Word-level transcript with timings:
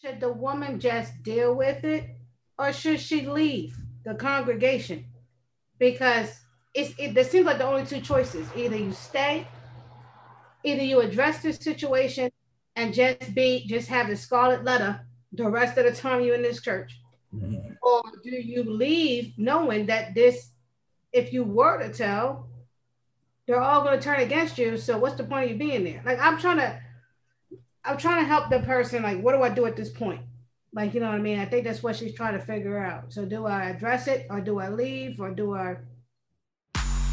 Should 0.00 0.20
the 0.20 0.32
woman 0.32 0.78
just 0.78 1.24
deal 1.24 1.54
with 1.54 1.82
it 1.82 2.04
or 2.56 2.72
should 2.72 3.00
she 3.00 3.26
leave 3.26 3.76
the 4.04 4.14
congregation? 4.14 5.06
Because 5.80 6.40
it's, 6.72 6.94
it, 6.98 7.16
it 7.16 7.26
seems 7.26 7.46
like 7.46 7.58
the 7.58 7.66
only 7.66 7.84
two 7.84 8.00
choices 8.00 8.46
either 8.54 8.76
you 8.76 8.92
stay, 8.92 9.48
either 10.62 10.84
you 10.84 11.00
address 11.00 11.42
this 11.42 11.56
situation 11.56 12.30
and 12.76 12.94
just 12.94 13.34
be, 13.34 13.66
just 13.66 13.88
have 13.88 14.08
the 14.08 14.16
scarlet 14.16 14.62
letter 14.62 15.04
the 15.32 15.50
rest 15.50 15.76
of 15.78 15.84
the 15.84 15.92
time 15.92 16.22
you're 16.22 16.36
in 16.36 16.42
this 16.42 16.62
church, 16.62 17.00
mm-hmm. 17.34 17.72
or 17.82 18.02
do 18.22 18.30
you 18.30 18.62
leave 18.62 19.34
knowing 19.36 19.86
that 19.86 20.14
this, 20.14 20.52
if 21.12 21.32
you 21.32 21.42
were 21.42 21.76
to 21.76 21.92
tell, 21.92 22.48
they're 23.48 23.60
all 23.60 23.82
going 23.82 23.98
to 23.98 24.04
turn 24.04 24.20
against 24.20 24.58
you. 24.58 24.76
So 24.76 24.96
what's 24.96 25.16
the 25.16 25.24
point 25.24 25.46
of 25.46 25.50
you 25.50 25.56
being 25.58 25.82
there? 25.82 26.02
Like 26.06 26.20
I'm 26.20 26.38
trying 26.38 26.58
to, 26.58 26.80
I'm 27.84 27.96
trying 27.96 28.22
to 28.22 28.28
help 28.28 28.50
the 28.50 28.60
person. 28.60 29.02
Like, 29.02 29.20
what 29.20 29.32
do 29.32 29.42
I 29.42 29.48
do 29.48 29.66
at 29.66 29.76
this 29.76 29.90
point? 29.90 30.20
Like, 30.72 30.94
you 30.94 31.00
know 31.00 31.06
what 31.06 31.14
I 31.14 31.20
mean? 31.22 31.38
I 31.38 31.46
think 31.46 31.64
that's 31.64 31.82
what 31.82 31.96
she's 31.96 32.14
trying 32.14 32.38
to 32.38 32.44
figure 32.44 32.78
out. 32.78 33.12
So 33.12 33.24
do 33.24 33.46
I 33.46 33.70
address 33.70 34.06
it, 34.06 34.26
or 34.30 34.40
do 34.40 34.60
I 34.60 34.68
leave, 34.68 35.20
or 35.20 35.30
do 35.30 35.54
I? 35.54 35.76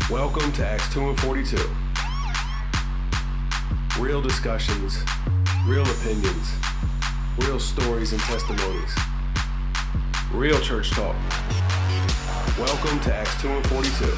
Welcome 0.09 0.51
to 0.53 0.65
Acts 0.65 0.93
two 0.93 1.07
and 1.07 1.19
forty 1.19 1.43
two. 1.45 1.69
Real 3.99 4.21
discussions, 4.21 4.97
real 5.65 5.89
opinions, 5.89 6.51
real 7.39 7.59
stories 7.59 8.11
and 8.11 8.21
testimonies, 8.21 8.93
real 10.31 10.59
church 10.59 10.91
talk. 10.91 11.15
Welcome 12.59 12.99
to 13.01 13.15
Acts 13.15 13.41
two 13.41 13.49
and 13.49 13.65
forty 13.67 13.89
two. 13.97 14.13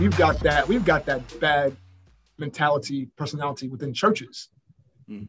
we've 0.00 0.16
got 0.16 0.40
that 0.40 0.66
we've 0.66 0.84
got 0.84 1.06
that 1.06 1.22
bad 1.40 1.76
mentality 2.38 3.08
personality 3.16 3.68
within 3.68 3.92
churches. 3.92 4.48
Mm. 5.08 5.12
you 5.12 5.20
know 5.20 5.28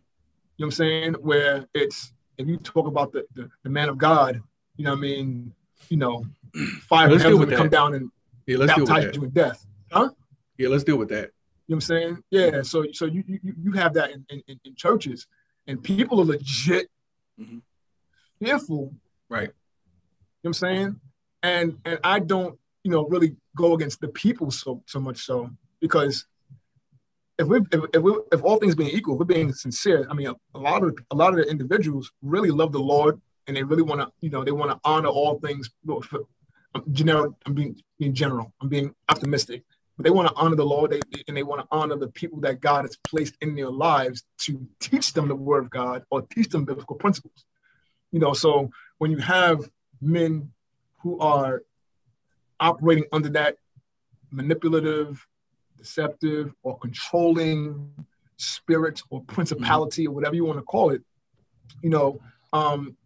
what 0.57 0.65
i'm 0.65 0.71
saying? 0.71 1.13
Where 1.15 1.65
it's 1.73 2.13
if 2.37 2.47
you 2.47 2.57
talk 2.57 2.87
about 2.87 3.11
the, 3.11 3.25
the, 3.33 3.49
the 3.63 3.69
man 3.69 3.89
of 3.89 3.97
god 3.97 4.41
you 4.77 4.85
know 4.85 4.91
what 4.91 4.97
i 4.97 5.01
mean? 5.01 5.53
You 5.89 5.97
know 5.97 6.25
fire 6.81 7.09
let's 7.09 7.23
with 7.23 7.55
come 7.55 7.69
down 7.69 7.93
and 7.93 8.11
yeah, 8.45 8.57
let's 8.57 8.73
baptize 8.73 9.15
you 9.15 9.23
in 9.23 9.29
death. 9.31 9.65
Huh? 9.91 10.09
Yeah 10.57 10.69
let's 10.69 10.83
deal 10.83 10.97
with 10.97 11.09
that. 11.09 11.31
You 11.67 11.75
know 11.75 11.75
what 11.75 11.75
i'm 11.75 11.81
saying? 11.81 12.23
Yeah 12.31 12.61
so 12.61 12.85
so 12.93 13.05
you 13.05 13.23
you, 13.27 13.53
you 13.61 13.71
have 13.73 13.93
that 13.93 14.11
in, 14.11 14.25
in, 14.29 14.59
in 14.63 14.75
churches. 14.75 15.27
And 15.67 15.83
people 15.83 16.21
are 16.21 16.25
legit 16.25 16.89
mm-hmm. 17.39 17.57
fearful. 18.39 18.93
Right. 19.29 19.41
You 19.41 19.47
know 19.47 19.53
what 20.41 20.49
i'm 20.49 20.53
saying? 20.53 20.99
And 21.43 21.77
and 21.85 21.99
i 22.03 22.19
don't 22.19 22.57
you 22.85 22.91
know, 22.91 23.03
really 23.07 23.35
go 23.55 23.73
against 23.73 23.99
the 23.99 24.07
people 24.09 24.51
so 24.51 24.83
so 24.85 24.99
much 24.99 25.17
so 25.17 25.49
because 25.81 26.27
if 27.37 27.47
we 27.47 27.59
if 27.71 27.81
if, 27.93 28.01
we, 28.01 28.17
if 28.31 28.43
all 28.43 28.57
things 28.57 28.75
being 28.75 28.89
equal, 28.91 29.15
if 29.15 29.19
we're 29.19 29.25
being 29.25 29.53
sincere, 29.53 30.07
I 30.09 30.13
mean, 30.13 30.27
a, 30.27 30.35
a, 30.55 30.59
lot 30.59 30.83
of 30.83 30.97
a 31.11 31.15
lot 31.15 31.29
of 31.29 31.37
the 31.37 31.49
individuals 31.49 32.11
really 32.21 32.51
love 32.51 32.71
the 32.71 32.79
Lord 32.79 33.21
and 33.47 33.55
they 33.55 33.63
really 33.63 33.83
want 33.83 34.01
to, 34.01 34.11
you 34.21 34.29
know, 34.29 34.43
they 34.43 34.51
want 34.51 34.71
to 34.71 34.79
honor 34.83 35.09
all 35.09 35.39
things. 35.39 35.69
Um, 35.89 36.83
Generic, 36.91 37.33
I'm 37.45 37.53
being 37.53 37.75
being 37.99 38.13
general. 38.13 38.53
I'm 38.61 38.69
being 38.69 38.93
optimistic, 39.09 39.63
but 39.97 40.03
they 40.03 40.09
want 40.11 40.27
to 40.29 40.35
honor 40.35 40.55
the 40.55 40.65
Lord, 40.65 40.91
they, 40.91 41.01
and 41.27 41.35
they 41.35 41.43
want 41.43 41.61
to 41.61 41.67
honor 41.71 41.95
the 41.95 42.09
people 42.09 42.39
that 42.41 42.59
God 42.59 42.83
has 42.83 42.97
placed 42.97 43.35
in 43.41 43.55
their 43.55 43.69
lives 43.69 44.23
to 44.39 44.67
teach 44.79 45.13
them 45.13 45.27
the 45.27 45.35
Word 45.35 45.65
of 45.65 45.69
God 45.69 46.03
or 46.09 46.21
teach 46.21 46.49
them 46.49 46.65
biblical 46.65 46.95
principles. 46.95 47.45
You 48.11 48.19
know, 48.19 48.33
so 48.33 48.69
when 48.97 49.11
you 49.11 49.17
have 49.17 49.69
men 50.01 50.51
who 51.01 51.19
are 51.19 51.63
operating 52.59 53.05
under 53.11 53.29
that 53.29 53.57
manipulative, 54.31 55.25
deceptive, 55.85 56.53
or 56.63 56.77
controlling 56.79 57.91
spirit 58.37 59.01
or 59.09 59.21
principality 59.23 60.07
or 60.07 60.13
whatever 60.13 60.35
you 60.35 60.43
want 60.43 60.57
to 60.57 60.63
call 60.63 60.89
it, 60.89 61.01
you 61.81 61.89
know, 61.89 62.19
um, 62.51 62.97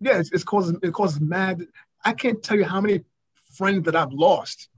yeah, 0.00 0.18
it's, 0.18 0.30
it's 0.32 0.44
causes 0.44 0.76
it 0.82 0.92
causes 0.92 1.20
mad. 1.20 1.66
I 2.04 2.12
can't 2.12 2.42
tell 2.42 2.56
you 2.56 2.64
how 2.64 2.80
many 2.80 3.04
friends 3.54 3.84
that 3.84 3.96
I've 3.96 4.12
lost, 4.12 4.68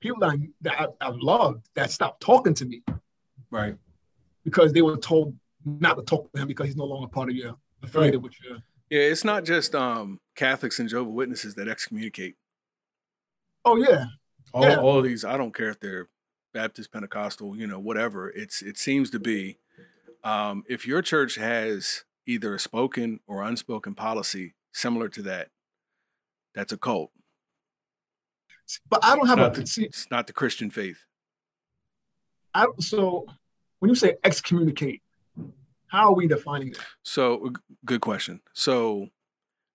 people 0.00 0.20
that, 0.20 0.30
I, 0.30 0.38
that 0.62 0.94
I, 1.00 1.04
have 1.06 1.16
loved 1.16 1.68
that 1.74 1.90
stopped 1.90 2.20
talking 2.20 2.54
to 2.54 2.64
me, 2.66 2.82
right? 3.50 3.76
Because 4.44 4.72
they 4.72 4.82
were 4.82 4.96
told 4.96 5.34
not 5.64 5.96
to 5.96 6.02
talk 6.02 6.30
to 6.32 6.42
him 6.42 6.48
because 6.48 6.66
he's 6.66 6.76
no 6.76 6.84
longer 6.84 7.08
part 7.08 7.30
of 7.30 7.36
your 7.36 7.56
affiliated 7.82 8.16
right. 8.16 8.24
with 8.24 8.34
your 8.44 8.58
yeah, 8.90 9.00
it's 9.00 9.24
not 9.24 9.44
just 9.44 9.74
um, 9.74 10.20
Catholics 10.36 10.78
and 10.78 10.88
Jehovah 10.88 11.10
Witnesses 11.10 11.56
that 11.56 11.68
excommunicate. 11.68 12.36
Oh 13.66 13.76
yeah. 13.76 14.06
All, 14.54 14.62
yeah. 14.62 14.76
all 14.76 14.96
of 14.96 15.04
these, 15.04 15.24
I 15.24 15.36
don't 15.36 15.54
care 15.54 15.68
if 15.68 15.80
they're 15.80 16.08
Baptist, 16.54 16.90
Pentecostal, 16.92 17.56
you 17.56 17.66
know, 17.66 17.78
whatever. 17.78 18.30
It's 18.30 18.62
it 18.62 18.78
seems 18.78 19.10
to 19.10 19.18
be 19.18 19.58
um, 20.24 20.64
if 20.68 20.86
your 20.86 21.02
church 21.02 21.34
has 21.34 22.04
either 22.26 22.54
a 22.54 22.58
spoken 22.58 23.20
or 23.26 23.42
unspoken 23.42 23.94
policy 23.94 24.54
similar 24.72 25.08
to 25.10 25.22
that, 25.22 25.48
that's 26.54 26.72
a 26.72 26.78
cult. 26.78 27.10
But 28.88 29.04
I 29.04 29.14
don't 29.14 29.26
have 29.26 29.38
a. 29.38 29.50
The, 29.50 29.84
it's 29.84 30.10
not 30.10 30.26
the 30.26 30.32
Christian 30.32 30.70
faith. 30.70 31.04
I 32.54 32.66
so 32.80 33.26
when 33.80 33.90
you 33.90 33.94
say 33.94 34.14
excommunicate, 34.24 35.02
how 35.88 36.08
are 36.08 36.14
we 36.14 36.26
defining 36.26 36.72
that? 36.72 36.86
So 37.02 37.52
good 37.84 38.00
question. 38.00 38.40
So 38.54 39.08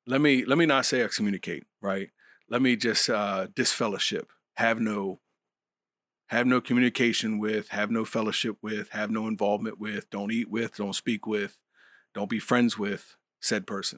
let 0.07 0.21
me 0.21 0.45
let 0.45 0.57
me 0.57 0.65
not 0.65 0.85
say 0.85 1.01
excommunicate, 1.01 1.65
right? 1.81 2.09
Let 2.51 2.61
me 2.61 2.75
just 2.75 3.09
uh 3.09 3.47
disfellowship, 3.55 4.29
have 4.55 4.79
no 4.79 5.19
have 6.27 6.45
no 6.45 6.61
communication 6.61 7.39
with, 7.39 7.69
have 7.69 7.89
no 7.89 8.05
fellowship 8.05 8.57
with, 8.61 8.89
have 8.89 9.09
no 9.09 9.27
involvement 9.27 9.79
with, 9.79 10.09
don't 10.11 10.31
eat 10.31 10.49
with, 10.49 10.77
don't 10.77 10.93
speak 10.93 11.25
with, 11.25 11.57
don't 12.13 12.29
be 12.29 12.39
friends 12.39 12.77
with 12.77 13.15
said 13.39 13.65
person. 13.65 13.97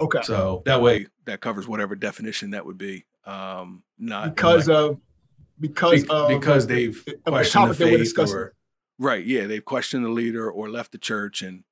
Okay. 0.00 0.20
So 0.22 0.62
that 0.66 0.80
way 0.80 1.08
that 1.24 1.40
covers 1.40 1.66
whatever 1.66 1.96
definition 1.96 2.50
that 2.50 2.64
would 2.64 2.78
be. 2.78 3.06
Um 3.24 3.82
not 3.98 4.36
because 4.36 4.68
like, 4.68 4.76
of 4.76 5.00
because 5.58 6.02
be, 6.04 6.08
of 6.10 6.28
because 6.28 6.66
they've 6.68 7.04
questioned 7.26 7.70
the 7.70 7.74
faith 7.74 8.18
or 8.18 8.54
Right. 8.98 9.24
Yeah. 9.24 9.46
They've 9.46 9.64
questioned 9.64 10.04
the 10.04 10.10
leader 10.10 10.50
or 10.50 10.68
left 10.68 10.92
the 10.92 10.98
church, 10.98 11.42
and 11.42 11.64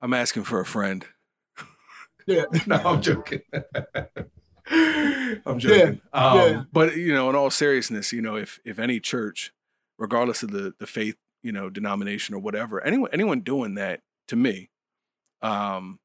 I'm 0.00 0.14
asking 0.14 0.44
for 0.44 0.60
a 0.60 0.64
friend. 0.64 1.04
Yeah. 2.26 2.44
no, 2.66 2.76
I'm 2.76 3.02
joking. 3.02 3.42
I'm 5.46 5.58
joking. 5.58 6.00
Yeah. 6.14 6.30
Um, 6.30 6.38
yeah. 6.38 6.62
But 6.72 6.96
you 6.96 7.14
know, 7.14 7.28
in 7.30 7.36
all 7.36 7.50
seriousness, 7.50 8.12
you 8.12 8.22
know, 8.22 8.36
if 8.36 8.60
if 8.64 8.78
any 8.78 9.00
church, 9.00 9.52
regardless 9.98 10.42
of 10.42 10.50
the 10.50 10.74
the 10.78 10.86
faith, 10.86 11.16
you 11.42 11.52
know, 11.52 11.70
denomination 11.70 12.34
or 12.34 12.38
whatever, 12.38 12.82
anyone 12.82 13.10
anyone 13.12 13.40
doing 13.40 13.74
that 13.74 14.00
to 14.28 14.36
me, 14.36 14.70
um, 15.42 15.98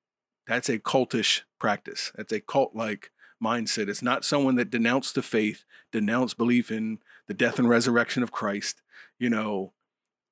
that's 0.48 0.70
a 0.70 0.80
cultish 0.80 1.42
practice. 1.60 2.12
That's 2.16 2.34
a 2.34 2.42
cult 2.42 2.76
like 2.76 3.12
mindset. 3.42 3.88
It's 3.88 4.02
not 4.02 4.26
someone 4.26 4.56
that 4.56 4.70
denounced 4.70 5.16
the 5.16 5.22
faith, 5.22 5.64
denounced 5.92 6.38
belief 6.38 6.72
in 6.72 7.00
the 7.28 7.34
death 7.34 7.60
and 7.60 7.70
resurrection 7.70 8.24
of 8.24 8.32
Christ, 8.32 8.82
you 9.18 9.30
know, 9.30 9.74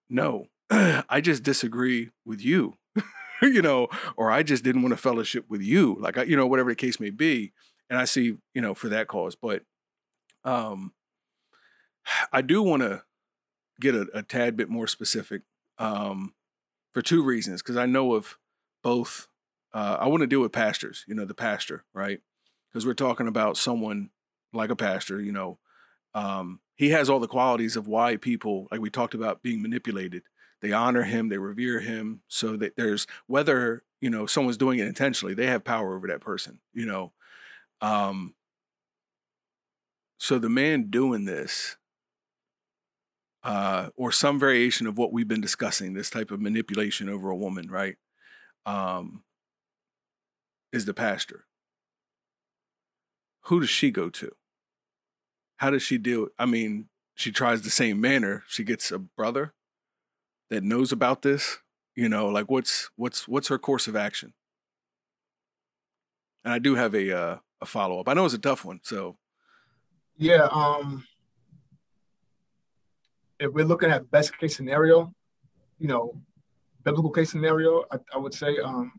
no, 0.10 0.48
I 0.70 1.22
just 1.22 1.44
disagree 1.44 2.10
with 2.26 2.42
you, 2.42 2.78
you 3.42 3.62
know, 3.62 3.88
or 4.16 4.32
I 4.32 4.44
just 4.44 4.64
didn't 4.64 4.82
want 4.82 4.94
to 4.94 5.02
fellowship 5.02 5.46
with 5.48 5.62
you, 5.62 5.96
like, 6.00 6.18
you 6.28 6.36
know, 6.36 6.48
whatever 6.48 6.72
the 6.72 6.76
case 6.76 7.00
may 7.00 7.12
be. 7.12 7.54
And 7.90 8.00
I 8.00 8.06
see, 8.06 8.38
you 8.54 8.62
know, 8.62 8.74
for 8.74 8.90
that 8.90 9.08
cause. 9.08 9.36
But 9.36 9.64
um, 10.44 10.94
I 12.32 12.42
do 12.42 12.62
want 12.64 12.84
to 12.84 13.04
get 13.80 13.96
a, 13.96 14.08
a, 14.14 14.24
tad 14.24 14.58
bit 14.58 14.70
more 14.70 14.88
specific 14.88 15.44
um, 15.78 16.34
for 16.94 17.02
two 17.02 17.24
reasons. 17.24 17.62
Because 17.62 17.78
I 17.78 17.86
know 17.86 18.14
of 18.14 18.38
both, 18.84 19.28
uh, 19.74 19.98
I 20.00 20.08
want 20.08 20.22
to 20.22 20.28
deal 20.28 20.42
with 20.42 20.52
pastors, 20.52 21.06
you 21.08 21.16
know, 21.16 21.26
the 21.26 21.34
pastor, 21.34 21.86
right? 21.94 22.20
Because 22.70 22.86
we're 22.86 22.94
talking 22.94 23.28
about 23.28 23.58
someone 23.58 24.10
like 24.54 24.70
a 24.70 24.76
pastor, 24.76 25.22
you 25.22 25.32
know, 25.32 25.60
um, 26.14 26.60
he 26.76 26.90
has 26.90 27.10
all 27.10 27.20
the 27.20 27.28
qualities 27.28 27.76
of 27.76 27.88
why 27.88 28.16
people, 28.16 28.68
like 28.72 28.80
we 28.80 28.90
talked 28.90 29.14
about, 29.14 29.44
being 29.44 29.62
manipulated. 29.62 30.24
They 30.62 30.72
honor 30.72 31.04
him, 31.04 31.30
they 31.30 31.38
revere 31.38 31.80
him, 31.80 32.22
so 32.28 32.56
that 32.58 32.76
there's 32.76 33.06
whether 33.28 33.84
you 34.02 34.10
know 34.10 34.26
someone's 34.26 34.58
doing 34.58 34.80
it 34.80 34.88
intentionally, 34.88 35.36
they 35.36 35.46
have 35.46 35.64
power 35.64 35.96
over 35.96 36.08
that 36.08 36.22
person. 36.22 36.60
You 36.74 36.86
know, 36.86 37.12
um, 37.82 38.34
so 40.20 40.40
the 40.40 40.50
man 40.50 40.90
doing 40.90 41.26
this, 41.26 41.78
uh, 43.44 43.90
or 43.96 44.12
some 44.12 44.40
variation 44.40 44.88
of 44.88 44.98
what 44.98 45.14
we've 45.14 45.28
been 45.28 45.42
discussing, 45.42 45.94
this 45.94 46.10
type 46.10 46.32
of 46.32 46.42
manipulation 46.42 47.08
over 47.08 47.30
a 47.30 47.36
woman, 47.36 47.70
right? 47.70 47.96
Um, 48.66 49.24
is 50.74 50.86
the 50.86 50.94
pastor. 50.94 51.46
Who 53.44 53.62
does 53.62 53.70
she 53.70 53.92
go 53.92 54.10
to? 54.10 54.32
how 55.58 55.72
does 55.72 55.84
she 55.84 55.98
deal? 55.98 56.28
I 56.40 56.46
mean, 56.46 56.88
she 57.16 57.32
tries 57.32 57.62
the 57.62 57.70
same 57.70 58.00
manner. 58.00 58.44
She 58.48 58.64
gets 58.64 58.92
a 58.92 59.00
brother 59.00 59.54
that 60.50 60.64
knows 60.64 60.92
about 60.92 61.24
this. 61.24 61.58
You 61.96 62.10
know, 62.10 62.28
like 62.28 62.50
what's 62.50 62.92
what's 62.96 63.28
what's 63.28 63.48
her 63.48 63.58
course 63.58 63.88
of 63.88 63.96
action? 63.96 64.34
And 66.44 66.54
I 66.54 66.60
do 66.60 66.76
have 66.76 66.94
a 66.94 67.18
uh, 67.18 67.38
a 67.62 67.66
follow 67.66 68.00
up. 68.00 68.10
I 68.10 68.14
know 68.14 68.26
it's 68.26 68.34
a 68.34 68.40
tough 68.40 68.66
one, 68.66 68.80
so 68.84 69.18
yeah. 70.18 70.48
Um, 70.52 71.06
if 73.40 73.52
we're 73.52 73.66
looking 73.66 73.92
at 73.92 74.10
best 74.10 74.38
case 74.38 74.56
scenario, 74.56 75.14
you 75.80 75.88
know, 75.88 76.20
biblical 76.84 77.12
case 77.12 77.32
scenario, 77.32 77.86
I, 77.92 77.98
I 78.14 78.18
would 78.18 78.34
say 78.34 78.58
um, 78.58 78.94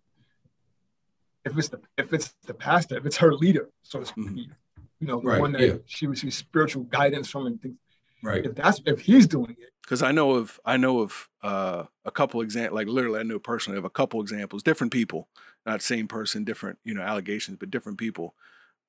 if 1.44 1.56
it's 1.56 1.68
the 1.68 1.80
if 1.96 2.12
it's 2.12 2.34
the 2.46 2.54
pastor, 2.54 2.96
if 2.96 3.06
it's 3.06 3.16
her 3.16 3.34
leader, 3.34 3.68
so 3.82 4.00
to 4.00 4.06
speak, 4.06 4.26
mm-hmm. 4.26 4.82
you 5.00 5.06
know, 5.06 5.20
the 5.20 5.28
right, 5.28 5.40
one 5.40 5.52
that 5.52 5.60
yeah. 5.60 5.74
she 5.86 6.06
receives 6.06 6.36
spiritual 6.36 6.84
guidance 6.84 7.28
from 7.28 7.46
and 7.46 7.60
things. 7.60 7.76
Right. 8.22 8.44
If 8.44 8.54
that's 8.54 8.80
if 8.84 9.00
he's 9.00 9.26
doing 9.26 9.56
it. 9.58 9.70
Because 9.82 10.02
I 10.02 10.12
know 10.12 10.32
of 10.32 10.60
I 10.64 10.76
know 10.76 11.00
of 11.00 11.28
uh, 11.42 11.84
a 12.04 12.10
couple 12.10 12.40
examples, 12.42 12.76
like 12.76 12.88
literally, 12.88 13.20
I 13.20 13.22
know 13.22 13.38
personally 13.38 13.78
of 13.78 13.84
a 13.84 13.90
couple 13.90 14.20
examples, 14.20 14.62
different 14.62 14.92
people, 14.92 15.28
not 15.66 15.82
same 15.82 16.08
person, 16.08 16.44
different 16.44 16.78
you 16.84 16.94
know 16.94 17.02
allegations, 17.02 17.56
but 17.58 17.70
different 17.70 17.98
people, 17.98 18.34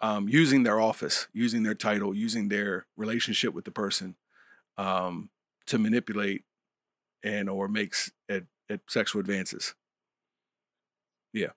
um, 0.02 0.30
using 0.30 0.64
their 0.64 0.80
office, 0.80 1.28
using 1.34 1.64
their 1.64 1.76
title, 1.76 2.16
using 2.16 2.50
their 2.50 2.86
relationship 2.96 3.54
with 3.54 3.66
the 3.66 3.72
person, 3.72 4.16
um, 4.78 5.30
to 5.68 5.78
manipulate 5.78 6.44
and 7.24 7.50
or 7.50 7.68
makes 7.68 8.12
at, 8.28 8.44
at 8.70 8.80
sexual 8.88 9.20
advances. 9.20 9.76
Yeah. 11.34 11.50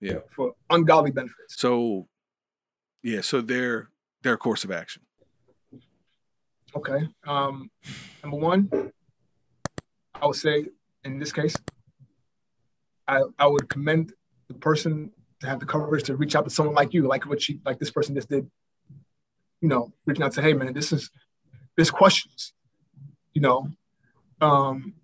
Yeah. 0.00 0.20
For 0.34 0.54
ungodly 0.70 1.10
benefits. 1.10 1.56
So 1.56 2.08
yeah, 3.02 3.20
so 3.20 3.40
their 3.40 3.90
their 4.22 4.36
course 4.36 4.64
of 4.64 4.70
action. 4.70 5.02
Okay. 6.74 7.08
Um 7.26 7.70
number 8.22 8.38
one, 8.38 8.92
I 10.14 10.26
would 10.26 10.36
say 10.36 10.66
in 11.04 11.18
this 11.18 11.32
case, 11.32 11.56
I 13.06 13.22
I 13.38 13.46
would 13.46 13.68
commend 13.68 14.14
the 14.50 14.58
person 14.58 15.12
to 15.40 15.46
have 15.46 15.60
the 15.60 15.66
courage 15.66 16.04
to 16.04 16.16
reach 16.16 16.34
out 16.34 16.44
to 16.44 16.50
someone 16.50 16.74
like 16.74 16.92
you, 16.92 17.06
like 17.06 17.24
what 17.24 17.40
she 17.40 17.60
like 17.64 17.78
this 17.78 17.90
person 17.90 18.14
just 18.14 18.28
did. 18.28 18.50
You 19.60 19.68
know, 19.68 19.92
reaching 20.06 20.24
out 20.24 20.32
to, 20.32 20.42
hey 20.42 20.54
man, 20.54 20.72
this 20.72 20.92
is 20.92 21.10
this 21.76 21.90
questions, 21.90 22.52
you 23.32 23.42
know, 23.42 23.68
um, 24.40 24.94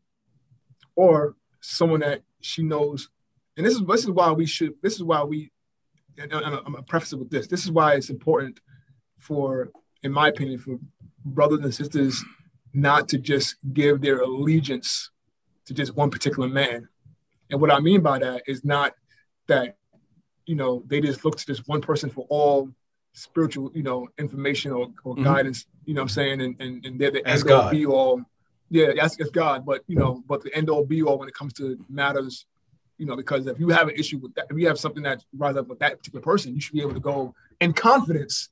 or 0.96 1.36
someone 1.60 2.00
that 2.00 2.22
she 2.40 2.62
knows. 2.62 3.08
And 3.56 3.64
this 3.64 3.74
is 3.74 3.82
this 3.86 4.02
is 4.02 4.10
why 4.10 4.32
we 4.32 4.46
should. 4.46 4.74
This 4.82 4.94
is 4.94 5.02
why 5.02 5.22
we. 5.22 5.52
And 6.18 6.32
I'm 6.32 6.64
gonna 6.64 6.82
preface 6.82 7.12
it 7.12 7.18
with 7.18 7.30
this. 7.30 7.46
This 7.46 7.64
is 7.64 7.70
why 7.70 7.94
it's 7.94 8.10
important 8.10 8.58
for, 9.18 9.70
in 10.02 10.12
my 10.12 10.28
opinion, 10.28 10.58
for 10.58 10.78
brothers 11.24 11.60
and 11.60 11.74
sisters 11.74 12.24
not 12.72 13.08
to 13.08 13.18
just 13.18 13.56
give 13.72 14.00
their 14.00 14.20
allegiance 14.20 15.10
to 15.66 15.74
just 15.74 15.94
one 15.94 16.10
particular 16.10 16.48
man. 16.48 16.88
And 17.50 17.60
what 17.60 17.72
I 17.72 17.80
mean 17.80 18.00
by 18.00 18.18
that 18.18 18.42
is 18.46 18.64
not 18.64 18.94
that, 19.48 19.76
you 20.46 20.54
know, 20.54 20.82
they 20.86 21.00
just 21.00 21.24
look 21.24 21.36
to 21.38 21.46
this 21.46 21.66
one 21.66 21.80
person 21.80 22.10
for 22.10 22.26
all 22.28 22.70
spiritual, 23.12 23.70
you 23.74 23.82
know, 23.82 24.08
information 24.18 24.72
or, 24.72 24.88
or 25.04 25.14
mm-hmm. 25.14 25.24
guidance, 25.24 25.66
you 25.84 25.94
know 25.94 26.02
what 26.02 26.04
I'm 26.04 26.08
saying? 26.10 26.40
And, 26.40 26.60
and, 26.60 26.84
and 26.84 27.00
they're 27.00 27.10
the 27.10 27.26
end 27.26 27.50
all 27.50 27.70
be 27.70 27.86
all 27.86 28.22
yeah, 28.68 28.92
that's 28.96 29.18
it's 29.18 29.30
God, 29.30 29.64
but 29.64 29.82
you 29.86 29.96
know, 29.96 30.22
but 30.26 30.42
the 30.42 30.54
end 30.54 30.68
all 30.68 30.84
be 30.84 31.02
all 31.02 31.18
when 31.18 31.28
it 31.28 31.34
comes 31.34 31.52
to 31.54 31.78
matters, 31.88 32.46
you 32.98 33.06
know, 33.06 33.16
because 33.16 33.46
if 33.46 33.60
you 33.60 33.68
have 33.68 33.88
an 33.88 33.94
issue 33.94 34.18
with 34.18 34.34
that, 34.34 34.46
if 34.50 34.58
you 34.58 34.66
have 34.66 34.78
something 34.78 35.02
that 35.04 35.24
rises 35.36 35.58
up 35.58 35.68
with 35.68 35.78
that 35.78 35.98
particular 35.98 36.22
person, 36.22 36.54
you 36.54 36.60
should 36.60 36.72
be 36.72 36.80
able 36.80 36.94
to 36.94 37.00
go 37.00 37.34
in 37.60 37.72
confidence 37.72 38.48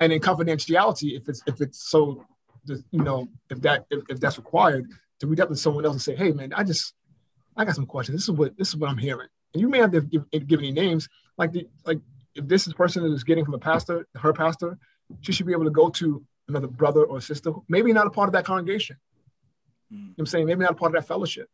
and 0.00 0.12
in 0.12 0.20
confidentiality 0.20 1.16
if 1.16 1.28
it's 1.28 1.42
if 1.46 1.60
it's 1.60 1.88
so, 1.88 2.24
you 2.66 3.02
know, 3.02 3.28
if 3.50 3.60
that 3.62 3.86
if, 3.90 4.02
if 4.08 4.20
that's 4.20 4.36
required 4.36 4.86
to 5.20 5.26
reach 5.26 5.40
out 5.40 5.48
to 5.48 5.56
someone 5.56 5.84
else 5.84 5.94
and 5.94 6.02
say, 6.02 6.14
hey 6.14 6.32
man, 6.32 6.52
I 6.52 6.62
just 6.64 6.92
I 7.56 7.64
got 7.64 7.74
some 7.74 7.86
questions. 7.86 8.16
This 8.16 8.24
is 8.24 8.32
what 8.32 8.56
this 8.58 8.68
is 8.68 8.76
what 8.76 8.90
I'm 8.90 8.98
hearing, 8.98 9.28
and 9.54 9.60
you 9.60 9.68
may 9.68 9.78
have 9.78 9.92
to 9.92 10.02
give, 10.02 10.24
give 10.46 10.58
any 10.58 10.72
names 10.72 11.08
like 11.38 11.52
the 11.52 11.66
like 11.86 12.00
if 12.34 12.46
this 12.46 12.66
is 12.66 12.74
person 12.74 13.04
is 13.04 13.24
getting 13.24 13.44
from 13.44 13.54
a 13.54 13.58
pastor, 13.58 14.06
her 14.16 14.32
pastor, 14.32 14.76
she 15.20 15.32
should 15.32 15.46
be 15.46 15.52
able 15.52 15.64
to 15.64 15.70
go 15.70 15.88
to 15.88 16.22
another 16.48 16.66
brother 16.66 17.04
or 17.04 17.20
sister, 17.20 17.52
maybe 17.68 17.92
not 17.92 18.06
a 18.06 18.10
part 18.10 18.28
of 18.28 18.32
that 18.32 18.44
congregation 18.44 18.96
you 19.94 19.98
know 19.98 20.14
I'm 20.18 20.26
saying? 20.26 20.46
Maybe 20.46 20.60
not 20.62 20.72
a 20.72 20.74
part 20.74 20.94
of 20.94 21.00
that 21.00 21.06
fellowship. 21.06 21.48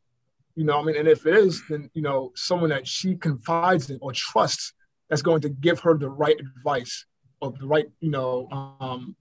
You 0.56 0.64
know, 0.64 0.80
I 0.80 0.82
mean, 0.82 0.96
and 0.96 1.08
if 1.08 1.26
it 1.26 1.34
is, 1.34 1.62
then 1.68 1.90
you 1.94 2.02
know, 2.02 2.32
someone 2.34 2.70
that 2.70 2.86
she 2.86 3.16
confides 3.16 3.90
in 3.90 3.98
or 4.00 4.12
trusts 4.12 4.72
that's 5.08 5.22
going 5.22 5.40
to 5.42 5.48
give 5.48 5.80
her 5.80 5.96
the 5.96 6.08
right 6.08 6.38
advice 6.38 7.06
or 7.40 7.52
the 7.52 7.66
right, 7.66 7.86
you 8.00 8.10
know, 8.10 8.48
um, 8.50 9.16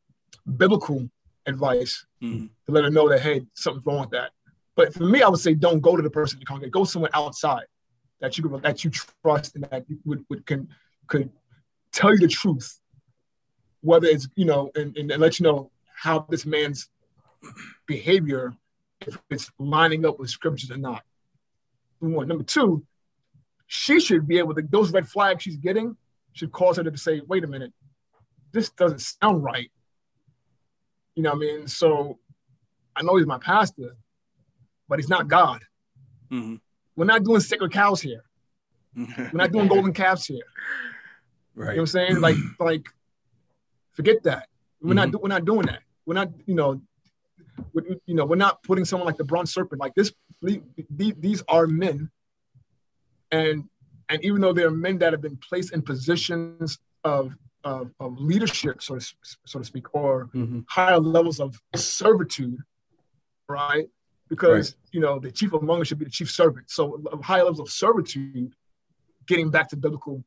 biblical 0.57 1.09
advice 1.45 2.05
mm-hmm. 2.21 2.45
to 2.45 2.71
let 2.71 2.83
her 2.83 2.89
know 2.89 3.09
that 3.09 3.21
hey, 3.21 3.45
something's 3.53 3.85
wrong 3.85 4.01
with 4.01 4.11
that. 4.11 4.31
But 4.75 4.93
for 4.93 5.03
me, 5.03 5.21
I 5.21 5.29
would 5.29 5.39
say 5.39 5.53
don't 5.53 5.81
go 5.81 5.95
to 5.95 6.01
the 6.01 6.09
person 6.09 6.37
in 6.37 6.41
the 6.41 6.45
congregation, 6.45 6.71
Go 6.71 6.83
somewhere 6.83 7.11
outside 7.13 7.65
that 8.21 8.37
you 8.37 8.59
that 8.63 8.83
you 8.83 8.91
trust 9.23 9.55
and 9.55 9.63
that 9.65 9.85
would, 10.05 10.25
would 10.29 10.45
can 10.45 10.69
could 11.07 11.29
tell 11.91 12.11
you 12.11 12.19
the 12.19 12.27
truth, 12.27 12.79
whether 13.81 14.07
it's 14.07 14.27
you 14.35 14.45
know, 14.45 14.71
and, 14.75 14.95
and 14.97 15.09
let 15.17 15.39
you 15.39 15.43
know 15.43 15.71
how 15.95 16.25
this 16.29 16.45
man's 16.45 16.89
behavior 17.85 18.53
if 19.05 19.17
it's 19.29 19.51
lining 19.57 20.05
up 20.05 20.19
with 20.19 20.29
scriptures 20.29 20.71
or 20.71 20.77
not. 20.77 21.03
One. 21.99 22.27
Number 22.27 22.43
two, 22.43 22.85
she 23.67 23.99
should 23.99 24.27
be 24.27 24.37
able 24.37 24.55
to, 24.55 24.61
those 24.61 24.91
red 24.91 25.07
flags 25.07 25.43
she's 25.43 25.57
getting 25.57 25.95
should 26.33 26.51
cause 26.51 26.77
her 26.77 26.83
to 26.83 26.97
say, 26.97 27.21
wait 27.27 27.43
a 27.43 27.47
minute, 27.47 27.73
this 28.51 28.69
doesn't 28.69 29.01
sound 29.01 29.43
right. 29.43 29.71
You 31.15 31.23
know 31.23 31.31
what 31.31 31.37
I 31.37 31.39
mean? 31.39 31.67
So 31.67 32.19
I 32.95 33.03
know 33.03 33.17
he's 33.17 33.27
my 33.27 33.37
pastor, 33.37 33.95
but 34.87 34.99
he's 34.99 35.09
not 35.09 35.27
God. 35.27 35.61
Mm-hmm. 36.31 36.55
We're 36.99 37.05
not 37.05 37.23
doing 37.23 37.39
sacred 37.39 37.71
cows 37.71 38.01
here. 38.01 38.25
We're 38.93 39.29
not 39.31 39.53
doing 39.53 39.69
golden 39.69 39.93
calves 39.93 40.25
here. 40.25 40.43
Right. 41.55 41.69
You 41.69 41.75
know 41.77 41.81
what 41.81 41.81
I'm 41.81 41.85
saying? 41.87 42.19
Like, 42.19 42.35
like, 42.59 42.89
forget 43.91 44.21
that. 44.23 44.49
We're 44.81 44.95
mm-hmm. 44.95 45.11
not 45.11 45.21
we're 45.21 45.29
not 45.29 45.45
doing 45.45 45.67
that. 45.67 45.79
We're 46.05 46.15
not, 46.15 46.29
you 46.45 46.55
know, 46.55 46.81
you 48.05 48.15
know, 48.15 48.25
we're 48.25 48.35
not 48.35 48.61
putting 48.63 48.83
someone 48.83 49.07
like 49.07 49.15
the 49.15 49.23
bronze 49.23 49.53
serpent 49.53 49.79
like 49.79 49.95
this. 49.95 50.11
These 50.41 51.41
are 51.47 51.67
men, 51.67 52.11
and 53.31 53.69
and 54.09 54.25
even 54.25 54.41
though 54.41 54.51
they're 54.51 54.69
men 54.69 54.97
that 54.97 55.13
have 55.13 55.21
been 55.21 55.37
placed 55.37 55.71
in 55.71 55.81
positions 55.81 56.79
of 57.05 57.33
of, 57.63 57.91
of 58.01 58.19
leadership, 58.19 58.81
so 58.81 58.97
to 58.97 59.13
so 59.45 59.59
to 59.59 59.63
speak, 59.63 59.85
or 59.95 60.25
mm-hmm. 60.35 60.59
higher 60.67 60.99
levels 60.99 61.39
of 61.39 61.61
servitude, 61.75 62.57
right? 63.47 63.87
Because 64.29 64.71
right. 64.71 64.93
you 64.93 64.99
know 64.99 65.19
the 65.19 65.31
chief 65.31 65.53
among 65.53 65.81
us 65.81 65.87
should 65.87 65.99
be 65.99 66.05
the 66.05 66.11
chief 66.11 66.29
servant. 66.29 66.69
So 66.69 67.01
high 67.23 67.39
levels 67.39 67.59
of 67.59 67.69
servitude, 67.69 68.53
getting 69.25 69.49
back 69.49 69.69
to 69.69 69.75
biblical 69.75 70.23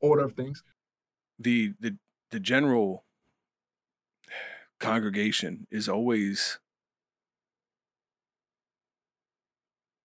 order 0.00 0.24
of 0.24 0.34
things. 0.34 0.62
The 1.38 1.72
the 1.80 1.96
the 2.30 2.40
general 2.40 3.04
congregation 4.78 5.66
is 5.70 5.88
always 5.88 6.58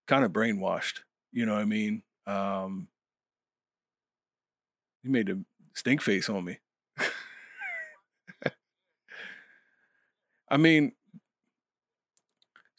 kind 0.07 0.24
of 0.24 0.31
brainwashed. 0.31 1.00
You 1.31 1.46
know 1.46 1.53
what 1.53 1.62
I 1.62 1.65
mean? 1.65 2.03
Um, 2.27 2.88
he 5.03 5.10
made 5.10 5.29
a 5.29 5.39
stink 5.74 6.01
face 6.01 6.29
on 6.29 6.46
me. 6.46 6.60
I 10.50 10.58
mean, 10.58 10.91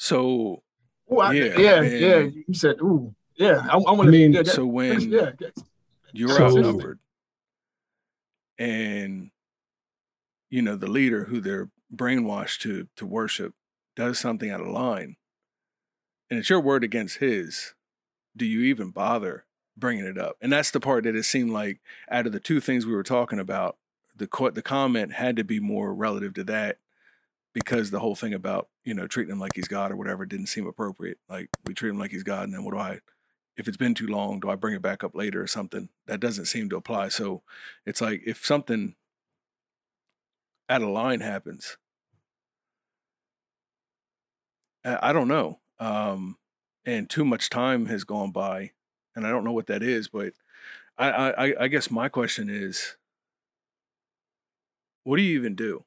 so 0.02 0.64
Ooh, 1.12 1.18
I, 1.18 1.32
yeah, 1.32 1.58
yeah, 1.58 1.80
yeah. 1.82 2.18
You 2.18 2.54
said, 2.54 2.80
"Ooh, 2.80 3.14
yeah." 3.36 3.64
I, 3.70 3.74
I 3.74 3.92
want 3.92 4.00
to. 4.00 4.08
I 4.08 4.10
mean, 4.10 4.32
yeah, 4.32 4.42
so 4.42 4.66
when 4.66 5.00
yeah, 5.12 5.30
you're 6.12 6.30
so, 6.30 6.46
outnumbered, 6.46 6.98
and 8.58 9.30
you 10.50 10.60
know 10.60 10.74
the 10.74 10.90
leader 10.90 11.26
who 11.26 11.40
they're 11.40 11.70
brainwashed 11.94 12.58
to 12.62 12.88
to 12.96 13.06
worship 13.06 13.54
does 13.94 14.18
something 14.18 14.50
out 14.50 14.60
of 14.60 14.66
line, 14.66 15.14
and 16.28 16.40
it's 16.40 16.50
your 16.50 16.60
word 16.60 16.82
against 16.82 17.18
his, 17.18 17.74
do 18.36 18.44
you 18.44 18.62
even 18.62 18.90
bother 18.90 19.44
bringing 19.76 20.04
it 20.04 20.18
up? 20.18 20.36
And 20.40 20.52
that's 20.52 20.72
the 20.72 20.80
part 20.80 21.04
that 21.04 21.14
it 21.14 21.22
seemed 21.22 21.52
like 21.52 21.80
out 22.10 22.26
of 22.26 22.32
the 22.32 22.40
two 22.40 22.58
things 22.58 22.86
we 22.86 22.94
were 22.94 23.04
talking 23.04 23.38
about, 23.38 23.76
the 24.16 24.26
the 24.52 24.62
comment 24.62 25.12
had 25.12 25.36
to 25.36 25.44
be 25.44 25.60
more 25.60 25.94
relative 25.94 26.34
to 26.34 26.44
that 26.44 26.78
because 27.52 27.90
the 27.90 28.00
whole 28.00 28.14
thing 28.14 28.34
about 28.34 28.68
you 28.84 28.94
know 28.94 29.06
treating 29.06 29.32
him 29.32 29.40
like 29.40 29.52
he's 29.54 29.68
God 29.68 29.92
or 29.92 29.96
whatever 29.96 30.26
didn't 30.26 30.46
seem 30.46 30.66
appropriate. 30.66 31.18
Like 31.28 31.48
we 31.64 31.74
treat 31.74 31.90
him 31.90 31.98
like 31.98 32.10
he's 32.10 32.22
God, 32.22 32.44
and 32.44 32.54
then 32.54 32.64
what 32.64 32.72
do 32.72 32.78
I? 32.78 33.00
If 33.56 33.68
it's 33.68 33.76
been 33.76 33.94
too 33.94 34.06
long, 34.06 34.40
do 34.40 34.48
I 34.48 34.54
bring 34.54 34.74
it 34.74 34.82
back 34.82 35.04
up 35.04 35.14
later 35.14 35.42
or 35.42 35.46
something? 35.46 35.90
That 36.06 36.20
doesn't 36.20 36.46
seem 36.46 36.70
to 36.70 36.76
apply. 36.76 37.08
So 37.08 37.42
it's 37.84 38.00
like 38.00 38.22
if 38.24 38.44
something 38.44 38.94
out 40.70 40.82
of 40.82 40.88
line 40.88 41.20
happens, 41.20 41.76
I 44.84 45.12
don't 45.12 45.28
know 45.28 45.58
um, 45.82 46.38
and 46.86 47.10
too 47.10 47.24
much 47.24 47.50
time 47.50 47.86
has 47.86 48.04
gone 48.04 48.30
by, 48.30 48.70
and 49.16 49.26
I 49.26 49.30
don't 49.30 49.44
know 49.44 49.52
what 49.52 49.66
that 49.66 49.82
is, 49.82 50.08
but 50.08 50.32
I, 50.96 51.10
I, 51.10 51.64
I 51.64 51.68
guess 51.68 51.90
my 51.90 52.08
question 52.08 52.48
is, 52.48 52.96
what 55.02 55.16
do 55.16 55.22
you 55.22 55.36
even 55.38 55.56
do? 55.56 55.84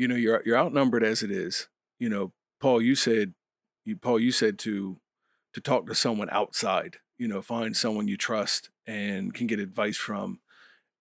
You 0.00 0.08
know, 0.08 0.16
you're 0.16 0.42
you're 0.46 0.58
outnumbered 0.58 1.04
as 1.04 1.22
it 1.22 1.30
is. 1.30 1.68
You 1.98 2.08
know, 2.08 2.32
Paul, 2.58 2.80
you 2.80 2.94
said, 2.94 3.34
you 3.84 3.96
Paul, 3.96 4.18
you 4.18 4.32
said 4.32 4.58
to 4.60 4.98
to 5.52 5.60
talk 5.60 5.86
to 5.86 5.94
someone 5.94 6.30
outside. 6.32 6.96
You 7.18 7.28
know, 7.28 7.42
find 7.42 7.76
someone 7.76 8.08
you 8.08 8.16
trust 8.16 8.70
and 8.86 9.34
can 9.34 9.46
get 9.46 9.60
advice 9.60 9.98
from 9.98 10.40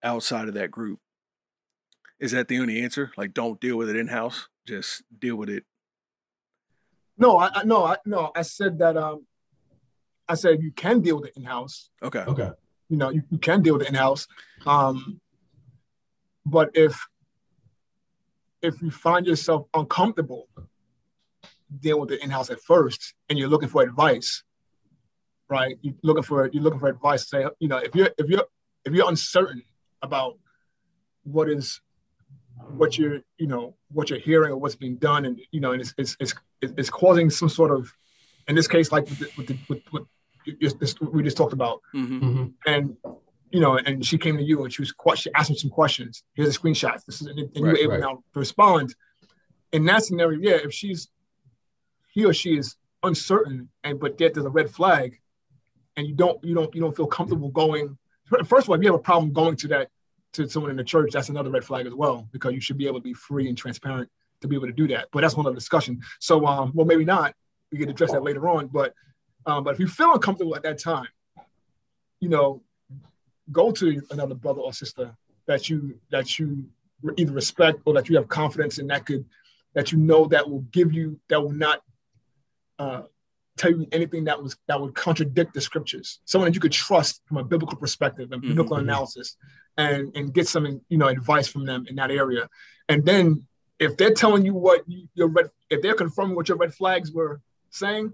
outside 0.03 0.49
of 0.49 0.53
that 0.55 0.71
group. 0.71 0.99
Is 2.19 2.31
that 2.33 2.49
the 2.49 2.59
only 2.59 2.81
answer? 2.81 3.13
Like, 3.17 3.33
don't 3.33 3.61
deal 3.61 3.77
with 3.77 3.89
it 3.89 3.95
in 3.95 4.09
house. 4.09 4.49
Just 4.67 5.03
deal 5.17 5.37
with 5.37 5.49
it 5.49 5.63
No, 7.17 7.37
I, 7.37 7.49
I 7.53 7.63
no, 7.63 7.85
I 7.85 7.97
no. 8.05 8.31
I 8.35 8.41
said 8.43 8.79
that. 8.79 8.97
Um, 8.97 9.25
I 10.27 10.35
said 10.35 10.61
you 10.61 10.71
can 10.71 11.01
deal 11.01 11.17
with 11.19 11.29
it 11.29 11.37
in 11.37 11.43
house. 11.43 11.89
Okay. 12.03 12.19
Okay. 12.27 12.51
You 12.89 12.97
know, 12.97 13.09
you, 13.11 13.23
you 13.29 13.37
can 13.37 13.61
deal 13.61 13.75
with 13.75 13.83
it 13.83 13.89
in 13.89 13.95
house. 13.95 14.27
Um, 14.65 15.21
but 16.45 16.71
if 16.73 17.07
if 18.61 18.81
you 18.81 18.91
find 18.91 19.25
yourself 19.25 19.67
uncomfortable 19.73 20.47
dealing 21.79 22.01
with 22.01 22.09
the 22.09 22.23
in 22.23 22.29
house 22.29 22.49
at 22.49 22.59
first, 22.61 23.13
and 23.29 23.37
you're 23.37 23.47
looking 23.47 23.69
for 23.69 23.81
advice, 23.83 24.43
right? 25.49 25.77
You're 25.81 25.95
looking 26.03 26.23
for 26.23 26.49
you're 26.51 26.63
looking 26.63 26.79
for 26.79 26.87
advice. 26.89 27.29
Say, 27.29 27.45
you 27.59 27.67
know, 27.67 27.77
if 27.77 27.95
you're 27.95 28.09
if 28.17 28.27
you're 28.27 28.45
if 28.85 28.93
you're 28.93 29.07
uncertain 29.09 29.61
about 30.01 30.37
what 31.23 31.49
is 31.49 31.81
what 32.69 32.97
you're 32.97 33.21
you 33.37 33.47
know 33.47 33.75
what 33.91 34.09
you're 34.09 34.19
hearing 34.19 34.51
or 34.51 34.57
what's 34.57 34.75
being 34.75 34.95
done, 34.97 35.25
and 35.25 35.39
you 35.51 35.59
know, 35.59 35.71
and 35.71 35.81
it's 35.81 35.93
it's 35.97 36.15
it's, 36.19 36.33
it's 36.61 36.89
causing 36.89 37.29
some 37.29 37.49
sort 37.49 37.71
of, 37.71 37.91
in 38.47 38.55
this 38.55 38.67
case, 38.67 38.91
like 38.91 39.05
with 39.05 39.19
the, 39.19 39.29
with, 39.37 39.47
the, 39.47 39.57
with, 39.69 39.81
with 40.59 40.79
this, 40.79 40.99
we 40.99 41.23
just 41.23 41.37
talked 41.37 41.53
about, 41.53 41.81
Mm-hmm. 41.93 42.19
Mm-hmm. 42.19 42.45
and 42.65 42.97
you 43.51 43.59
know, 43.59 43.77
and 43.77 44.05
she 44.05 44.17
came 44.17 44.37
to 44.37 44.43
you 44.43 44.63
and 44.63 44.73
she 44.73 44.81
was 44.81 44.93
she 45.19 45.31
asked 45.33 45.49
me 45.49 45.57
some 45.57 45.69
questions. 45.69 46.23
Here's 46.33 46.55
a 46.55 46.59
screenshot. 46.59 47.03
This 47.05 47.21
is 47.21 47.27
and 47.27 47.39
you 47.53 47.61
were 47.61 47.77
able 47.77 47.91
right. 47.93 47.99
now 47.99 48.23
to 48.33 48.39
respond. 48.39 48.93
In 49.71 49.85
that 49.85 50.03
scenario, 50.03 50.39
yeah, 50.39 50.57
if 50.63 50.73
she's 50.73 51.09
he 52.11 52.25
or 52.25 52.33
she 52.33 52.57
is 52.57 52.75
uncertain 53.03 53.69
and 53.83 53.99
but 53.99 54.19
yet 54.19 54.33
there's 54.33 54.45
a 54.45 54.49
red 54.49 54.69
flag, 54.69 55.19
and 55.95 56.07
you 56.07 56.15
don't 56.15 56.43
you 56.43 56.53
don't 56.55 56.73
you 56.73 56.81
don't 56.81 56.95
feel 56.95 57.07
comfortable 57.07 57.49
going. 57.49 57.97
First 58.45 58.65
of 58.65 58.69
all, 58.69 58.75
if 58.75 58.81
you 58.81 58.91
have 58.91 58.99
a 58.99 59.03
problem 59.03 59.33
going 59.33 59.55
to 59.57 59.67
that 59.69 59.89
to 60.33 60.47
someone 60.47 60.69
in 60.69 60.77
the 60.77 60.83
church, 60.83 61.11
that's 61.11 61.29
another 61.29 61.49
red 61.49 61.63
flag 61.63 61.87
as 61.87 61.93
well 61.95 62.27
because 62.31 62.53
you 62.53 62.61
should 62.61 62.77
be 62.77 62.85
able 62.85 62.99
to 62.99 63.03
be 63.03 63.13
free 63.13 63.47
and 63.47 63.57
transparent 63.57 64.09
to 64.41 64.47
be 64.47 64.55
able 64.55 64.67
to 64.67 64.73
do 64.73 64.87
that. 64.87 65.07
But 65.11 65.21
that's 65.21 65.35
one 65.35 65.45
other 65.45 65.55
discussion. 65.55 66.01
So, 66.19 66.45
um, 66.45 66.71
well, 66.73 66.85
maybe 66.85 67.05
not. 67.05 67.33
We 67.71 67.79
can 67.79 67.89
address 67.89 68.11
that 68.11 68.23
later 68.23 68.47
on. 68.47 68.67
But, 68.67 68.93
um, 69.45 69.63
but 69.63 69.73
if 69.73 69.79
you 69.79 69.87
feel 69.87 70.13
uncomfortable 70.13 70.55
at 70.55 70.63
that 70.63 70.79
time, 70.79 71.07
you 72.19 72.29
know, 72.29 72.61
go 73.51 73.71
to 73.71 74.01
another 74.11 74.35
brother 74.35 74.61
or 74.61 74.73
sister 74.73 75.15
that 75.47 75.69
you 75.69 75.99
that 76.11 76.37
you 76.39 76.65
either 77.17 77.31
respect 77.31 77.79
or 77.85 77.93
that 77.93 78.09
you 78.09 78.15
have 78.15 78.27
confidence 78.27 78.77
in 78.77 78.87
that 78.87 79.05
could 79.05 79.25
that 79.73 79.91
you 79.91 79.97
know 79.97 80.25
that 80.25 80.49
will 80.49 80.61
give 80.71 80.91
you 80.93 81.19
that 81.29 81.41
will 81.41 81.51
not 81.51 81.81
uh, 82.77 83.03
tell 83.57 83.71
you 83.71 83.87
anything 83.91 84.23
that 84.25 84.41
was 84.41 84.57
that 84.67 84.79
would 84.79 84.95
contradict 84.95 85.53
the 85.53 85.61
scriptures. 85.61 86.19
Someone 86.25 86.49
that 86.49 86.55
you 86.55 86.61
could 86.61 86.71
trust 86.71 87.21
from 87.27 87.37
a 87.37 87.43
biblical 87.43 87.77
perspective 87.77 88.31
and 88.31 88.41
biblical 88.41 88.77
Mhm. 88.77 88.81
analysis, 88.81 89.35
and 89.77 90.15
and 90.15 90.33
get 90.33 90.47
some 90.47 90.81
you 90.89 90.97
know 90.97 91.07
advice 91.07 91.47
from 91.47 91.65
them 91.65 91.85
in 91.87 91.95
that 91.95 92.11
area. 92.11 92.49
And 92.87 93.05
then 93.05 93.45
if 93.79 93.95
they're 93.97 94.13
telling 94.13 94.45
you 94.45 94.53
what 94.53 94.83
you, 94.89 95.07
your 95.13 95.27
red, 95.27 95.49
if 95.69 95.81
they're 95.81 95.93
confirming 95.93 96.35
what 96.35 96.49
your 96.49 96.57
red 96.57 96.73
flags 96.73 97.11
were 97.11 97.41
saying, 97.69 98.11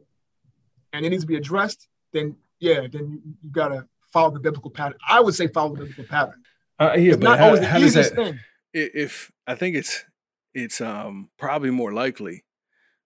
and 0.93 1.05
it 1.05 1.09
needs 1.09 1.23
to 1.23 1.27
be 1.27 1.37
addressed, 1.37 1.87
then 2.13 2.35
yeah, 2.59 2.87
then 2.87 3.09
you, 3.09 3.21
you 3.43 3.49
gotta 3.51 3.87
follow 4.15 4.31
the 4.31 4.39
biblical 4.39 4.71
pattern. 4.71 4.97
I 5.07 5.19
would 5.19 5.35
say 5.35 5.47
follow 5.47 5.75
the 5.75 5.81
biblical 5.81 6.05
pattern. 6.05 6.41
Uh, 6.79 6.93
yeah, 6.97 7.09
It's 7.09 7.17
but 7.17 7.23
not 7.31 7.39
how, 7.39 7.45
always 7.47 7.59
the 7.59 7.77
easiest 7.77 8.15
that? 8.15 8.23
thing. 8.23 8.39
If 8.73 9.29
I 9.45 9.55
think 9.55 9.75
it's 9.75 10.05
it's 10.53 10.79
um 10.79 11.29
probably 11.37 11.69
more 11.69 11.91
likely 11.91 12.45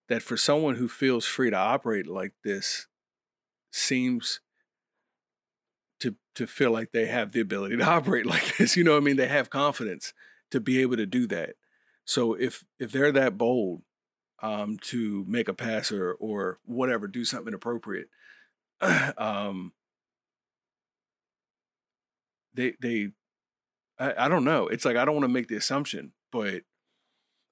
that 0.07 0.21
for 0.21 0.37
someone 0.37 0.75
who 0.75 0.87
feels 0.87 1.25
free 1.25 1.49
to 1.49 1.55
operate 1.57 2.05
like 2.05 2.33
this 2.43 2.87
seems 3.71 4.39
to 5.99 6.15
to 6.35 6.45
feel 6.45 6.71
like 6.71 6.91
they 6.91 7.07
have 7.07 7.31
the 7.31 7.39
ability 7.39 7.77
to 7.77 7.83
operate 7.97 8.25
like 8.27 8.57
this. 8.57 8.77
You 8.77 8.83
know 8.83 8.91
what 8.91 9.01
I 9.01 9.05
mean? 9.05 9.17
They 9.17 9.27
have 9.27 9.49
confidence 9.49 10.13
to 10.51 10.59
be 10.59 10.79
able 10.81 10.97
to 10.97 11.05
do 11.07 11.25
that. 11.27 11.55
So 12.05 12.33
if 12.35 12.63
if 12.79 12.91
they're 12.91 13.11
that 13.13 13.37
bold 13.37 13.81
um 14.43 14.77
to 14.81 15.25
make 15.27 15.47
a 15.47 15.53
pass 15.55 15.91
or 15.91 16.13
or 16.13 16.59
whatever, 16.65 17.07
do 17.07 17.25
something 17.25 17.53
appropriate, 17.53 18.09
um 19.17 19.73
they 22.59 22.73
they 22.81 23.09
I, 23.97 24.25
I 24.25 24.27
don't 24.27 24.43
know. 24.43 24.67
It's 24.67 24.85
like 24.85 24.97
I 24.97 25.05
don't 25.05 25.15
want 25.15 25.25
to 25.25 25.33
make 25.33 25.47
the 25.47 25.55
assumption, 25.55 26.11
but 26.31 26.63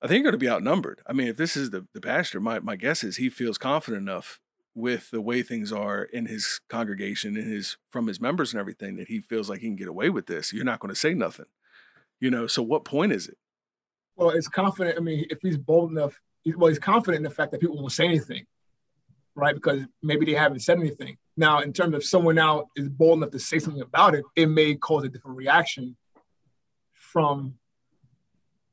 I 0.02 0.08
think 0.08 0.24
you're 0.24 0.32
going 0.32 0.34
to 0.34 0.38
be 0.38 0.50
outnumbered. 0.50 1.02
I 1.08 1.14
mean, 1.14 1.28
if 1.28 1.38
this 1.38 1.56
is 1.56 1.72
the 1.72 1.88
the 1.94 2.02
pastor, 2.02 2.40
my 2.40 2.60
my 2.60 2.76
guess 2.76 3.04
is 3.04 3.18
he 3.18 3.30
feels 3.30 3.58
confident 3.58 4.02
enough 4.02 4.40
with 4.76 5.10
the 5.10 5.22
way 5.22 5.42
things 5.42 5.72
are 5.72 6.04
in 6.04 6.28
his 6.28 6.60
congregation 6.70 7.36
and 7.36 7.52
his 7.52 7.78
from 7.90 8.08
his 8.08 8.22
members 8.22 8.54
and 8.54 8.60
everything 8.60 8.98
that 8.98 9.08
he 9.08 9.20
feels 9.20 9.50
like 9.50 9.60
he 9.60 9.68
can 9.68 9.76
get 9.76 9.88
away 9.88 10.10
with 10.10 10.28
this. 10.28 10.54
You're 10.54 10.66
not 10.66 10.80
going 10.80 10.94
to 10.94 11.00
say 11.00 11.14
nothing, 11.14 11.48
you 12.20 12.30
know. 12.30 12.46
So 12.48 12.62
what 12.62 12.86
point 12.86 13.12
is 13.12 13.28
it? 13.28 13.38
Well, 14.16 14.30
it's 14.32 14.48
confident. 14.48 14.98
I 14.98 15.02
mean, 15.02 15.26
if 15.30 15.40
he's 15.42 15.58
bold 15.58 15.92
enough, 15.92 16.20
he's, 16.44 16.58
well, 16.58 16.70
he's 16.70 16.80
confident 16.80 17.18
in 17.18 17.24
the 17.24 17.36
fact 17.36 17.52
that 17.52 17.62
people 17.62 17.78
won't 17.78 17.92
say 17.92 18.06
anything, 18.06 18.46
right? 19.36 19.56
Because 19.56 19.84
maybe 20.02 20.26
they 20.26 20.34
haven't 20.34 20.60
said 20.60 20.80
anything. 20.80 21.18
Now, 21.38 21.60
in 21.60 21.72
terms 21.72 21.94
of 21.94 22.03
someone 22.03 22.36
now 22.36 22.65
is 22.75 22.89
bold 22.89 23.20
enough 23.20 23.29
to 23.32 23.39
say 23.39 23.60
something 23.60 23.84
about 23.84 24.15
it, 24.15 24.25
it 24.36 24.48
may 24.48 24.74
cause 24.74 25.03
a 25.03 25.10
different 25.10 25.38
reaction 25.38 25.96
from, 26.94 27.53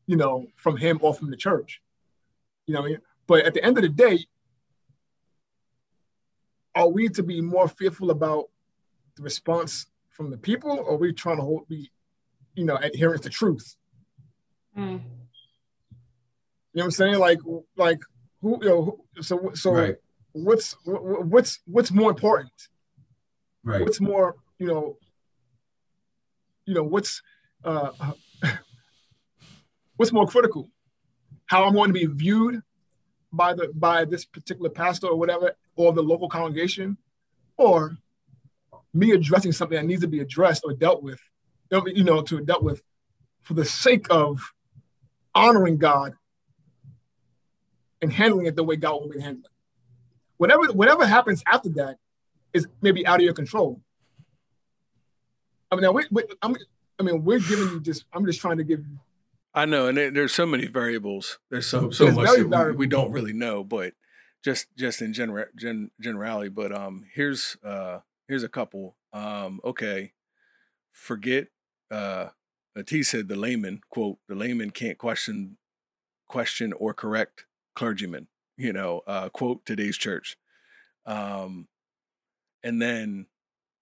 you 0.06 0.16
know, 0.16 0.46
from 0.56 0.78
him 0.78 0.98
or 1.02 1.12
from 1.12 1.30
the 1.30 1.36
church. 1.36 1.82
You 2.66 2.74
know, 2.74 2.80
what 2.80 2.86
I 2.86 2.90
mean? 2.90 3.00
but 3.26 3.44
at 3.44 3.52
the 3.52 3.62
end 3.62 3.76
of 3.76 3.82
the 3.82 3.90
day, 3.90 4.26
are 6.74 6.88
we 6.88 7.08
to 7.10 7.22
be 7.22 7.42
more 7.42 7.68
fearful 7.68 8.10
about 8.10 8.46
the 9.16 9.22
response 9.22 9.86
from 10.08 10.30
the 10.30 10.38
people, 10.38 10.70
or 10.70 10.94
are 10.94 10.96
we 10.96 11.12
trying 11.12 11.36
to 11.36 11.42
hold 11.42 11.68
be, 11.68 11.90
you 12.54 12.64
know, 12.64 12.76
adherence 12.76 13.20
to 13.22 13.30
truth? 13.30 13.76
Mm. 14.76 14.82
You 14.82 15.00
know 15.00 15.02
what 16.72 16.84
I'm 16.84 16.90
saying? 16.90 17.18
Like, 17.18 17.38
like 17.76 18.00
who? 18.40 18.58
You 18.62 18.68
know, 18.68 18.82
who- 18.84 19.22
so 19.22 19.52
so 19.54 19.70
Right. 19.72 19.96
What's 20.34 20.76
what's 20.84 21.60
what's 21.64 21.90
more 21.90 22.10
important? 22.10 22.52
Right. 23.62 23.80
What's 23.80 24.00
more, 24.00 24.36
you 24.58 24.66
know, 24.66 24.98
you 26.66 26.74
know, 26.74 26.82
what's 26.82 27.22
uh, 27.64 28.12
what's 29.96 30.12
more 30.12 30.26
critical? 30.26 30.68
How 31.46 31.64
I'm 31.64 31.74
going 31.74 31.88
to 31.88 31.94
be 31.94 32.06
viewed 32.06 32.60
by 33.32 33.54
the 33.54 33.68
by 33.74 34.04
this 34.04 34.24
particular 34.24 34.70
pastor 34.70 35.06
or 35.06 35.16
whatever, 35.16 35.52
or 35.76 35.92
the 35.92 36.02
local 36.02 36.28
congregation, 36.28 36.98
or 37.56 37.96
me 38.92 39.12
addressing 39.12 39.52
something 39.52 39.76
that 39.76 39.86
needs 39.86 40.02
to 40.02 40.08
be 40.08 40.20
addressed 40.20 40.62
or 40.64 40.74
dealt 40.74 41.02
with, 41.02 41.20
you 41.86 42.04
know, 42.04 42.22
to 42.22 42.40
dealt 42.40 42.62
with 42.62 42.82
for 43.42 43.54
the 43.54 43.64
sake 43.64 44.06
of 44.10 44.52
honoring 45.34 45.78
God 45.78 46.14
and 48.02 48.12
handling 48.12 48.46
it 48.46 48.56
the 48.56 48.64
way 48.64 48.76
God 48.76 49.00
will 49.00 49.08
be 49.08 49.20
handling 49.20 49.44
it. 49.44 49.53
Whatever 50.36 50.72
whatever 50.72 51.06
happens 51.06 51.42
after 51.46 51.68
that 51.70 51.98
is 52.52 52.66
maybe 52.80 53.06
out 53.06 53.16
of 53.16 53.24
your 53.24 53.34
control. 53.34 53.80
I 55.70 55.76
mean, 55.76 55.82
now 55.82 55.92
we, 55.92 56.04
we, 56.10 56.22
I'm, 56.42 56.56
I 56.98 57.02
mean, 57.02 57.24
we're 57.24 57.40
giving 57.40 57.68
you 57.70 57.80
just. 57.80 58.04
I'm 58.12 58.24
just 58.26 58.40
trying 58.40 58.58
to 58.58 58.64
give. 58.64 58.80
you 58.80 58.98
I 59.54 59.66
know, 59.66 59.86
and 59.86 59.96
there, 59.96 60.10
there's 60.10 60.32
so 60.32 60.46
many 60.46 60.66
variables. 60.66 61.38
There's 61.50 61.66
so 61.66 61.90
so 61.90 62.06
very 62.10 62.44
much 62.44 62.50
that 62.50 62.66
we, 62.70 62.76
we 62.76 62.86
don't 62.86 63.12
really 63.12 63.32
know, 63.32 63.62
but 63.62 63.94
just 64.44 64.66
just 64.76 65.00
in 65.00 65.12
general 65.12 65.46
gen, 65.56 65.90
generality. 66.00 66.48
But 66.48 66.72
um, 66.72 67.06
here's 67.14 67.56
uh 67.64 68.00
here's 68.28 68.42
a 68.42 68.48
couple. 68.48 68.96
Um, 69.12 69.60
okay, 69.64 70.12
forget. 70.92 71.48
Uh, 71.90 72.28
T 72.86 73.02
said 73.04 73.28
the 73.28 73.36
layman 73.36 73.80
quote: 73.90 74.18
the 74.28 74.34
layman 74.34 74.70
can't 74.70 74.98
question 74.98 75.56
question 76.26 76.72
or 76.72 76.92
correct 76.92 77.46
clergymen. 77.74 78.26
You 78.56 78.72
know, 78.72 79.02
uh, 79.06 79.28
quote 79.30 79.64
today's 79.66 79.96
church. 79.96 80.36
Um, 81.06 81.68
and 82.62 82.80
then 82.80 83.26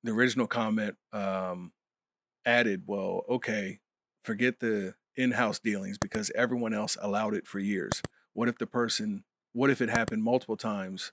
the 0.02 0.12
original 0.12 0.46
comment 0.46 0.96
um 1.12 1.72
added, 2.44 2.82
well, 2.86 3.22
okay, 3.28 3.80
forget 4.24 4.58
the 4.60 4.94
in-house 5.16 5.58
dealings 5.58 5.98
because 5.98 6.32
everyone 6.34 6.72
else 6.74 6.96
allowed 7.00 7.34
it 7.34 7.46
for 7.46 7.58
years. 7.58 8.02
What 8.32 8.48
if 8.48 8.58
the 8.58 8.66
person 8.66 9.24
what 9.52 9.70
if 9.70 9.82
it 9.82 9.90
happened 9.90 10.22
multiple 10.22 10.56
times 10.56 11.12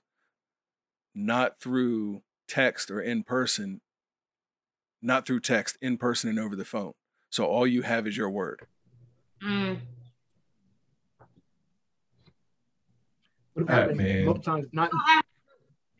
not 1.14 1.60
through 1.60 2.22
text 2.48 2.90
or 2.90 3.00
in 3.00 3.22
person, 3.22 3.80
not 5.02 5.26
through 5.26 5.40
text, 5.40 5.76
in 5.80 5.96
person 5.96 6.30
and 6.30 6.38
over 6.38 6.56
the 6.56 6.64
phone. 6.64 6.92
So 7.30 7.44
all 7.44 7.66
you 7.66 7.82
have 7.82 8.06
is 8.06 8.16
your 8.16 8.30
word. 8.30 8.66
Mm. 9.42 9.78
What 13.64 13.96
man. 13.96 14.24
multiple 14.24 14.52
times, 14.52 14.66
not 14.72 14.90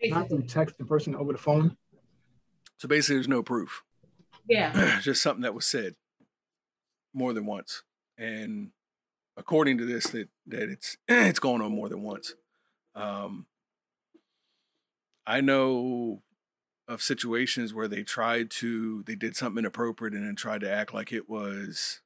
not 0.05 0.29
through 0.29 0.43
text 0.43 0.79
the 0.79 0.85
person 0.85 1.15
over 1.15 1.33
the 1.33 1.39
phone. 1.39 1.77
So 2.79 2.89
basically 2.89 3.17
there's 3.17 3.29
no 3.29 3.43
proof. 3.43 3.83
Yeah. 4.49 4.99
just 5.03 5.23
something 5.23 5.43
that 5.43 5.55
was 5.55 5.67
said 5.67 5.95
more 7.13 7.33
than 7.33 7.47
once. 7.47 7.83
And 8.17 8.71
according 9.37 9.79
to 9.79 9.85
this, 9.85 10.05
that 10.09 10.29
that 10.47 10.69
it's 10.69 10.97
it's 11.09 11.39
going 11.39 11.63
on 11.63 11.73
more 11.73 11.89
than 11.89 12.03
once. 12.03 12.35
Um, 12.95 13.47
I 15.27 15.41
know 15.41 16.23
of 16.89 17.03
situations 17.03 17.73
where 17.73 17.87
they 17.87 18.03
tried 18.03 18.51
to 18.51 19.05
they 19.05 19.15
did 19.15 19.37
something 19.37 19.61
inappropriate 19.61 20.13
and 20.13 20.27
then 20.27 20.35
tried 20.35 20.61
to 20.63 20.71
act 20.71 20.93
like 20.93 21.13
it 21.13 21.29
was 21.31 22.01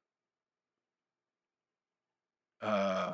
uh 2.61 3.13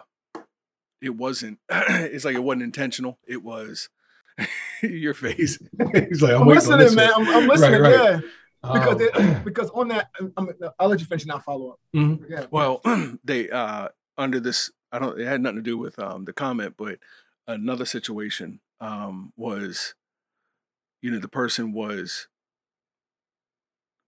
it 1.02 1.12
wasn't. 1.12 1.60
it's 1.70 2.26
like 2.26 2.36
it 2.36 2.44
wasn't 2.44 2.64
intentional. 2.64 3.18
It 3.28 3.44
was 3.44 3.90
your 4.82 5.14
face. 5.14 5.58
He's 5.94 6.22
like, 6.22 6.34
I'm, 6.34 6.44
I'm 6.44 6.48
listening, 6.48 6.96
man. 6.96 7.12
I'm, 7.16 7.28
I'm 7.30 7.48
listening. 7.48 7.82
right. 7.82 7.92
Yeah, 7.94 8.20
because 8.62 9.02
Um, 9.02 9.02
it, 9.02 9.44
because 9.46 9.70
on 9.72 9.88
that, 9.90 10.10
I'm, 10.38 10.50
I'll 10.80 10.90
let 10.90 11.00
you 11.00 11.06
finish 11.06 11.24
and 11.24 11.32
I'll 11.32 11.40
follow 11.40 11.72
up. 11.72 11.80
Mhm. 11.96 12.30
Yeah. 12.30 12.46
Well, 12.52 12.82
they 13.24 13.50
uh 13.50 13.90
under 14.18 14.40
this 14.40 14.72
I 14.92 15.00
don't 15.00 15.20
it 15.20 15.26
had 15.26 15.42
nothing 15.42 15.58
to 15.58 15.62
do 15.62 15.78
with 15.78 15.98
um 16.00 16.26
the 16.26 16.34
comment, 16.34 16.76
but 16.78 17.00
another 17.48 17.86
situation 17.86 18.60
um 18.80 19.34
was 19.36 19.96
you 21.02 21.10
know 21.12 21.20
the 21.20 21.28
person 21.28 21.72
was 21.74 22.28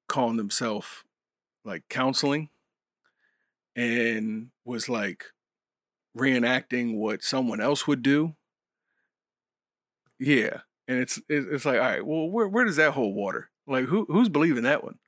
calling 0.08 0.38
themselves 0.38 1.04
like 1.66 1.84
counseling 1.90 2.50
and 3.76 4.50
was 4.66 4.88
like 4.90 5.26
reenacting 6.18 6.96
what 6.98 7.24
someone 7.24 7.60
else 7.62 7.88
would 7.88 8.02
do. 8.02 8.36
Yeah. 10.20 10.62
And 10.88 11.00
it's 11.00 11.20
it's 11.30 11.66
like, 11.66 11.76
all 11.80 11.82
right, 11.82 12.06
well, 12.06 12.30
where 12.30 12.48
where 12.48 12.66
does 12.66 12.76
that 12.76 12.92
hold 12.94 13.16
water? 13.16 13.50
Like 13.66 13.86
who 13.86 14.06
who's 14.10 14.30
believing 14.30 14.64
that 14.64 14.84
one? 14.84 15.00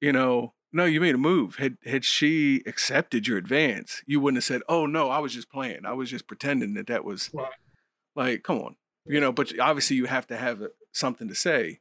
you 0.00 0.12
know, 0.12 0.54
no, 0.72 0.84
you 0.84 1.00
made 1.00 1.14
a 1.16 1.18
move. 1.18 1.56
Had 1.56 1.76
had 1.84 2.04
she 2.04 2.62
accepted 2.66 3.26
your 3.26 3.36
advance, 3.38 4.02
you 4.06 4.20
wouldn't 4.20 4.36
have 4.36 4.44
said, 4.44 4.60
"Oh 4.68 4.86
no, 4.86 5.08
I 5.10 5.18
was 5.18 5.32
just 5.34 5.50
playing. 5.50 5.84
I 5.86 5.92
was 5.94 6.08
just 6.10 6.28
pretending 6.28 6.74
that 6.74 6.86
that 6.86 7.04
was." 7.04 7.30
Right. 7.32 7.50
Like, 8.14 8.42
come 8.44 8.58
on, 8.58 8.76
you 9.06 9.18
know. 9.18 9.32
But 9.32 9.58
obviously, 9.58 9.96
you 9.96 10.04
have 10.04 10.26
to 10.28 10.36
have 10.36 10.62
something 10.92 11.26
to 11.28 11.34
say 11.34 11.80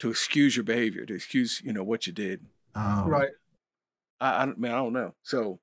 to 0.00 0.10
excuse 0.10 0.56
your 0.56 0.64
behavior, 0.64 1.04
to 1.04 1.14
excuse, 1.14 1.60
you 1.62 1.72
know, 1.72 1.84
what 1.84 2.06
you 2.08 2.12
did. 2.12 2.46
Um, 2.74 3.08
Right. 3.08 3.30
I, 4.20 4.42
I 4.42 4.46
don't- 4.46 4.58
man, 4.58 4.72
I 4.72 4.76
don't 4.76 4.92
know. 4.92 5.14
So, 5.22 5.60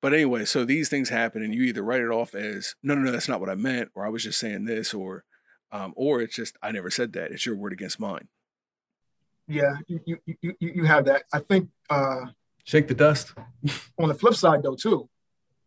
but 0.00 0.12
anyway, 0.14 0.44
so 0.44 0.64
these 0.64 0.88
things 0.88 1.08
happen, 1.08 1.42
and 1.42 1.54
you 1.54 1.62
either 1.62 1.82
write 1.82 2.00
it 2.02 2.10
off 2.10 2.34
as 2.34 2.74
no, 2.82 2.94
no, 2.94 3.02
no, 3.02 3.10
that's 3.10 3.28
not 3.28 3.40
what 3.40 3.48
I 3.50 3.54
meant, 3.54 3.90
or 3.94 4.06
I 4.06 4.08
was 4.08 4.22
just 4.22 4.38
saying 4.38 4.64
this, 4.64 4.94
or, 4.94 5.24
um, 5.72 5.92
or 5.96 6.20
it's 6.20 6.36
just 6.36 6.56
I 6.62 6.70
never 6.72 6.90
said 6.90 7.12
that. 7.14 7.30
It's 7.32 7.44
your 7.46 7.56
word 7.56 7.72
against 7.72 7.98
mine. 8.00 8.28
Yeah. 9.46 9.76
You 9.86 10.00
you 10.04 10.18
you 10.26 10.36
you 10.42 10.54
you 10.60 10.84
have 10.84 11.06
that. 11.06 11.22
I 11.32 11.38
think 11.40 11.70
uh, 11.90 12.26
Shake 12.64 12.86
the 12.88 12.94
dust. 12.94 13.32
on 13.98 14.08
the 14.08 14.14
flip 14.14 14.34
side 14.34 14.62
though 14.62 14.74
too, 14.76 15.08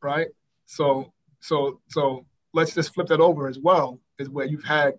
right? 0.02 0.28
So 0.68 1.12
so 1.40 1.82
so 1.90 2.26
let's 2.54 2.74
just 2.76 2.94
flip 2.94 3.08
that 3.08 3.20
over 3.20 3.48
as 3.48 3.58
well. 3.60 4.00
Is 4.20 4.30
where 4.30 4.46
you've 4.46 4.64
had 4.64 4.94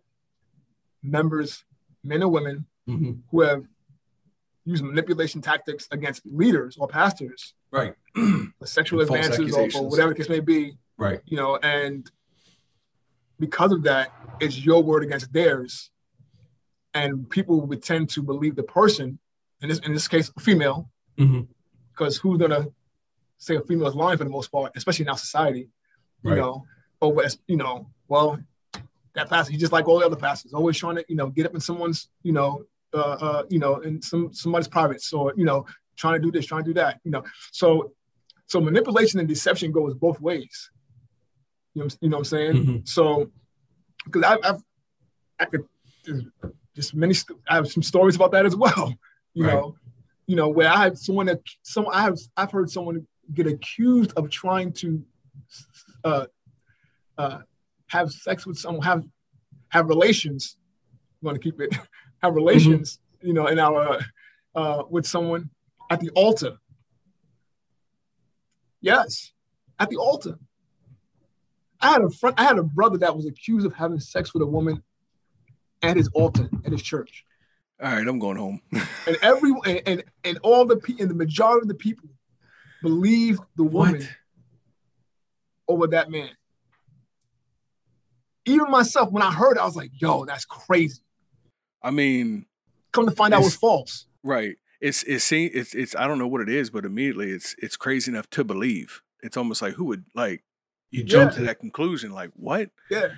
members, 1.03 1.65
men 2.05 2.23
and 2.23 2.33
women, 2.33 2.67
Mm-hmm. 2.89 3.13
who 3.31 3.43
have 3.43 3.63
used 4.65 4.83
manipulation 4.83 5.41
tactics 5.41 5.87
against 5.93 6.23
leaders 6.27 6.77
or 6.77 6.89
pastors 6.89 7.55
Right. 7.73 7.95
for 8.15 8.67
sexual 8.67 9.05
False 9.07 9.27
advances 9.27 9.55
or, 9.57 9.69
or 9.83 9.89
whatever 9.89 10.11
the 10.11 10.17
case 10.17 10.29
may 10.29 10.41
be, 10.41 10.77
Right. 10.99 11.21
you 11.25 11.37
know, 11.37 11.57
and 11.57 12.09
because 13.41 13.73
of 13.73 13.83
that, 13.85 14.13
it's 14.41 14.65
your 14.65 14.83
word 14.83 15.03
against 15.03 15.33
theirs. 15.33 15.91
And 16.95 17.29
people 17.31 17.63
would 17.63 17.83
tend 17.83 18.11
to 18.11 18.23
believe 18.23 18.55
the 18.55 18.63
person, 18.63 19.19
in 19.63 19.71
this 19.71 19.79
in 19.79 19.95
this 19.95 20.07
case, 20.07 20.31
a 20.37 20.41
female, 20.41 20.91
because 21.17 22.19
who's 22.19 22.39
gonna 22.39 22.67
say 23.39 23.57
a 23.57 23.63
female 23.63 23.89
is 23.89 23.95
lying 23.95 24.19
for 24.19 24.25
the 24.25 24.31
most 24.31 24.53
part, 24.53 24.73
especially 24.77 25.05
in 25.05 25.09
our 25.09 25.17
society, 25.17 25.71
you 26.23 26.31
Right. 26.31 26.37
know, 26.39 26.67
over 27.01 27.23
as 27.25 27.39
you 27.47 27.57
know, 27.57 27.91
well, 28.09 28.39
that 29.15 29.31
pastor, 29.31 29.53
he's 29.53 29.61
just 29.61 29.73
like 29.73 29.89
all 29.89 29.99
the 30.01 30.07
other 30.07 30.17
pastors, 30.17 30.53
always 30.53 30.77
trying 30.77 30.97
to, 30.97 31.05
you 31.09 31.17
know, 31.17 31.29
get 31.29 31.47
up 31.47 31.55
in 31.55 31.61
someone's, 31.61 32.09
you 32.23 32.33
know, 32.33 32.65
uh, 32.95 32.99
uh, 32.99 33.43
you 33.49 33.59
know, 33.59 33.77
in 33.81 34.03
some 34.03 34.33
somebody's 34.35 34.69
privates 34.69 35.13
or 35.15 35.33
you 35.35 35.47
know, 35.47 35.65
trying 35.97 36.15
to 36.15 36.21
do 36.21 36.31
this, 36.33 36.47
trying 36.47 36.65
to 36.65 36.71
do 36.71 36.75
that, 36.75 37.01
you 37.05 37.11
know. 37.11 37.23
So, 37.53 37.93
so 38.47 38.61
manipulation 38.61 39.19
and 39.21 39.29
deception 39.29 39.73
goes 39.73 39.95
both 39.95 40.21
ways. 40.21 40.71
You 41.75 41.83
know, 41.85 41.89
you 42.01 42.09
know 42.09 42.17
what 42.19 42.21
I'm 42.21 42.25
saying? 42.25 42.53
Mhm. 42.67 42.89
So, 42.89 43.31
because 44.05 44.23
I've, 44.25 44.39
I've, 44.45 44.63
I 45.41 45.45
could 45.47 45.65
just 46.75 46.95
many, 46.95 47.15
I 47.49 47.57
have 47.57 47.69
some 47.71 47.83
stories 47.83 48.17
about 48.17 48.33
that 48.33 48.47
as 48.47 48.57
well. 48.57 48.95
You 49.35 49.47
Right. 49.47 49.55
know, 49.55 49.77
you 50.27 50.37
know 50.37 50.51
where 50.51 50.69
I 50.69 50.83
have 50.83 50.99
someone 50.99 51.25
that 51.25 51.41
some 51.63 51.87
I 51.91 52.03
have 52.03 52.19
I've 52.37 52.51
heard 52.53 52.69
someone 52.69 53.07
get 53.33 53.47
accused 53.47 54.13
of 54.15 54.29
trying 54.29 54.75
to 54.75 55.03
uh, 56.05 56.27
uh, 57.17 57.39
have 57.87 58.13
sex 58.13 58.45
with 58.47 58.59
someone, 58.59 58.83
have 58.85 59.05
have 59.71 59.89
relations. 59.89 60.59
I'm 61.23 61.29
going 61.29 61.41
to 61.41 61.43
keep 61.43 61.63
it 61.63 61.75
have 62.23 62.35
relations. 62.35 62.99
You 63.23 63.33
know, 63.33 63.47
in 63.47 63.59
our 63.59 64.01
uh, 64.55 64.83
with 64.91 65.07
someone 65.07 65.49
at 65.93 66.01
the 66.01 66.11
altar. 66.11 66.57
Yes, 68.81 69.33
at 69.79 69.91
the 69.91 69.97
altar. 69.97 70.39
I 71.81 71.91
had 71.93 72.03
a 72.03 72.11
friend, 72.11 72.35
I 72.39 72.45
had 72.45 72.59
a 72.59 72.63
brother 72.63 72.99
that 72.99 73.15
was 73.15 73.27
accused 73.27 73.67
of 73.67 73.75
having 73.75 74.01
sex 74.01 74.33
with 74.33 74.43
a 74.43 74.47
woman 74.47 74.83
at 75.83 75.97
his 75.97 76.09
altar 76.15 76.49
at 76.65 76.73
his 76.73 76.83
church, 76.83 77.25
All 77.83 77.91
right, 77.93 78.07
I'm 78.07 78.19
going 78.21 78.37
home. 78.37 78.61
and 78.73 79.19
every 79.21 79.53
and 79.67 79.83
and, 79.87 80.05
and 80.25 80.39
all 80.43 80.65
the 80.65 80.77
pe- 80.77 80.97
and 81.01 81.11
the 81.11 81.15
majority 81.15 81.65
of 81.65 81.69
the 81.69 81.75
people 81.75 82.09
believed 82.83 83.41
the 83.57 83.65
woman 83.65 83.95
What? 84.01 84.09
over 85.69 85.87
that 85.89 86.11
man. 86.11 86.31
Even 88.45 88.71
myself, 88.71 89.11
when 89.13 89.23
I 89.23 89.33
heard, 89.33 89.57
it, 89.57 89.61
I 89.61 89.65
was 89.65 89.77
like, 89.77 89.91
"Yo, 90.01 90.25
that's 90.25 90.45
crazy." 90.45 91.01
I 91.83 91.91
mean, 91.91 92.47
Come 92.93 93.07
to 93.07 93.13
find 93.13 93.33
out, 93.35 93.41
it 93.43 93.45
was 93.45 93.57
false. 93.57 94.07
right. 94.23 94.57
It's 94.83 95.05
it's 95.05 95.31
it's 95.31 95.75
it's 95.75 95.95
I 95.97 96.07
don't 96.09 96.19
know 96.19 96.27
what 96.27 96.41
it 96.41 96.49
is, 96.49 96.69
but 96.69 96.85
immediately 96.85 97.31
it's 97.31 97.55
it's 97.59 97.77
crazy 97.77 98.11
enough 98.11 98.29
to 98.31 98.43
believe. 98.43 99.01
It's 99.23 99.37
almost 99.37 99.63
like 99.63 99.75
who 99.75 99.85
would 99.85 100.05
like 100.15 100.43
you 100.91 101.05
jump 101.05 101.31
Yeah. 101.31 101.39
to 101.39 101.45
that 101.45 101.61
conclusion, 101.61 102.11
like 102.13 102.31
what? 102.35 102.69
Yeah. 102.91 103.09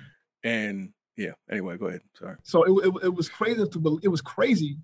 And 0.43 0.93
yeah. 1.17 1.31
Anyway, 1.49 1.77
go 1.77 1.87
ahead. 1.87 2.01
Sorry. 2.19 2.35
So 2.43 2.63
it, 2.63 2.87
it, 2.87 2.93
it 3.05 3.13
was 3.15 3.29
crazy 3.29 3.59
enough 3.59 3.71
to 3.71 3.79
bel- 3.79 3.99
it 4.03 4.09
was 4.09 4.21
crazy, 4.21 4.77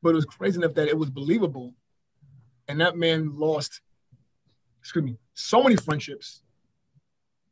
but 0.00 0.10
it 0.10 0.14
was 0.14 0.24
crazy 0.24 0.58
enough 0.58 0.74
that 0.74 0.86
it 0.86 0.96
was 0.96 1.10
believable. 1.10 1.74
And 2.68 2.80
that 2.80 2.96
man 2.96 3.36
lost, 3.36 3.80
excuse 4.80 5.04
me, 5.04 5.16
so 5.34 5.62
many 5.64 5.74
friendships, 5.76 6.42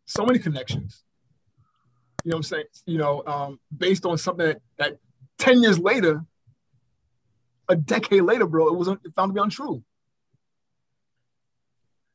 so 0.05 0.25
many 0.25 0.39
connections. 0.39 1.03
You 2.23 2.31
know 2.31 2.37
what 2.37 2.39
I'm 2.39 2.43
saying? 2.45 2.65
You 2.87 2.99
know, 2.99 3.23
um, 3.27 3.59
based 3.77 4.05
on 4.05 4.19
something 4.19 4.47
that, 4.47 4.61
that 4.79 4.99
10 5.39 5.63
years 5.63 5.79
later, 5.79 6.25
a 7.69 7.77
decade 7.77 8.23
later, 8.23 8.47
bro, 8.47 8.69
it 8.69 8.77
was 8.77 8.89
found 9.15 9.31
to 9.31 9.35
be 9.35 9.41
untrue. 9.41 9.83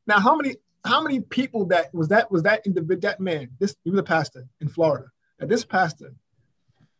Now, 0.07 0.19
how 0.19 0.35
many 0.35 0.55
how 0.83 1.01
many 1.01 1.19
people 1.19 1.65
that 1.67 1.93
was 1.93 2.07
that 2.07 2.31
was 2.31 2.43
that 2.43 2.65
individual 2.65 3.01
that 3.01 3.19
man, 3.19 3.49
this 3.59 3.75
he 3.83 3.91
was 3.91 3.99
a 3.99 4.03
pastor 4.03 4.47
in 4.59 4.67
Florida, 4.67 5.07
that 5.39 5.49
this 5.49 5.63
pastor 5.63 6.13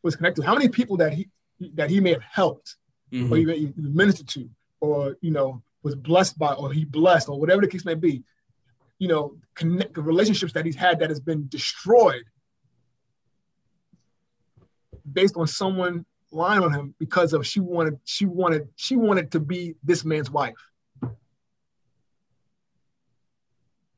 was 0.04 0.16
connected. 0.16 0.46
How 0.46 0.54
many 0.54 0.70
people 0.70 0.98
that 0.98 1.14
he 1.14 1.30
that 1.76 1.90
he 1.90 2.00
may 2.00 2.12
have 2.12 2.24
helped 2.24 2.78
Mm-hmm. 3.12 3.34
or 3.34 3.38
even 3.38 3.74
ministered 3.76 4.28
to, 4.30 4.50
or 4.80 5.18
you 5.20 5.32
know, 5.32 5.62
was 5.84 5.96
blessed 5.96 6.40
by, 6.40 6.54
or 6.54 6.72
he 6.72 6.86
blessed, 6.86 7.28
or 7.28 7.38
whatever 7.38 7.60
the 7.60 7.68
case 7.68 7.84
may 7.84 7.94
be, 7.94 8.24
you 9.00 9.10
know, 9.10 9.36
connect 9.54 9.96
the 9.96 10.02
relationships 10.02 10.54
that 10.54 10.66
he's 10.66 10.78
had 10.78 11.00
that 11.00 11.10
has 11.10 11.20
been 11.20 11.46
destroyed 11.50 12.24
based 15.12 15.36
on 15.36 15.46
someone 15.46 16.06
lying 16.32 16.64
on 16.64 16.74
him 16.74 16.96
because 16.98 17.34
of 17.34 17.46
she 17.46 17.60
wanted 17.60 18.00
she 18.06 18.26
wanted 18.26 18.70
she 18.76 18.96
wanted 18.96 19.32
to 19.32 19.40
be 19.40 19.76
this 19.84 20.04
man's 20.06 20.32
wife. 20.32 20.56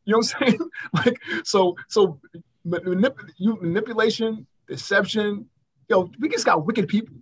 You 0.06 0.12
know 0.12 0.18
what 0.18 0.36
I'm 0.42 0.48
saying? 0.48 0.70
like 0.94 1.22
so 1.44 1.76
so 1.88 2.20
manip- 2.68 3.30
you, 3.38 3.58
manipulation, 3.62 4.48
deception. 4.68 5.48
Yo, 5.90 6.10
we 6.20 6.30
just 6.30 6.46
got 6.46 6.66
wicked 6.66 6.88
people. 6.88 7.16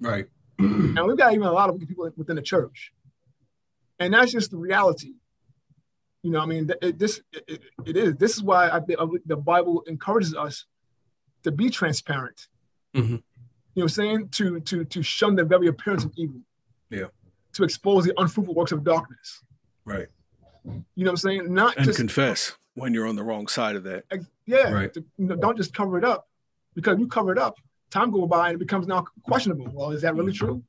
Right. 0.00 0.26
And 0.58 1.06
we've 1.06 1.16
got 1.16 1.34
even 1.34 1.46
a 1.46 1.52
lot 1.52 1.68
of 1.68 1.74
wicked 1.74 1.88
people 1.88 2.10
within 2.16 2.36
the 2.36 2.42
church. 2.42 2.92
And 3.98 4.14
that's 4.14 4.32
just 4.32 4.50
the 4.50 4.56
reality. 4.56 5.14
You 6.22 6.32
know, 6.32 6.40
I 6.40 6.46
mean, 6.46 6.70
it, 6.82 6.98
this 6.98 7.20
it, 7.32 7.62
it 7.84 7.96
is. 7.96 8.14
This 8.16 8.36
is 8.36 8.42
why 8.42 8.68
I, 8.68 8.80
think 8.80 8.98
the 9.26 9.36
Bible 9.36 9.84
encourages 9.86 10.34
us 10.34 10.64
to 11.44 11.52
be 11.52 11.70
transparent. 11.70 12.48
Mhm. 12.94 13.22
You 13.76 13.82
know 13.82 13.84
what 13.84 13.90
I'm 13.90 13.94
saying? 13.94 14.28
To 14.30 14.60
to 14.60 14.84
to 14.86 15.02
shun 15.02 15.36
the 15.36 15.44
very 15.44 15.66
appearance 15.66 16.02
of 16.02 16.12
evil. 16.16 16.40
Yeah. 16.88 17.08
To 17.52 17.62
expose 17.62 18.04
the 18.04 18.14
unfruitful 18.16 18.54
works 18.54 18.72
of 18.72 18.82
darkness. 18.82 19.42
Right. 19.84 20.08
You 20.64 21.04
know 21.04 21.10
what 21.10 21.10
I'm 21.10 21.16
saying? 21.18 21.52
Not 21.52 21.76
And 21.76 21.84
just 21.84 21.98
confess 21.98 22.56
when 22.74 22.94
you're 22.94 23.06
on 23.06 23.16
the 23.16 23.22
wrong 23.22 23.48
side 23.48 23.76
of 23.76 23.84
that. 23.84 24.04
Yeah. 24.46 24.72
Right. 24.72 24.92
to- 24.94 25.04
you 25.18 25.26
know, 25.26 25.36
don't 25.36 25.58
just 25.58 25.74
cover 25.74 25.98
it 25.98 26.04
up 26.04 26.26
because 26.74 26.98
you 26.98 27.06
cover 27.06 27.32
it 27.32 27.38
up. 27.38 27.56
Time 27.90 28.10
goes 28.10 28.28
by 28.28 28.48
and 28.48 28.56
it 28.56 28.58
becomes 28.58 28.86
now 28.86 29.04
questionable. 29.24 29.70
Well, 29.70 29.90
is 29.90 30.00
that 30.00 30.14
really 30.14 30.32
mm-hmm. 30.32 30.46
true? 30.46 30.62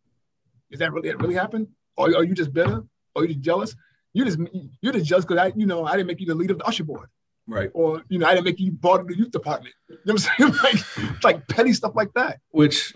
Is 0.70 0.80
that 0.80 0.92
really 0.92 1.08
it 1.08 1.20
really 1.22 1.36
happened? 1.36 1.70
Or 1.96 2.08
are 2.08 2.26
you 2.26 2.34
just 2.34 2.52
bitter? 2.52 2.84
Or 3.16 3.22
are 3.22 3.26
you 3.26 3.30
just 3.30 3.42
jealous? 3.42 3.76
You 4.12 4.26
just 4.26 4.38
you're 4.82 4.92
just 4.92 5.06
jealous 5.06 5.24
because 5.24 5.38
I 5.38 5.54
you 5.56 5.66
know 5.66 5.86
I 5.86 5.94
didn't 5.94 6.08
make 6.08 6.20
you 6.20 6.26
the 6.26 6.36
leader 6.36 6.54
of 6.54 6.60
the 6.60 6.66
usher 6.66 6.84
board, 6.84 7.08
Right. 7.50 7.72
or 7.74 8.04
you 8.10 8.20
know 8.20 8.28
I 8.28 8.34
didn't 8.34 8.46
make 8.46 8.60
you 8.60 8.72
board 8.72 9.02
of 9.02 9.08
the 9.08 9.18
youth 9.18 9.32
department. 9.32 9.74
You 9.88 9.98
know 10.06 10.14
what 10.14 10.30
I'm 10.40 10.54
saying? 10.54 10.54
like 10.64 11.14
it's 11.16 11.24
like 11.24 11.48
petty 11.48 11.74
stuff 11.74 11.96
like 11.96 12.14
that. 12.14 12.40
Which, 12.52 12.94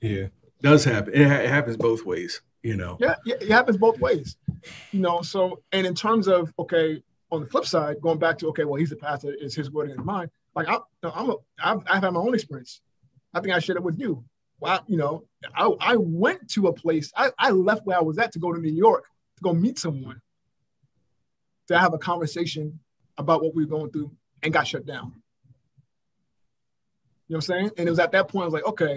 yeah, 0.00 0.26
does 0.60 0.84
happen. 0.84 1.14
It, 1.14 1.26
ha- 1.26 1.40
it 1.40 1.48
happens 1.48 1.76
both 1.76 2.04
ways. 2.04 2.42
You 2.62 2.76
know. 2.76 2.96
Yeah, 3.00 3.16
yeah, 3.24 3.36
it 3.40 3.50
happens 3.50 3.76
both 3.76 3.98
ways. 3.98 4.36
You 4.92 5.00
know, 5.00 5.22
so 5.22 5.62
and 5.72 5.86
in 5.86 5.94
terms 5.94 6.28
of 6.28 6.52
okay, 6.58 7.02
on 7.30 7.40
the 7.40 7.46
flip 7.46 7.66
side, 7.66 8.00
going 8.00 8.18
back 8.18 8.38
to 8.38 8.48
okay, 8.48 8.64
well, 8.64 8.76
he's 8.76 8.90
the 8.90 8.96
pastor, 8.96 9.34
is 9.34 9.54
his 9.54 9.70
word 9.70 9.90
and 9.90 9.98
his 9.98 10.04
mind. 10.04 10.30
Like 10.54 10.68
I, 10.68 10.78
I'm, 11.02 11.30
a, 11.30 11.34
I've, 11.62 11.82
I've 11.86 12.02
had 12.02 12.12
my 12.12 12.20
own 12.20 12.34
experience. 12.34 12.80
I 13.32 13.40
think 13.40 13.54
I 13.54 13.58
shared 13.58 13.76
it 13.76 13.82
with 13.82 13.98
you. 13.98 14.24
Well, 14.60 14.82
you 14.86 14.96
know, 14.96 15.24
I, 15.54 15.70
I 15.80 15.96
went 15.96 16.48
to 16.50 16.68
a 16.68 16.72
place. 16.72 17.12
I, 17.16 17.30
I 17.38 17.50
left 17.50 17.84
where 17.86 17.98
I 17.98 18.02
was 18.02 18.18
at 18.18 18.32
to 18.32 18.38
go 18.38 18.52
to 18.52 18.60
New 18.60 18.72
York 18.72 19.04
to 19.36 19.42
go 19.42 19.52
meet 19.52 19.78
someone 19.78 20.20
to 21.68 21.78
have 21.78 21.92
a 21.92 21.98
conversation 21.98 22.78
about 23.16 23.42
what 23.42 23.54
we 23.54 23.64
were 23.64 23.70
going 23.70 23.90
through 23.90 24.10
and 24.42 24.52
got 24.52 24.66
shut 24.66 24.86
down. 24.86 25.12
You 27.26 27.34
know 27.34 27.36
what 27.36 27.36
I'm 27.36 27.40
saying? 27.42 27.70
And 27.78 27.88
it 27.88 27.90
was 27.90 27.98
at 27.98 28.12
that 28.12 28.28
point 28.28 28.42
I 28.42 28.46
was 28.46 28.54
like, 28.54 28.66
okay, 28.66 28.96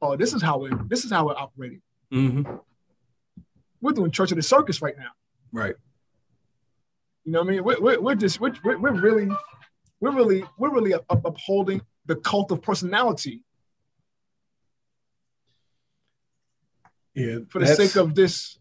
oh, 0.00 0.16
this 0.16 0.32
is 0.32 0.42
how 0.42 0.64
it 0.64 0.88
this 0.88 1.04
is 1.04 1.10
how 1.10 1.26
we're 1.26 1.36
operating. 1.36 1.82
Mm-hmm. 2.12 2.50
We're 3.80 3.92
doing 3.92 4.10
church 4.10 4.32
of 4.32 4.36
the 4.36 4.42
circus 4.42 4.80
right 4.80 4.96
now. 4.96 5.10
Right. 5.52 5.74
You 7.24 7.32
know 7.32 7.40
what 7.40 7.48
I 7.48 7.50
mean? 7.50 7.64
We're, 7.64 7.80
we're, 7.80 8.00
we're 8.00 8.14
just 8.14 8.40
we're, 8.40 8.54
we're 8.64 8.92
really 8.92 9.28
we're 10.00 10.12
really 10.12 10.44
we're 10.56 10.72
really 10.72 10.94
upholding 11.10 11.82
the 12.06 12.16
cult 12.16 12.50
of 12.50 12.62
personality. 12.62 13.44
Yeah, 17.14 17.40
for 17.50 17.58
the 17.58 17.66
sake 17.66 17.96
of 17.96 18.14
this. 18.14 18.58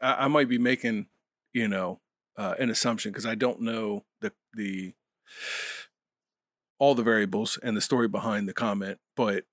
I, 0.00 0.24
I 0.24 0.28
might 0.28 0.48
be 0.48 0.58
making, 0.58 1.06
you 1.54 1.68
know, 1.68 2.00
uh, 2.36 2.54
an 2.58 2.70
assumption 2.70 3.12
because 3.12 3.26
I 3.26 3.34
don't 3.34 3.60
know 3.60 4.04
the 4.20 4.32
the 4.54 4.94
all 6.78 6.94
the 6.94 7.02
variables 7.02 7.58
and 7.62 7.76
the 7.76 7.80
story 7.80 8.08
behind 8.08 8.48
the 8.48 8.52
comment, 8.52 8.98
but 9.16 9.44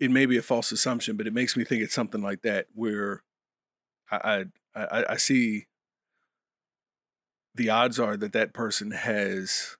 it 0.00 0.10
may 0.10 0.26
be 0.26 0.36
a 0.36 0.42
false 0.42 0.72
assumption, 0.72 1.16
but 1.16 1.26
it 1.26 1.34
makes 1.34 1.56
me 1.56 1.64
think 1.64 1.82
it's 1.82 1.94
something 1.94 2.22
like 2.22 2.42
that 2.42 2.66
where 2.74 3.22
I 4.10 4.46
I, 4.74 5.04
I, 5.10 5.16
see 5.16 5.66
the 7.54 7.70
odds 7.70 7.98
are 7.98 8.16
that 8.16 8.32
that 8.32 8.52
person 8.52 8.90
has 8.90 9.76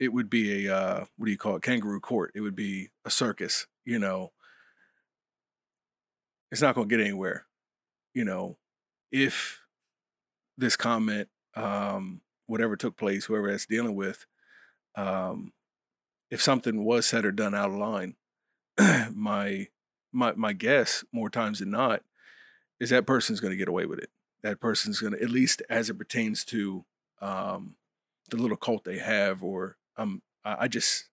it 0.00 0.12
would 0.12 0.28
be 0.28 0.66
a 0.66 0.76
uh, 0.76 1.04
what 1.16 1.26
do 1.26 1.32
you 1.32 1.38
call 1.38 1.56
it? 1.56 1.62
Kangaroo 1.62 2.00
court. 2.00 2.32
It 2.34 2.40
would 2.40 2.56
be 2.56 2.90
a 3.04 3.10
circus 3.10 3.66
you 3.84 3.98
know? 3.98 4.32
It's 6.50 6.62
not 6.62 6.74
going 6.74 6.88
to 6.88 6.96
get 6.96 7.04
anywhere 7.04 7.46
you 8.14 8.24
know? 8.24 8.56
If 9.10 9.60
this 10.56 10.76
comment 10.76 11.28
um 11.56 12.20
whatever 12.46 12.76
took 12.76 12.96
place 12.96 13.24
whoever 13.24 13.50
that's 13.50 13.66
dealing 13.66 13.94
with 13.94 14.26
um 14.96 15.52
if 16.30 16.42
something 16.42 16.84
was 16.84 17.06
said 17.06 17.24
or 17.24 17.32
done 17.32 17.54
out 17.54 17.70
of 17.70 17.76
line 17.76 18.16
my 19.14 19.68
my 20.14 20.32
my 20.36 20.52
guess 20.52 21.04
more 21.12 21.28
times 21.28 21.58
than 21.58 21.70
not 21.70 22.02
is 22.80 22.90
that 22.90 23.06
person's 23.06 23.40
going 23.40 23.50
to 23.50 23.56
get 23.56 23.68
away 23.68 23.86
with 23.86 23.98
it. 23.98 24.10
That 24.42 24.60
person's 24.60 25.00
going 25.00 25.12
to 25.12 25.22
at 25.22 25.30
least 25.30 25.62
as 25.68 25.90
it 25.90 25.98
pertains 25.98 26.44
to 26.46 26.84
um, 27.20 27.76
the 28.30 28.36
little 28.36 28.56
cult 28.56 28.84
they 28.84 28.98
have 28.98 29.42
or 29.42 29.76
um, 29.96 30.22
I, 30.44 30.56
I 30.60 30.68
just 30.68 31.08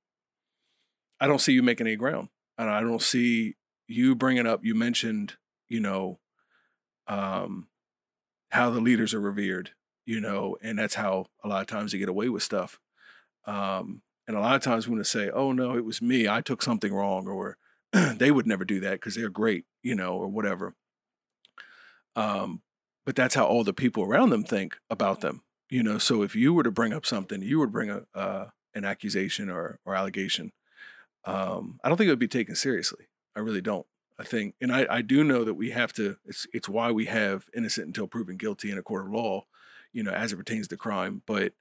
i 1.19 1.27
don't 1.27 1.41
see 1.41 1.53
you 1.53 1.63
making 1.63 1.87
any 1.87 1.95
ground. 1.95 2.29
And 2.57 2.69
i 2.69 2.81
don't 2.81 3.01
see 3.01 3.55
you 3.87 4.15
bringing 4.15 4.47
up 4.47 4.63
you 4.63 4.75
mentioned 4.75 5.33
you 5.67 5.79
know 5.79 6.19
um, 7.07 7.67
how 8.51 8.69
the 8.69 8.79
leaders 8.79 9.13
are 9.13 9.21
revered 9.21 9.71
you 10.05 10.19
know 10.19 10.57
and 10.61 10.79
that's 10.79 10.95
how 10.95 11.25
a 11.43 11.47
lot 11.47 11.61
of 11.61 11.67
times 11.67 11.91
they 11.91 11.97
get 11.97 12.09
away 12.09 12.29
with 12.29 12.43
stuff. 12.43 12.79
Um, 13.45 14.01
and 14.27 14.37
a 14.37 14.39
lot 14.39 14.55
of 14.55 14.61
times 14.61 14.87
when 14.87 14.97
they 14.97 15.03
say 15.03 15.29
oh 15.29 15.51
no 15.51 15.75
it 15.75 15.83
was 15.83 16.01
me 16.01 16.27
i 16.27 16.41
took 16.41 16.61
something 16.61 16.93
wrong 16.93 17.27
or 17.27 17.57
they 17.91 18.31
would 18.31 18.45
never 18.47 18.63
do 18.63 18.79
that 18.81 18.93
because 18.93 19.15
they're 19.15 19.29
great 19.29 19.65
you 19.83 19.95
know 19.95 20.15
or 20.15 20.27
whatever. 20.27 20.75
Um, 22.15 22.61
but 23.05 23.15
that's 23.15 23.35
how 23.35 23.45
all 23.45 23.63
the 23.63 23.73
people 23.73 24.03
around 24.03 24.29
them 24.29 24.43
think 24.43 24.77
about 24.89 25.21
them 25.21 25.41
you 25.71 25.81
know? 25.81 25.97
So 25.97 26.21
if 26.21 26.35
you 26.35 26.53
were 26.53 26.63
to 26.63 26.71
bring 26.71 26.93
up 26.93 27.05
something 27.05 27.41
you 27.41 27.57
would 27.59 27.71
bring 27.71 27.89
a 27.89 28.03
uh, 28.13 28.49
an 28.75 28.85
accusation 28.85 29.49
or 29.49 29.79
or 29.85 29.95
allegation 29.95 30.51
um, 31.25 31.79
i 31.83 31.89
don't 31.89 31.97
think 31.97 32.07
it 32.07 32.11
would 32.11 32.19
be 32.19 32.27
taken 32.27 32.55
seriously 32.55 33.07
i 33.35 33.39
really 33.39 33.61
don't 33.61 33.85
i 34.21 34.23
think 34.23 34.55
and 34.61 34.71
i 34.71 34.85
i 34.89 35.01
do 35.01 35.23
know 35.23 35.43
that 35.43 35.55
we 35.55 35.71
have 35.71 35.91
to 35.91 36.17
it's 36.25 36.47
it's 36.53 36.69
why 36.69 36.91
we 36.91 37.05
have 37.05 37.49
innocent 37.55 37.87
until 37.87 38.07
proven 38.07 38.37
guilty 38.37 38.71
in 38.71 38.77
a 38.77 38.83
court 38.83 39.05
of 39.05 39.11
law 39.11 39.45
you 39.93 40.03
know 40.03 40.11
as 40.11 40.33
it 40.33 40.37
pertains 40.37 40.67
to 40.69 40.77
crime. 40.77 41.21
But 41.25 41.53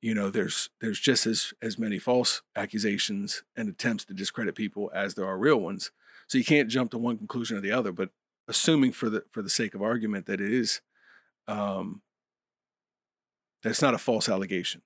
you 0.00 0.14
know 0.14 0.30
there's 0.30 0.70
there's 0.80 1.00
just 1.00 1.26
as 1.26 1.52
as 1.62 1.78
many 1.78 1.98
false 1.98 2.42
accusations 2.54 3.42
and 3.56 3.68
attempts 3.68 4.04
to 4.06 4.14
discredit 4.14 4.54
people 4.54 4.90
as 4.94 5.14
there 5.14 5.26
are 5.26 5.38
real 5.38 5.60
ones. 5.60 5.90
So 6.28 6.38
you 6.38 6.44
can't 6.44 6.68
jump 6.68 6.90
to 6.90 6.98
one 6.98 7.18
conclusion 7.18 7.56
or 7.56 7.60
the 7.60 7.72
other 7.72 7.92
but 7.92 8.10
assuming 8.48 8.92
for 8.92 9.10
the 9.10 9.24
for 9.32 9.42
the 9.42 9.50
sake 9.50 9.74
of 9.74 9.82
argument 9.82 10.26
that 10.26 10.40
it 10.40 10.52
is 10.52 10.80
um 11.48 12.02
that's 13.62 13.82
not 13.82 13.94
a 13.94 13.98
false 13.98 14.28
allegation. 14.28 14.82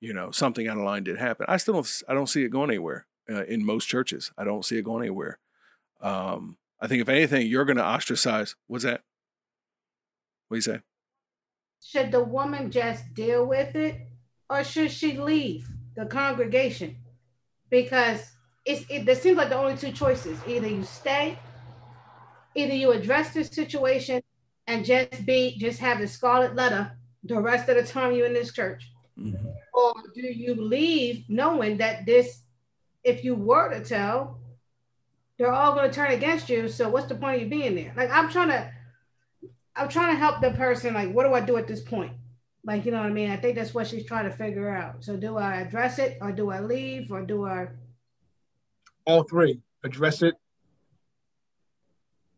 You 0.00 0.14
know 0.14 0.30
something 0.30 0.68
out 0.68 0.78
of 0.78 0.84
line 0.84 1.04
did 1.04 1.18
happen. 1.18 1.46
I 1.48 1.56
still 1.56 1.74
don't 1.74 2.02
i 2.08 2.14
don't 2.14 2.28
see 2.28 2.44
it 2.44 2.50
going 2.50 2.70
anywhere 2.70 3.06
uh, 3.30 3.44
in 3.44 3.64
most 3.64 3.86
churches. 3.86 4.32
I 4.38 4.44
don't 4.44 4.64
see 4.64 4.78
it 4.78 4.84
going 4.84 5.02
anywhere 5.02 5.38
um 6.02 6.56
i 6.80 6.86
think 6.86 7.02
if 7.02 7.08
anything 7.08 7.46
you're 7.46 7.64
going 7.64 7.76
to 7.76 7.84
ostracize 7.84 8.56
what's 8.66 8.84
that? 8.84 9.02
What 10.48 10.56
do 10.56 10.58
you 10.58 10.62
say? 10.62 10.80
Should 11.82 12.10
the 12.10 12.24
woman 12.24 12.72
just 12.72 13.14
deal 13.14 13.46
with 13.46 13.76
it 13.76 14.00
or 14.48 14.64
should 14.64 14.90
she 14.90 15.16
leave 15.16 15.68
the 15.94 16.06
congregation? 16.06 16.96
Because 17.70 18.32
it's 18.64 18.84
it, 18.90 19.08
it 19.08 19.22
seems 19.22 19.36
like 19.36 19.48
the 19.48 19.56
only 19.56 19.76
two 19.76 19.92
choices 19.92 20.38
either 20.46 20.68
you 20.68 20.82
stay 20.82 21.38
either 22.54 22.74
you 22.74 22.90
address 22.90 23.32
this 23.32 23.48
situation 23.48 24.20
and 24.66 24.84
just 24.84 25.24
be 25.24 25.56
just 25.58 25.78
have 25.78 26.00
the 26.00 26.08
scarlet 26.08 26.54
letter 26.56 26.90
the 27.24 27.40
rest 27.40 27.68
of 27.68 27.76
the 27.76 27.82
time 27.84 28.12
you're 28.12 28.26
in 28.26 28.32
this 28.32 28.52
church. 28.52 28.90
Mm-hmm. 29.18 29.48
or 29.74 29.92
do 30.14 30.22
you 30.22 30.54
leave 30.54 31.24
knowing 31.28 31.76
that 31.76 32.06
this 32.06 32.42
if 33.04 33.22
you 33.22 33.34
were 33.34 33.68
to 33.68 33.84
tell 33.84 34.39
they're 35.40 35.52
all 35.52 35.74
going 35.74 35.88
to 35.88 35.94
turn 35.94 36.10
against 36.10 36.48
you 36.48 36.68
so 36.68 36.88
what's 36.88 37.06
the 37.06 37.14
point 37.14 37.36
of 37.36 37.42
you 37.42 37.48
being 37.48 37.74
there 37.74 37.92
like 37.96 38.10
i'm 38.10 38.28
trying 38.28 38.48
to 38.48 38.70
i'm 39.74 39.88
trying 39.88 40.14
to 40.14 40.18
help 40.18 40.40
the 40.40 40.50
person 40.52 40.94
like 40.94 41.10
what 41.12 41.24
do 41.24 41.32
i 41.32 41.40
do 41.40 41.56
at 41.56 41.66
this 41.66 41.80
point 41.80 42.12
like 42.64 42.84
you 42.84 42.92
know 42.92 42.98
what 42.98 43.06
i 43.06 43.10
mean 43.10 43.30
i 43.30 43.36
think 43.36 43.56
that's 43.56 43.72
what 43.72 43.86
she's 43.86 44.04
trying 44.04 44.24
to 44.24 44.36
figure 44.36 44.68
out 44.68 45.02
so 45.02 45.16
do 45.16 45.36
i 45.38 45.56
address 45.56 45.98
it 45.98 46.18
or 46.20 46.30
do 46.30 46.50
i 46.50 46.60
leave 46.60 47.10
or 47.10 47.22
do 47.22 47.46
i 47.46 47.66
all 49.06 49.22
three 49.22 49.60
address 49.82 50.20
it 50.20 50.34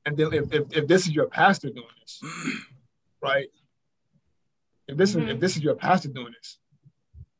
and 0.04 0.16
then 0.16 0.32
if, 0.32 0.52
if, 0.52 0.76
if 0.76 0.86
this 0.86 1.06
is 1.06 1.12
your 1.12 1.26
pastor 1.26 1.70
doing 1.70 1.86
this, 2.00 2.20
right? 3.22 3.48
If 4.88 4.96
this 4.96 5.14
mm-hmm. 5.14 5.28
is 5.28 5.34
if 5.34 5.40
this 5.40 5.56
is 5.56 5.62
your 5.62 5.74
pastor 5.74 6.08
doing 6.08 6.32
this, 6.32 6.58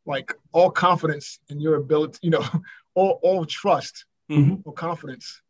like 0.06 0.32
all 0.52 0.70
confidence 0.70 1.38
in 1.48 1.60
your 1.60 1.76
ability, 1.76 2.18
you 2.22 2.30
know, 2.30 2.44
all 2.94 3.18
all 3.22 3.44
trust 3.44 4.04
mm-hmm. 4.30 4.56
or 4.64 4.72
confidence, 4.72 5.42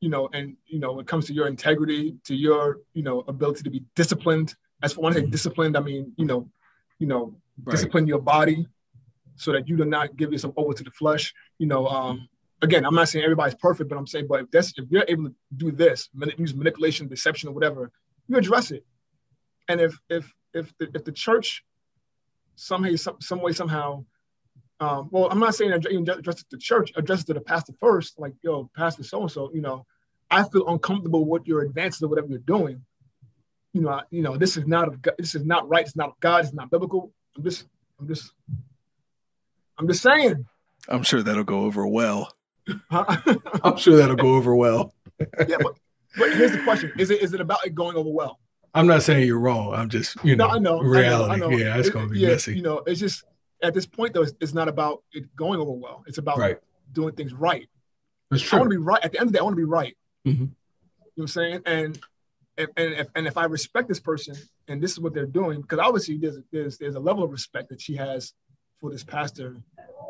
you 0.00 0.08
know, 0.08 0.28
and 0.32 0.56
you 0.66 0.78
know, 0.78 0.92
when 0.92 1.04
it 1.04 1.08
comes 1.08 1.26
to 1.26 1.32
your 1.32 1.46
integrity, 1.46 2.16
to 2.24 2.34
your, 2.34 2.78
you 2.94 3.02
know, 3.02 3.24
ability 3.28 3.62
to 3.62 3.70
be 3.70 3.84
disciplined. 3.94 4.54
As 4.82 4.92
for 4.92 5.00
one 5.00 5.14
thing, 5.14 5.30
disciplined, 5.30 5.76
I 5.76 5.80
mean, 5.80 6.12
you 6.16 6.26
know, 6.26 6.48
you 6.98 7.06
know, 7.06 7.34
right. 7.64 7.72
discipline 7.72 8.06
your 8.06 8.20
body 8.20 8.66
so 9.36 9.52
that 9.52 9.68
you 9.68 9.76
do 9.76 9.84
not 9.84 10.16
give 10.16 10.32
yourself 10.32 10.54
over 10.56 10.74
to 10.74 10.82
the 10.82 10.90
flesh. 10.90 11.32
You 11.58 11.66
know, 11.66 11.86
um, 11.86 12.28
again, 12.62 12.84
I'm 12.84 12.94
not 12.94 13.08
saying 13.08 13.24
everybody's 13.24 13.54
perfect, 13.54 13.88
but 13.88 13.98
I'm 13.98 14.06
saying, 14.06 14.26
but 14.28 14.40
if 14.40 14.50
that's 14.50 14.72
if 14.76 14.84
you're 14.90 15.04
able 15.08 15.28
to 15.28 15.34
do 15.56 15.72
this, 15.72 16.08
use 16.38 16.54
manipulation, 16.54 17.08
deception, 17.08 17.48
or 17.48 17.52
whatever, 17.52 17.90
you 18.28 18.36
address 18.36 18.70
it. 18.70 18.84
And 19.68 19.80
if 19.80 19.98
if 20.08 20.32
if 20.52 20.76
the, 20.78 20.88
if 20.94 21.04
the 21.04 21.12
church 21.12 21.64
somehow 22.54 22.94
some, 22.96 23.16
some 23.20 23.40
way 23.42 23.52
somehow, 23.52 24.04
um, 24.80 25.08
well, 25.10 25.28
I'm 25.30 25.38
not 25.38 25.54
saying 25.54 25.72
address 25.72 25.96
it 25.96 26.24
to 26.24 26.44
the 26.50 26.58
church, 26.58 26.92
address 26.96 27.22
it 27.22 27.26
to 27.26 27.34
the 27.34 27.40
pastor 27.40 27.72
first, 27.80 28.18
like 28.18 28.34
yo, 28.42 28.70
pastor 28.76 29.04
so 29.04 29.22
and 29.22 29.30
so, 29.30 29.50
you 29.54 29.62
know, 29.62 29.86
I 30.30 30.44
feel 30.44 30.68
uncomfortable 30.68 31.24
with 31.24 31.46
your 31.46 31.62
advances 31.62 32.02
or 32.02 32.08
whatever 32.08 32.28
you're 32.28 32.38
doing. 32.40 32.82
You 33.72 33.82
know, 33.82 33.90
I, 33.90 34.02
you 34.10 34.22
know, 34.22 34.36
this 34.36 34.56
is 34.56 34.66
not 34.66 34.88
of 34.88 35.00
God, 35.00 35.14
this 35.18 35.34
is 35.34 35.44
not 35.44 35.68
right. 35.68 35.86
It's 35.86 35.96
not 35.96 36.10
of 36.10 36.20
God. 36.20 36.44
It's 36.44 36.52
not 36.52 36.70
biblical. 36.70 37.12
I'm 37.36 37.44
just, 37.44 37.66
I'm 37.98 38.08
just, 38.08 38.32
I'm 39.78 39.88
just 39.88 40.02
saying. 40.02 40.46
I'm 40.88 41.02
sure 41.02 41.22
that'll 41.22 41.44
go 41.44 41.60
over 41.60 41.86
well. 41.86 42.32
I'm 42.90 43.76
sure 43.76 43.96
that'll 43.96 44.16
go 44.16 44.34
over 44.34 44.54
well. 44.54 44.94
yeah, 45.20 45.56
but, 45.60 45.78
but 46.18 46.32
here's 46.34 46.52
the 46.52 46.62
question: 46.64 46.92
Is 46.98 47.10
it 47.10 47.22
is 47.22 47.32
it 47.32 47.40
about 47.40 47.64
it 47.64 47.74
going 47.74 47.96
over 47.96 48.10
well? 48.10 48.40
I'm 48.74 48.86
not 48.86 49.02
saying 49.02 49.26
you're 49.26 49.38
wrong. 49.38 49.72
I'm 49.72 49.88
just 49.88 50.16
you 50.24 50.36
know, 50.36 50.48
no, 50.48 50.54
I 50.54 50.58
know 50.58 50.80
reality. 50.80 51.32
I 51.32 51.36
know, 51.36 51.46
I 51.46 51.50
know. 51.50 51.56
Yeah, 51.56 51.78
it's 51.78 51.88
it, 51.88 51.92
going 51.92 52.08
to 52.08 52.12
be 52.12 52.20
yeah, 52.20 52.28
messy. 52.28 52.56
You 52.56 52.62
know, 52.62 52.82
it's 52.86 53.00
just 53.00 53.24
at 53.62 53.74
this 53.74 53.86
point 53.86 54.14
though, 54.14 54.22
it's, 54.22 54.34
it's 54.40 54.54
not 54.54 54.68
about 54.68 55.02
it 55.12 55.34
going 55.36 55.60
over 55.60 55.72
well. 55.72 56.04
It's 56.06 56.18
about 56.18 56.38
right. 56.38 56.58
doing 56.92 57.14
things 57.14 57.32
right. 57.32 57.68
That's 58.30 58.42
true. 58.42 58.58
I 58.58 58.60
want 58.60 58.72
to 58.72 58.78
be 58.78 58.82
right. 58.82 59.04
At 59.04 59.12
the 59.12 59.18
end 59.18 59.28
of 59.28 59.32
the 59.32 59.38
day, 59.38 59.40
I 59.40 59.44
want 59.44 59.54
to 59.54 59.56
be 59.56 59.64
right. 59.64 59.96
Mm-hmm. 60.26 60.42
You 60.42 60.46
know 60.46 60.52
what 61.14 61.22
I'm 61.22 61.28
saying? 61.28 61.62
And 61.66 61.98
and 62.58 62.68
and 62.76 62.94
if, 62.94 63.08
and 63.14 63.26
if 63.26 63.36
I 63.36 63.44
respect 63.44 63.88
this 63.88 64.00
person 64.00 64.36
and 64.68 64.82
this 64.82 64.92
is 64.92 65.00
what 65.00 65.14
they're 65.14 65.26
doing, 65.26 65.60
because 65.60 65.78
obviously 65.78 66.18
there's 66.18 66.38
there's 66.52 66.78
there's 66.78 66.94
a 66.94 67.00
level 67.00 67.22
of 67.22 67.30
respect 67.30 67.68
that 67.70 67.80
she 67.80 67.96
has 67.96 68.32
for 68.80 68.90
this 68.90 69.04
pastor 69.04 69.56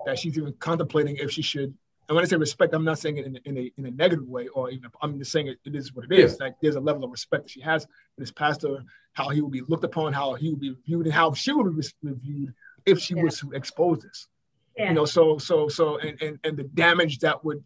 that 0.06 0.18
she's 0.18 0.38
even 0.38 0.52
contemplating 0.54 1.16
if 1.16 1.30
she 1.30 1.42
should 1.42 1.74
and 2.08 2.14
when 2.14 2.24
I 2.24 2.28
say 2.28 2.36
respect, 2.36 2.72
I'm 2.72 2.84
not 2.84 2.98
saying 2.98 3.16
it 3.16 3.26
in, 3.26 3.38
in 3.44 3.58
a 3.58 3.72
in 3.76 3.86
a 3.86 3.90
negative 3.90 4.28
way, 4.28 4.46
or 4.48 4.70
even 4.70 4.90
I'm 5.02 5.18
just 5.18 5.32
saying 5.32 5.48
it, 5.48 5.58
it 5.64 5.74
is 5.74 5.92
what 5.92 6.04
it 6.04 6.12
is. 6.12 6.36
Yeah. 6.38 6.46
Like 6.46 6.56
there's 6.62 6.76
a 6.76 6.80
level 6.80 7.04
of 7.04 7.10
respect 7.10 7.44
that 7.44 7.50
she 7.50 7.60
has 7.62 7.84
for 7.84 8.20
this 8.20 8.30
pastor, 8.30 8.84
how 9.12 9.28
he 9.30 9.40
will 9.40 9.50
be 9.50 9.62
looked 9.62 9.84
upon, 9.84 10.12
how 10.12 10.34
he 10.34 10.50
will 10.50 10.58
be 10.58 10.76
viewed, 10.86 11.06
and 11.06 11.14
how 11.14 11.32
she 11.32 11.52
will 11.52 11.64
be 11.64 11.82
reviewed 12.02 12.54
if 12.86 12.98
she 12.98 13.14
yeah. 13.14 13.22
was 13.22 13.38
to 13.40 13.52
expose 13.52 14.00
this. 14.02 14.28
Yeah. 14.76 14.88
You 14.88 14.94
know, 14.94 15.04
so 15.04 15.38
so 15.38 15.68
so 15.68 15.98
and, 15.98 16.20
and 16.22 16.38
and 16.44 16.56
the 16.56 16.64
damage 16.64 17.18
that 17.20 17.44
would 17.44 17.62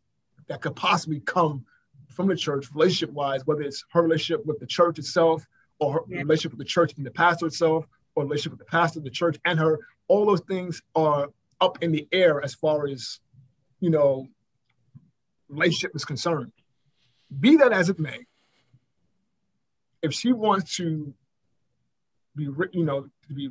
that 0.49 0.61
could 0.61 0.77
possibly 0.77 1.21
come 1.21 1.65
from 2.09 2.27
the 2.27 2.37
church, 2.37 2.73
relationship 2.75 3.15
wise, 3.15 3.47
whether 3.47 3.63
it's 3.63 3.85
her 3.93 4.03
relationship 4.03 4.45
with 4.45 4.59
the 4.59 4.67
church 4.67 4.99
itself, 4.99 5.47
or 5.79 5.93
her 5.95 6.01
yeah. 6.09 6.19
relationship 6.19 6.53
with 6.53 6.59
the 6.59 6.65
church 6.65 6.93
and 6.97 7.07
the 7.07 7.11
pastor 7.11 7.47
itself, 7.47 7.87
or 8.15 8.25
relationship 8.25 8.53
with 8.53 8.59
the 8.59 8.71
pastor, 8.71 9.01
the 9.01 9.11
church, 9.11 9.39
and 9.45 9.59
her, 9.59 9.79
all 10.09 10.27
those 10.27 10.41
things 10.43 10.83
are 10.95 11.29
up 11.61 11.83
in 11.83 11.93
the 11.93 12.09
air 12.11 12.43
as 12.43 12.55
far 12.55 12.89
as 12.89 13.21
you 13.81 13.91
know, 13.91 14.27
relationship 15.49 15.93
is 15.95 16.05
concerned. 16.05 16.53
Be 17.39 17.57
that 17.57 17.73
as 17.73 17.89
it 17.89 17.99
may, 17.99 18.27
if 20.03 20.13
she 20.13 20.33
wants 20.33 20.77
to 20.77 21.13
be, 22.37 22.49
you 22.73 22.85
know, 22.85 23.09
to 23.29 23.35
be 23.35 23.51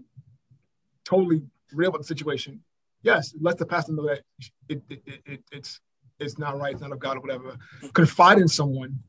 totally 1.04 1.44
real 1.74 1.90
about 1.90 2.00
the 2.00 2.08
situation, 2.08 2.62
yes, 3.02 3.34
let 3.40 3.58
the 3.58 3.66
pastor 3.66 3.94
know 3.94 4.08
that 4.08 4.22
it, 4.68 4.82
it, 4.90 5.02
it, 5.26 5.44
it's 5.52 5.80
it's 6.20 6.38
not 6.38 6.58
right, 6.58 6.74
it's 6.74 6.82
not 6.82 6.92
of 6.92 7.00
God 7.00 7.18
or 7.18 7.22
whatever. 7.22 7.58
Confide 7.94 8.40
in 8.40 8.48
someone. 8.48 9.00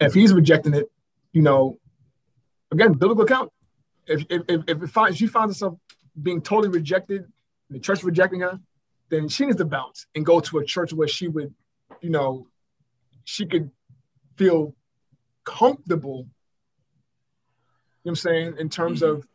If 0.00 0.14
he's 0.14 0.32
rejecting 0.32 0.74
it, 0.74 0.90
you 1.32 1.42
know, 1.42 1.78
again, 2.70 2.92
biblical 2.92 3.24
account. 3.24 3.50
If 4.06 4.24
if 4.30 4.42
if, 4.48 4.82
if, 4.82 4.90
finds, 4.90 5.18
she 5.18 5.26
finds 5.26 5.54
herself 5.54 5.78
being 6.20 6.40
totally 6.40 6.68
rejected, 6.68 7.26
the 7.70 7.78
church 7.78 8.02
rejecting 8.02 8.40
her, 8.40 8.58
then 9.10 9.28
she 9.28 9.44
needs 9.44 9.58
to 9.58 9.64
bounce 9.64 10.06
and 10.14 10.26
go 10.26 10.40
to 10.40 10.58
a 10.58 10.64
church 10.64 10.92
where 10.92 11.08
she 11.08 11.28
would, 11.28 11.54
you 12.00 12.10
know, 12.10 12.48
she 13.24 13.46
could 13.46 13.70
feel 14.36 14.74
comfortable. 15.44 16.26
You 18.04 18.10
know 18.10 18.10
what 18.10 18.10
I'm 18.10 18.16
saying? 18.16 18.54
In 18.58 18.68
terms 18.68 19.02
mm-hmm. 19.02 19.16
of 19.16 19.26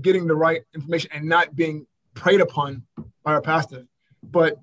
getting 0.00 0.26
the 0.26 0.34
right 0.34 0.62
information 0.74 1.10
and 1.12 1.28
not 1.28 1.54
being 1.54 1.86
preyed 2.14 2.40
upon 2.40 2.84
by 3.22 3.32
her 3.32 3.40
pastor. 3.40 3.86
But 4.22 4.58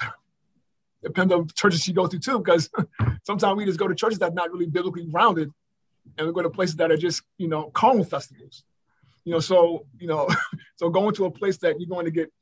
depends 1.02 1.32
on 1.32 1.48
churches 1.48 1.86
you 1.86 1.94
go 1.94 2.06
to 2.06 2.18
too, 2.18 2.38
because 2.38 2.70
sometimes 3.24 3.56
we 3.56 3.64
just 3.64 3.78
go 3.78 3.88
to 3.88 3.94
churches 3.94 4.18
that 4.20 4.30
are 4.30 4.34
not 4.34 4.52
really 4.52 4.66
biblically 4.66 5.06
grounded, 5.06 5.50
and 6.16 6.26
we 6.26 6.32
go 6.32 6.42
to 6.42 6.50
places 6.50 6.76
that 6.76 6.90
are 6.90 6.96
just, 6.96 7.22
you 7.38 7.48
know, 7.48 7.70
carnal 7.70 8.04
festivals. 8.04 8.64
You 9.24 9.32
know, 9.32 9.40
so 9.40 9.86
you 9.98 10.06
know, 10.06 10.28
so 10.76 10.88
going 10.88 11.14
to 11.16 11.24
a 11.24 11.30
place 11.30 11.56
that 11.58 11.80
you're 11.80 11.88
going 11.88 12.04
to 12.04 12.12
get 12.12 12.32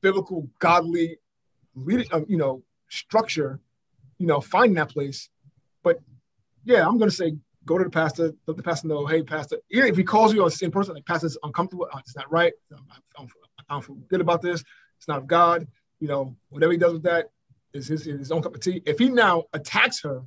biblical, 0.00 0.48
godly, 0.58 1.18
um, 2.12 2.26
you 2.28 2.36
know, 2.36 2.62
structure, 2.88 3.60
you 4.18 4.26
know, 4.26 4.40
finding 4.40 4.74
that 4.74 4.90
place. 4.90 5.28
But 5.82 6.00
yeah, 6.64 6.86
I'm 6.86 6.98
gonna 6.98 7.10
say 7.10 7.36
go 7.64 7.78
to 7.78 7.84
the 7.84 7.90
pastor, 7.90 8.32
let 8.46 8.56
the 8.56 8.62
pastor 8.62 8.88
know, 8.88 9.06
hey, 9.06 9.22
pastor, 9.22 9.58
even 9.70 9.88
if 9.88 9.96
he 9.96 10.04
calls 10.04 10.34
you 10.34 10.40
on 10.40 10.48
the 10.48 10.50
same 10.50 10.70
person, 10.70 10.94
like 10.94 11.06
pastor's 11.06 11.36
uncomfortable, 11.42 11.88
uh, 11.92 11.98
it's 11.98 12.16
not 12.16 12.30
right. 12.30 12.52
I 12.72 13.74
don't 13.74 13.84
feel 13.84 13.96
good 14.08 14.20
about 14.20 14.42
this. 14.42 14.62
It's 14.98 15.08
not 15.08 15.18
of 15.18 15.26
God. 15.26 15.66
You 16.00 16.08
know, 16.08 16.36
whatever 16.50 16.72
he 16.72 16.78
does 16.78 16.92
with 16.92 17.04
that 17.04 17.30
is 17.72 17.86
his, 17.86 18.04
his 18.04 18.32
own 18.32 18.42
cup 18.42 18.54
of 18.54 18.60
tea. 18.60 18.82
If 18.84 18.98
he 18.98 19.08
now 19.08 19.44
attacks 19.52 20.02
her, 20.02 20.22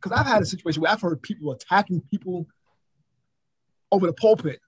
because 0.00 0.18
I've 0.18 0.26
had 0.26 0.42
a 0.42 0.46
situation 0.46 0.82
where 0.82 0.90
I've 0.90 1.00
heard 1.00 1.22
people 1.22 1.52
attacking 1.52 2.00
people 2.10 2.46
over 3.92 4.06
the 4.06 4.12
pulpit. 4.12 4.60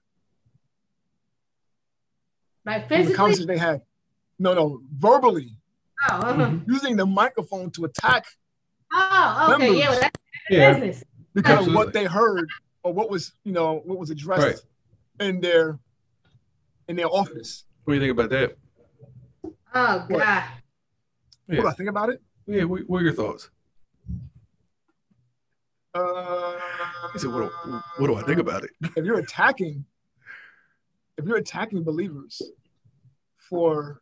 Like 2.65 2.87
physically? 2.87 3.11
The 3.11 3.17
conversation 3.17 3.47
they 3.47 3.57
had. 3.57 3.81
No, 4.39 4.53
no, 4.53 4.81
verbally. 4.95 5.57
Oh, 6.09 6.15
uh-huh. 6.15 6.57
Using 6.67 6.95
the 6.95 7.05
microphone 7.05 7.71
to 7.71 7.85
attack. 7.85 8.25
Oh, 8.91 9.49
okay, 9.55 9.63
members. 9.63 9.79
yeah, 9.79 9.89
well, 9.89 9.99
that's 9.99 10.17
yeah. 10.49 10.73
business. 10.73 11.03
Because 11.33 11.51
Absolutely. 11.51 11.73
of 11.73 11.85
what 11.85 11.93
they 11.93 12.05
heard 12.05 12.49
or 12.83 12.93
what 12.93 13.09
was, 13.09 13.33
you 13.43 13.53
know, 13.53 13.81
what 13.85 13.97
was 13.97 14.09
addressed 14.11 14.65
right. 15.19 15.27
in 15.27 15.41
their 15.41 15.79
in 16.87 16.95
their 16.95 17.07
office. 17.07 17.65
What 17.83 17.93
do 17.93 17.99
you 17.99 18.01
think 18.01 18.19
about 18.19 18.29
that? 18.29 18.57
Oh 19.43 19.51
God. 19.73 20.09
What, 20.09 20.19
yeah. 20.19 20.49
what 21.47 21.61
do 21.61 21.67
I 21.67 21.73
think 21.73 21.89
about 21.89 22.09
it? 22.09 22.21
Yeah, 22.45 22.65
what, 22.65 22.81
what 22.87 22.99
are 22.99 23.03
your 23.03 23.13
thoughts? 23.13 23.49
Uh, 25.95 26.59
he 27.13 27.19
said, 27.19 27.31
what 27.31 27.41
do, 27.43 27.81
what 27.97 28.07
do 28.07 28.15
I 28.15 28.23
think 28.23 28.39
about 28.39 28.63
it? 28.63 28.71
If 28.95 29.05
you're 29.05 29.19
attacking, 29.19 29.85
if 31.17 31.25
you're 31.25 31.37
attacking 31.37 31.83
believers 31.83 32.41
for 33.37 34.01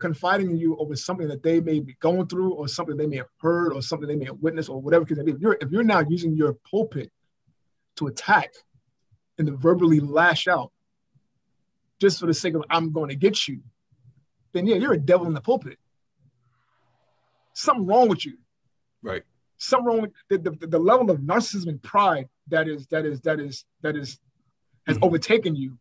confiding 0.00 0.50
in 0.50 0.56
you 0.56 0.76
over 0.76 0.96
something 0.96 1.28
that 1.28 1.42
they 1.42 1.60
may 1.60 1.80
be 1.80 1.96
going 2.00 2.26
through 2.26 2.54
or 2.54 2.68
something 2.68 2.96
they 2.96 3.06
may 3.06 3.16
have 3.16 3.28
heard 3.38 3.72
or 3.72 3.82
something 3.82 4.08
they 4.08 4.16
may 4.16 4.26
have 4.26 4.38
witnessed 4.40 4.68
or 4.68 4.80
whatever 4.80 5.04
it 5.08 5.24
be. 5.24 5.32
If 5.32 5.38
you're, 5.38 5.56
if 5.60 5.70
you're 5.70 5.82
now 5.82 6.00
using 6.00 6.34
your 6.34 6.54
pulpit 6.70 7.10
to 7.96 8.06
attack 8.06 8.52
and 9.38 9.46
to 9.46 9.56
verbally 9.56 10.00
lash 10.00 10.48
out 10.48 10.72
just 12.00 12.20
for 12.20 12.26
the 12.26 12.34
sake 12.34 12.54
of 12.54 12.62
I'm 12.70 12.92
going 12.92 13.10
to 13.10 13.16
get 13.16 13.46
you, 13.46 13.60
then 14.52 14.66
yeah, 14.66 14.76
you're 14.76 14.92
a 14.92 14.98
devil 14.98 15.26
in 15.26 15.34
the 15.34 15.40
pulpit. 15.40 15.78
Something 17.52 17.86
wrong 17.86 18.08
with 18.08 18.26
you. 18.26 18.38
Right. 19.02 19.22
Something 19.58 19.86
wrong 19.86 20.00
with 20.02 20.12
the, 20.28 20.38
the, 20.38 20.66
the 20.66 20.78
level 20.78 21.10
of 21.10 21.20
narcissism 21.20 21.68
and 21.68 21.82
pride 21.82 22.28
that 22.48 22.68
is 22.68 22.86
that 22.88 23.06
is 23.06 23.20
that 23.22 23.40
is 23.40 23.64
that 23.82 23.96
is 23.96 24.18
has 24.86 24.96
mm-hmm. 24.96 25.04
overtaken 25.04 25.56
you 25.56 25.78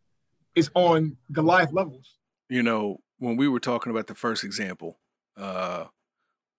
is 0.56 0.70
on 0.76 1.18
Goliath 1.32 1.74
levels. 1.74 2.18
You 2.50 2.64
know, 2.64 3.00
when 3.20 3.38
we 3.38 3.48
were 3.48 3.60
talking 3.60 3.92
about 3.92 4.08
the 4.08 4.16
first 4.16 4.44
example, 4.44 5.00
uh, 5.38 5.86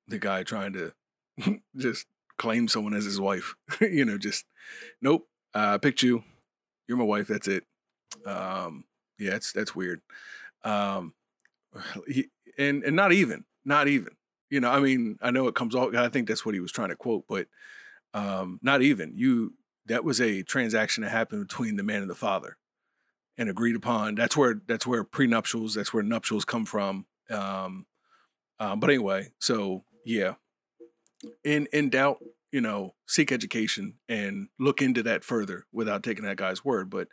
the 0.08 0.18
guy 0.18 0.42
trying 0.42 0.72
to 0.74 0.92
just 1.76 2.06
claim 2.38 2.68
someone 2.68 2.94
as 2.94 3.04
his 3.04 3.20
wife, 3.20 3.54
you 3.80 4.04
know, 4.04 4.18
just 4.18 4.44
nope, 5.00 5.26
I 5.54 5.78
picked 5.78 6.02
you, 6.02 6.24
you're 6.88 6.98
my 6.98 7.04
wife. 7.04 7.28
That's 7.28 7.48
it. 7.48 7.64
Um, 8.26 8.84
yeah, 9.18 9.34
it's 9.34 9.52
that's 9.52 9.74
weird. 9.74 10.00
Um, 10.64 11.14
he, 12.08 12.26
and 12.58 12.82
and 12.84 12.96
not 12.96 13.12
even, 13.12 13.44
not 13.64 13.88
even. 13.88 14.14
You 14.50 14.60
know, 14.60 14.70
I 14.70 14.78
mean, 14.80 15.18
I 15.20 15.30
know 15.30 15.48
it 15.48 15.54
comes 15.54 15.74
off. 15.74 15.94
I 15.94 16.08
think 16.08 16.28
that's 16.28 16.46
what 16.46 16.54
he 16.54 16.60
was 16.60 16.70
trying 16.70 16.90
to 16.90 16.96
quote, 16.96 17.24
but 17.28 17.46
um, 18.12 18.60
not 18.62 18.82
even. 18.82 19.12
You 19.16 19.54
that 19.86 20.04
was 20.04 20.20
a 20.20 20.42
transaction 20.42 21.02
that 21.02 21.10
happened 21.10 21.46
between 21.46 21.76
the 21.76 21.82
man 21.82 22.02
and 22.02 22.10
the 22.10 22.14
father 22.14 22.56
and 23.36 23.48
agreed 23.48 23.76
upon. 23.76 24.14
That's 24.14 24.36
where 24.36 24.60
that's 24.66 24.86
where 24.86 25.04
prenuptials, 25.04 25.74
that's 25.74 25.92
where 25.92 26.02
nuptials 26.02 26.44
come 26.44 26.64
from. 26.64 27.06
Um, 27.30 27.86
um, 28.58 28.80
but 28.80 28.90
anyway, 28.90 29.32
so 29.38 29.84
yeah, 30.04 30.34
in 31.42 31.66
in 31.72 31.90
doubt, 31.90 32.22
you 32.52 32.60
know, 32.60 32.94
seek 33.06 33.32
education 33.32 33.94
and 34.08 34.48
look 34.58 34.80
into 34.80 35.02
that 35.02 35.24
further 35.24 35.66
without 35.72 36.02
taking 36.02 36.24
that 36.24 36.36
guy's 36.36 36.64
word. 36.64 36.90
But 36.90 37.08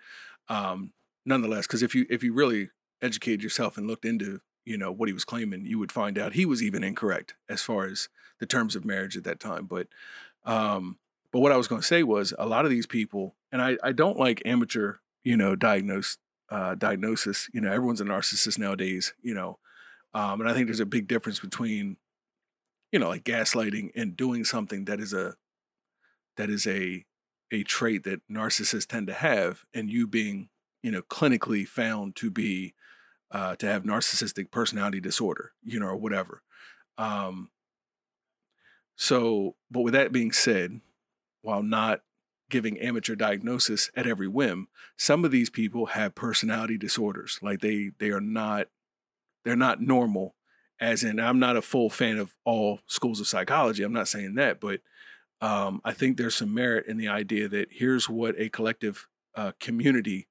um, 0.48 0.94
nonetheless, 1.26 1.68
because 1.68 1.84
if 1.84 1.96
you 1.96 2.06
if 2.10 2.24
you 2.24 2.34
really 2.34 2.70
educated 3.02 3.44
yourself 3.44 3.78
and 3.78 3.88
looked 3.88 4.06
into 4.06 4.42
you 4.66 4.78
know 4.78 4.92
what 4.92 5.10
he 5.10 5.14
was 5.14 5.26
claiming, 5.26 5.66
you 5.66 5.80
would 5.80 5.92
find 5.92 6.18
out 6.18 6.34
he 6.34 6.46
was 6.46 6.62
even 6.62 6.84
incorrect 6.84 7.36
as 7.50 7.62
far 7.62 7.86
as 7.86 8.10
the 8.40 8.46
terms 8.46 8.76
of 8.76 8.86
marriage 8.86 9.18
at 9.18 9.24
that 9.24 9.40
time. 9.40 9.66
But 9.66 9.88
um, 10.46 10.98
but 11.32 11.40
what 11.40 11.52
I 11.52 11.58
was 11.58 11.68
going 11.68 11.82
to 11.82 11.88
say 11.88 12.04
was 12.04 12.34
a 12.38 12.46
lot 12.46 12.66
of 12.66 12.72
these 12.72 12.86
people, 12.86 13.36
and 13.52 13.62
I 13.62 13.78
I 13.84 13.92
don't 13.92 14.20
like 14.20 14.42
amateur 14.46 14.98
you 15.24 15.38
know, 15.38 15.56
diagnose 15.56 16.18
uh, 16.50 16.76
diagnosis. 16.76 17.50
You 17.54 17.62
know, 17.62 17.72
everyone's 17.72 18.02
a 18.02 18.06
narcissist 18.06 18.58
nowadays. 18.58 19.14
You 19.22 19.34
know, 19.34 19.60
um, 20.14 20.42
and 20.42 20.50
I 20.50 20.54
think 20.54 20.68
there's 20.68 20.80
a 20.80 20.86
big 20.86 21.08
difference 21.08 21.40
between, 21.40 21.98
you 22.92 23.00
know, 23.00 23.10
like 23.10 23.24
gaslighting 23.24 23.92
and 23.96 24.18
doing 24.18 24.44
something 24.44 24.86
that 24.86 25.00
is 25.00 25.14
a 25.14 25.36
that 26.38 26.50
is 26.50 26.68
a 26.68 27.06
a 27.52 27.64
trait 27.64 28.04
that 28.06 28.22
narcissists 28.30 28.88
tend 28.88 29.08
to 29.08 29.14
have, 29.14 29.66
and 29.74 29.90
you 29.90 30.08
being, 30.08 30.50
you 30.82 30.92
know, 30.92 31.02
clinically 31.02 31.68
found 31.68 32.16
to 32.18 32.32
be 32.32 32.74
uh, 33.32 33.56
to 33.58 33.66
have 33.66 33.84
narcissistic 33.84 34.52
personality 34.52 35.00
disorder, 35.00 35.52
you 35.64 35.80
know, 35.80 35.88
or 35.88 35.96
whatever. 35.96 36.44
Um, 36.98 37.50
so, 38.96 39.56
but 39.70 39.82
with 39.82 39.94
that 39.94 40.12
being 40.12 40.32
said, 40.32 40.82
while 41.42 41.64
not 41.64 42.02
giving 42.52 42.80
amateur 42.80 43.16
diagnosis 43.16 43.90
at 43.96 44.06
every 44.06 44.28
whim. 44.28 44.68
Some 44.98 45.26
of 45.26 45.32
these 45.32 45.50
people 45.50 45.88
have 45.88 46.14
personality 46.14 46.78
disorders. 46.78 47.40
Like 47.42 47.62
they 47.62 47.92
they 47.98 48.10
are 48.10 48.22
not 48.22 48.68
they're 49.44 49.56
not 49.56 49.82
normal. 49.82 50.36
As 50.80 51.04
in, 51.04 51.20
I'm 51.20 51.40
not 51.40 51.58
a 51.58 51.62
full 51.62 51.90
fan 51.90 52.18
of 52.18 52.36
all 52.44 52.80
schools 52.88 53.20
of 53.20 53.28
psychology. 53.28 53.84
I'm 53.84 53.94
not 53.94 54.08
saying 54.08 54.36
that, 54.36 54.60
but 54.60 54.82
um, 55.40 55.80
I 55.84 55.94
think 55.94 56.18
there's 56.18 56.36
some 56.36 56.54
merit 56.54 56.88
in 56.88 56.98
the 56.98 57.08
idea 57.08 57.48
that 57.48 57.70
here's 57.72 58.10
what 58.10 58.36
a 58.40 58.50
collective 58.50 59.08
uh, 59.36 59.52
community, 59.60 60.28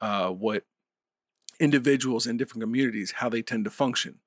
uh, 0.00 0.28
what 0.28 0.64
individuals 1.58 2.26
in 2.26 2.36
different 2.36 2.62
communities, 2.62 3.12
how 3.16 3.28
they 3.28 3.42
tend 3.42 3.64
to 3.64 3.70
function. 3.70 4.20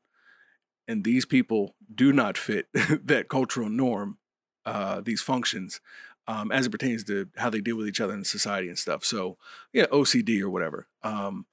And 0.86 1.04
these 1.04 1.26
people 1.26 1.76
do 1.94 2.12
not 2.12 2.38
fit 2.38 2.68
that 2.74 3.30
cultural 3.30 3.70
norm, 3.70 4.18
uh, 4.66 5.02
these 5.02 5.22
functions 5.22 5.80
um, 6.28 6.52
as 6.52 6.66
it 6.66 6.72
pertains 6.72 7.04
to 7.06 7.28
how 7.38 7.50
they 7.50 7.62
deal 7.62 7.76
with 7.78 7.88
each 7.88 8.02
other 8.02 8.14
in 8.14 8.24
society 8.24 8.68
and 8.68 8.78
stuff. 8.78 9.04
So, 9.04 9.38
yeah, 9.72 9.86
OCD 9.88 10.42
or 10.42 10.50
whatever. 10.50 10.88
Um, 11.04 11.46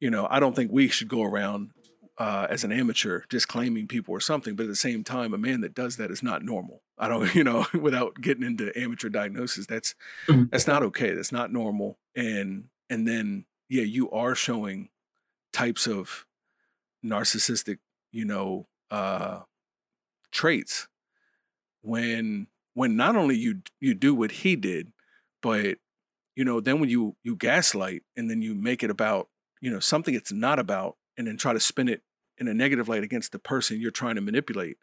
you 0.00 0.10
know, 0.10 0.26
I 0.30 0.38
don't 0.40 0.54
think 0.54 0.70
we 0.70 0.88
should 0.88 1.08
go 1.08 1.22
around 1.24 1.70
uh, 2.18 2.46
as 2.50 2.64
an 2.64 2.72
amateur, 2.72 3.22
just 3.28 3.48
claiming 3.48 3.86
people 3.86 4.12
or 4.14 4.20
something. 4.20 4.54
But 4.56 4.64
at 4.64 4.68
the 4.68 4.76
same 4.76 5.04
time, 5.04 5.32
a 5.34 5.38
man 5.38 5.60
that 5.62 5.74
does 5.74 5.96
that 5.96 6.10
is 6.10 6.22
not 6.22 6.42
normal. 6.44 6.82
I 6.96 7.08
don't, 7.08 7.32
you 7.34 7.44
know, 7.44 7.66
without 7.80 8.20
getting 8.20 8.44
into 8.44 8.76
amateur 8.78 9.08
diagnosis, 9.08 9.66
that's 9.66 9.94
Mm-hmm. 10.26 10.44
that's 10.50 10.66
not 10.66 10.82
okay. 10.84 11.12
That's 11.14 11.32
not 11.32 11.52
normal. 11.52 11.98
And 12.14 12.64
and 12.90 13.06
then 13.06 13.46
yeah, 13.68 13.82
you 13.84 14.10
are 14.10 14.34
showing 14.34 14.88
types 15.52 15.86
of 15.86 16.24
narcissistic, 17.04 17.78
you 18.12 18.24
know, 18.24 18.66
uh, 18.90 19.40
traits 20.30 20.88
when 21.82 22.46
when 22.78 22.94
not 22.94 23.16
only 23.16 23.36
you 23.36 23.60
you 23.80 23.92
do 23.92 24.14
what 24.14 24.30
he 24.30 24.54
did, 24.54 24.92
but 25.42 25.78
you 26.36 26.44
know, 26.44 26.60
then 26.60 26.78
when 26.78 26.88
you 26.88 27.16
you 27.24 27.34
gaslight 27.34 28.04
and 28.16 28.30
then 28.30 28.40
you 28.40 28.54
make 28.54 28.84
it 28.84 28.90
about 28.90 29.28
you 29.60 29.68
know 29.68 29.80
something 29.80 30.14
it's 30.14 30.30
not 30.30 30.60
about, 30.60 30.96
and 31.16 31.26
then 31.26 31.36
try 31.36 31.52
to 31.52 31.58
spin 31.58 31.88
it 31.88 32.02
in 32.38 32.46
a 32.46 32.54
negative 32.54 32.88
light 32.88 33.02
against 33.02 33.32
the 33.32 33.40
person 33.40 33.80
you're 33.80 33.90
trying 33.90 34.14
to 34.14 34.20
manipulate. 34.20 34.76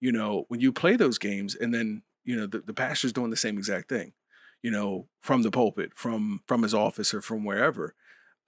You 0.00 0.10
know, 0.10 0.46
when 0.48 0.60
you 0.60 0.72
play 0.72 0.96
those 0.96 1.18
games, 1.18 1.54
and 1.54 1.74
then 1.74 2.02
you 2.24 2.34
know 2.34 2.46
the, 2.46 2.60
the 2.60 2.72
pastor's 2.72 3.12
doing 3.12 3.28
the 3.28 3.36
same 3.36 3.58
exact 3.58 3.90
thing, 3.90 4.14
you 4.62 4.70
know, 4.70 5.08
from 5.20 5.42
the 5.42 5.50
pulpit, 5.50 5.92
from 5.94 6.40
from 6.48 6.62
his 6.62 6.72
office 6.72 7.12
or 7.12 7.20
from 7.20 7.44
wherever. 7.44 7.94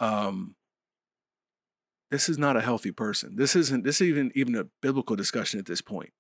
Um, 0.01 0.57
this 2.11 2.31
is 2.31 2.39
not 2.39 2.57
a 2.57 2.63
healthy 2.63 2.93
person. 2.93 3.37
This 3.37 3.55
isn't 3.57 3.85
this 3.85 4.01
is 4.01 4.09
even 4.09 4.33
even 4.35 4.55
a 4.55 4.69
biblical 4.81 5.17
discussion 5.17 5.61
at 5.61 5.67
this 5.67 5.83
point. 5.83 6.15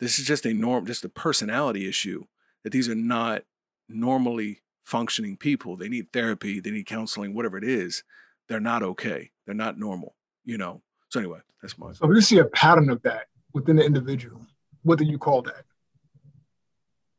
This 0.00 0.18
is 0.18 0.26
just 0.26 0.46
a 0.46 0.52
norm, 0.54 0.86
just 0.86 1.04
a 1.04 1.08
personality 1.08 1.86
issue 1.88 2.24
that 2.64 2.70
these 2.72 2.88
are 2.88 2.94
not 2.94 3.42
normally 3.88 4.62
functioning 4.84 5.36
people. 5.36 5.76
They 5.76 5.88
need 5.88 6.12
therapy, 6.12 6.58
they 6.60 6.70
need 6.70 6.86
counseling, 6.86 7.34
whatever 7.34 7.58
it 7.58 7.64
is. 7.64 8.02
They're 8.48 8.60
not 8.60 8.82
okay. 8.82 9.30
They're 9.46 9.54
not 9.54 9.78
normal, 9.78 10.16
you 10.44 10.58
know. 10.58 10.82
So 11.10 11.20
anyway, 11.20 11.38
that's 11.62 11.78
my 11.78 11.92
So 11.92 12.10
if 12.10 12.14
you 12.14 12.20
see 12.20 12.38
a 12.38 12.44
pattern 12.46 12.88
of 12.90 13.02
that 13.02 13.26
within 13.52 13.76
the 13.76 13.84
individual, 13.84 14.46
what 14.82 14.98
do 14.98 15.04
you 15.04 15.18
call 15.18 15.42
that? 15.42 15.64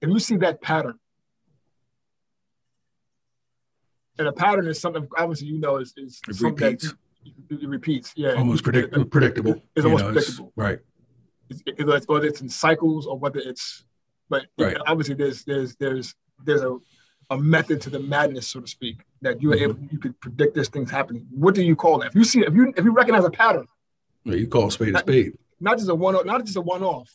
If 0.02 0.10
you 0.10 0.20
see 0.20 0.38
that 0.38 0.62
pattern, 0.62 0.98
and 4.17 4.28
a 4.28 4.34
pattern 4.34 4.67
is 4.67 4.80
something 4.80 5.08
obviously 5.17 5.48
you 5.48 5.60
know 5.60 5.78
is, 5.78 5.94
is 5.98 6.20
It 6.28 6.36
something 6.36 6.56
that 6.56 6.65
repeats. 6.65 6.84
you- 6.84 7.58
it 7.60 7.67
repeats. 7.70 8.13
Yeah, 8.15 8.34
almost 8.34 8.63
predict- 8.63 9.10
predictable. 9.12 9.62
It's 9.76 9.86
almost 9.86 10.04
know, 10.04 10.12
predictable. 10.12 10.54
right. 10.56 10.74
It's, 10.74 10.82
it- 10.82 10.91
it's- 11.52 12.08
whether 12.08 12.26
it's 12.28 12.42
in 12.42 12.50
cycles 12.50 13.06
or 13.06 13.18
whether 13.18 13.40
it's, 13.40 13.84
but 14.30 14.46
Right. 14.58 14.78
obviously 14.88 15.16
there's 15.16 15.44
there's 15.44 15.76
there's 15.76 16.16
there's 16.44 16.62
a, 16.62 16.78
a 17.30 17.38
method 17.38 17.82
to 17.82 17.90
the 17.90 18.00
madness, 18.00 18.48
so 18.48 18.60
to 18.62 18.68
speak, 18.68 18.98
that 19.22 19.42
you 19.42 19.52
are 19.52 19.56
Mm-hmm. 19.56 19.64
able 19.84 19.92
you 19.92 20.00
could 20.00 20.20
predict 20.20 20.56
this 20.56 20.70
thing's 20.70 20.92
happening. 20.92 21.28
What 21.32 21.56
do 21.56 21.62
you 21.64 21.76
call 21.76 22.00
that? 22.00 22.08
If 22.08 22.16
you 22.16 22.24
see 22.24 22.42
if 22.42 22.54
you 22.54 22.74
if 22.76 22.84
you 22.86 22.92
recognize 22.92 23.24
a 23.26 23.30
pattern, 23.32 23.68
Yeah, 24.24 24.36
you 24.36 24.48
call 24.48 24.68
a 24.68 24.72
spade 24.72 24.96
a 24.96 25.00
spade. 25.00 25.34
not 25.60 25.78
just 25.78 25.90
a 25.90 25.96
one 25.96 26.16
not 26.26 26.44
just 26.46 26.58
a 26.58 26.62
one 26.62 26.84
off, 26.84 27.12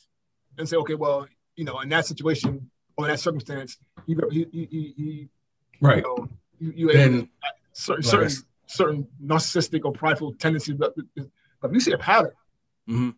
and 0.58 0.68
say 0.68 0.76
okay, 0.76 0.94
well, 0.94 1.26
you 1.56 1.64
know, 1.64 1.80
in 1.80 1.88
that 1.90 2.06
situation 2.06 2.70
or 2.96 3.06
in 3.06 3.10
that 3.12 3.20
circumstance, 3.20 3.76
he 4.06 4.16
he 4.30 4.46
he, 4.52 4.66
he, 4.96 5.28
Right. 5.80 5.98
you 5.98 6.02
know, 6.02 6.28
you, 6.58 6.72
you 6.76 6.92
Then- 6.92 7.14
able, 7.14 7.28
certain 7.72 8.02
certain 8.02 8.30
certain 8.68 9.08
narcissistic 9.22 9.84
or 9.84 9.92
prideful 9.92 10.32
tendencies, 10.34 10.74
but, 10.76 10.94
but 11.14 11.68
if 11.68 11.72
you 11.72 11.80
see 11.80 11.92
a 11.92 11.98
pattern, 11.98 12.32
Mhm. 12.88 13.14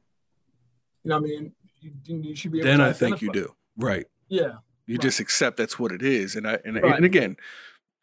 You 1.09 1.15
know, 1.15 1.21
what 1.21 1.31
I 1.31 1.41
mean, 1.41 1.53
you, 1.81 2.23
you 2.23 2.35
should 2.37 2.53
be. 2.53 2.59
Able 2.59 2.69
Then 2.69 2.81
I 2.81 2.93
think 2.93 3.23
you 3.23 3.33
do. 3.33 3.55
Right. 3.77 4.07
Yeah. 4.29 4.59
You 4.87 4.95
Right. 4.97 5.01
just 5.01 5.21
accept 5.21 5.57
that's 5.57 5.79
what 5.79 5.93
it 5.93 6.03
is. 6.03 6.37
And 6.37 6.47
I 6.47 6.59
and, 6.65 6.77
Right. 6.77 6.97
and 6.97 7.05
again, 7.05 7.37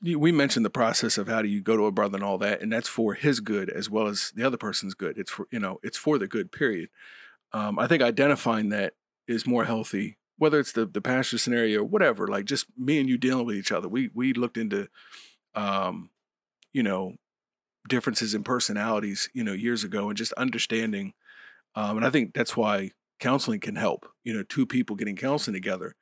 you, 0.02 0.20
we 0.20 0.32
mentioned 0.32 0.66
the 0.66 0.70
process 0.72 1.18
of 1.18 1.28
how 1.28 1.42
do 1.42 1.48
you 1.48 1.62
go 1.62 1.78
to 1.78 1.86
a 1.86 1.92
brother 1.92 2.16
and 2.16 2.24
all 2.24 2.38
that, 2.40 2.62
and 2.62 2.72
that's 2.72 2.88
for 2.88 3.14
his 3.14 3.40
good 3.40 3.70
as 3.70 3.90
well 3.90 4.08
as 4.08 4.32
the 4.36 4.44
other 4.46 4.58
person's 4.58 4.94
good. 4.94 5.18
It's 5.18 5.32
for 5.32 5.48
you 5.52 5.60
know, 5.60 5.80
it's 5.84 5.98
for 5.98 6.18
the 6.18 6.28
good. 6.28 6.52
Period. 6.52 6.90
Um, 7.54 7.80
I 7.80 7.88
think 7.88 8.02
identifying 8.02 8.70
that 8.70 8.94
is 9.28 9.48
more 9.48 9.66
healthy, 9.66 10.18
whether 10.38 10.60
it's 10.60 10.72
the 10.72 10.86
the 10.86 11.02
pastor 11.02 11.38
scenario, 11.38 11.82
or 11.82 11.86
whatever. 11.86 12.28
Like 12.28 12.46
just 12.46 12.66
me 12.78 13.00
and 13.00 13.08
you 13.10 13.18
dealing 13.18 13.46
with 13.46 13.56
each 13.56 13.72
other. 13.72 13.88
We 13.88 14.10
we 14.14 14.34
looked 14.34 14.58
into, 14.58 14.88
um, 15.54 16.10
you 16.74 16.84
know, 16.84 17.16
differences 17.88 18.34
in 18.34 18.44
personalities, 18.44 19.30
you 19.34 19.44
know, 19.44 19.54
years 19.54 19.84
ago, 19.84 20.10
and 20.10 20.18
just 20.18 20.34
understanding. 20.34 21.14
Um, 21.76 21.98
and 21.98 22.06
I 22.06 22.10
think 22.10 22.34
that's 22.34 22.56
why 22.56 22.92
counseling 23.20 23.60
can 23.60 23.76
help. 23.76 24.08
You 24.24 24.34
know, 24.34 24.44
two 24.44 24.66
people 24.66 24.96
getting 24.96 25.16
counseling 25.16 25.54
together 25.54 25.96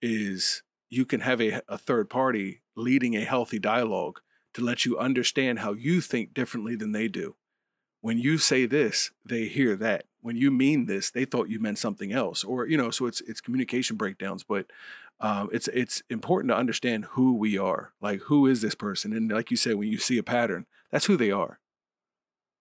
is 0.00 0.62
you 0.90 1.04
can 1.06 1.20
have 1.20 1.40
a, 1.40 1.62
a 1.68 1.78
third 1.78 2.10
party 2.10 2.62
leading 2.76 3.16
a 3.16 3.24
healthy 3.24 3.58
dialogue 3.58 4.20
to 4.54 4.62
let 4.62 4.84
you 4.84 4.98
understand 4.98 5.60
how 5.60 5.72
you 5.72 6.00
think 6.00 6.34
differently 6.34 6.76
than 6.76 6.92
they 6.92 7.08
do. 7.08 7.36
When 8.00 8.18
you 8.18 8.36
say 8.36 8.66
this, 8.66 9.12
they 9.24 9.46
hear 9.46 9.76
that. 9.76 10.04
When 10.20 10.36
you 10.36 10.50
mean 10.50 10.86
this, 10.86 11.10
they 11.10 11.24
thought 11.24 11.48
you 11.48 11.60
meant 11.60 11.78
something 11.78 12.12
else. 12.12 12.44
Or, 12.44 12.66
you 12.66 12.76
know, 12.76 12.90
so 12.90 13.06
it's 13.06 13.20
it's 13.22 13.40
communication 13.40 13.96
breakdowns, 13.96 14.42
but 14.42 14.66
um, 15.20 15.48
it's 15.52 15.68
it's 15.68 16.02
important 16.10 16.50
to 16.50 16.56
understand 16.56 17.06
who 17.10 17.34
we 17.34 17.56
are. 17.56 17.92
Like 18.00 18.20
who 18.22 18.46
is 18.46 18.60
this 18.60 18.74
person? 18.74 19.12
And 19.12 19.30
like 19.30 19.50
you 19.50 19.56
said, 19.56 19.76
when 19.76 19.88
you 19.88 19.98
see 19.98 20.18
a 20.18 20.22
pattern, 20.22 20.66
that's 20.90 21.06
who 21.06 21.16
they 21.16 21.30
are. 21.30 21.60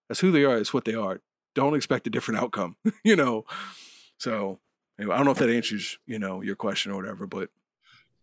That's 0.07 0.19
who 0.19 0.31
they 0.31 0.43
are, 0.43 0.57
it's 0.57 0.73
what 0.73 0.85
they 0.85 0.93
are. 0.95 1.21
Don't 1.53 1.75
expect 1.75 2.07
a 2.07 2.09
different 2.09 2.41
outcome, 2.41 2.77
you 3.03 3.15
know. 3.15 3.45
So 4.17 4.59
anyway, 4.99 5.15
I 5.15 5.17
don't 5.17 5.25
know 5.25 5.31
if 5.31 5.39
that 5.39 5.49
answers, 5.49 5.97
you 6.05 6.19
know, 6.19 6.41
your 6.41 6.55
question 6.55 6.91
or 6.91 6.95
whatever, 6.95 7.27
but 7.27 7.49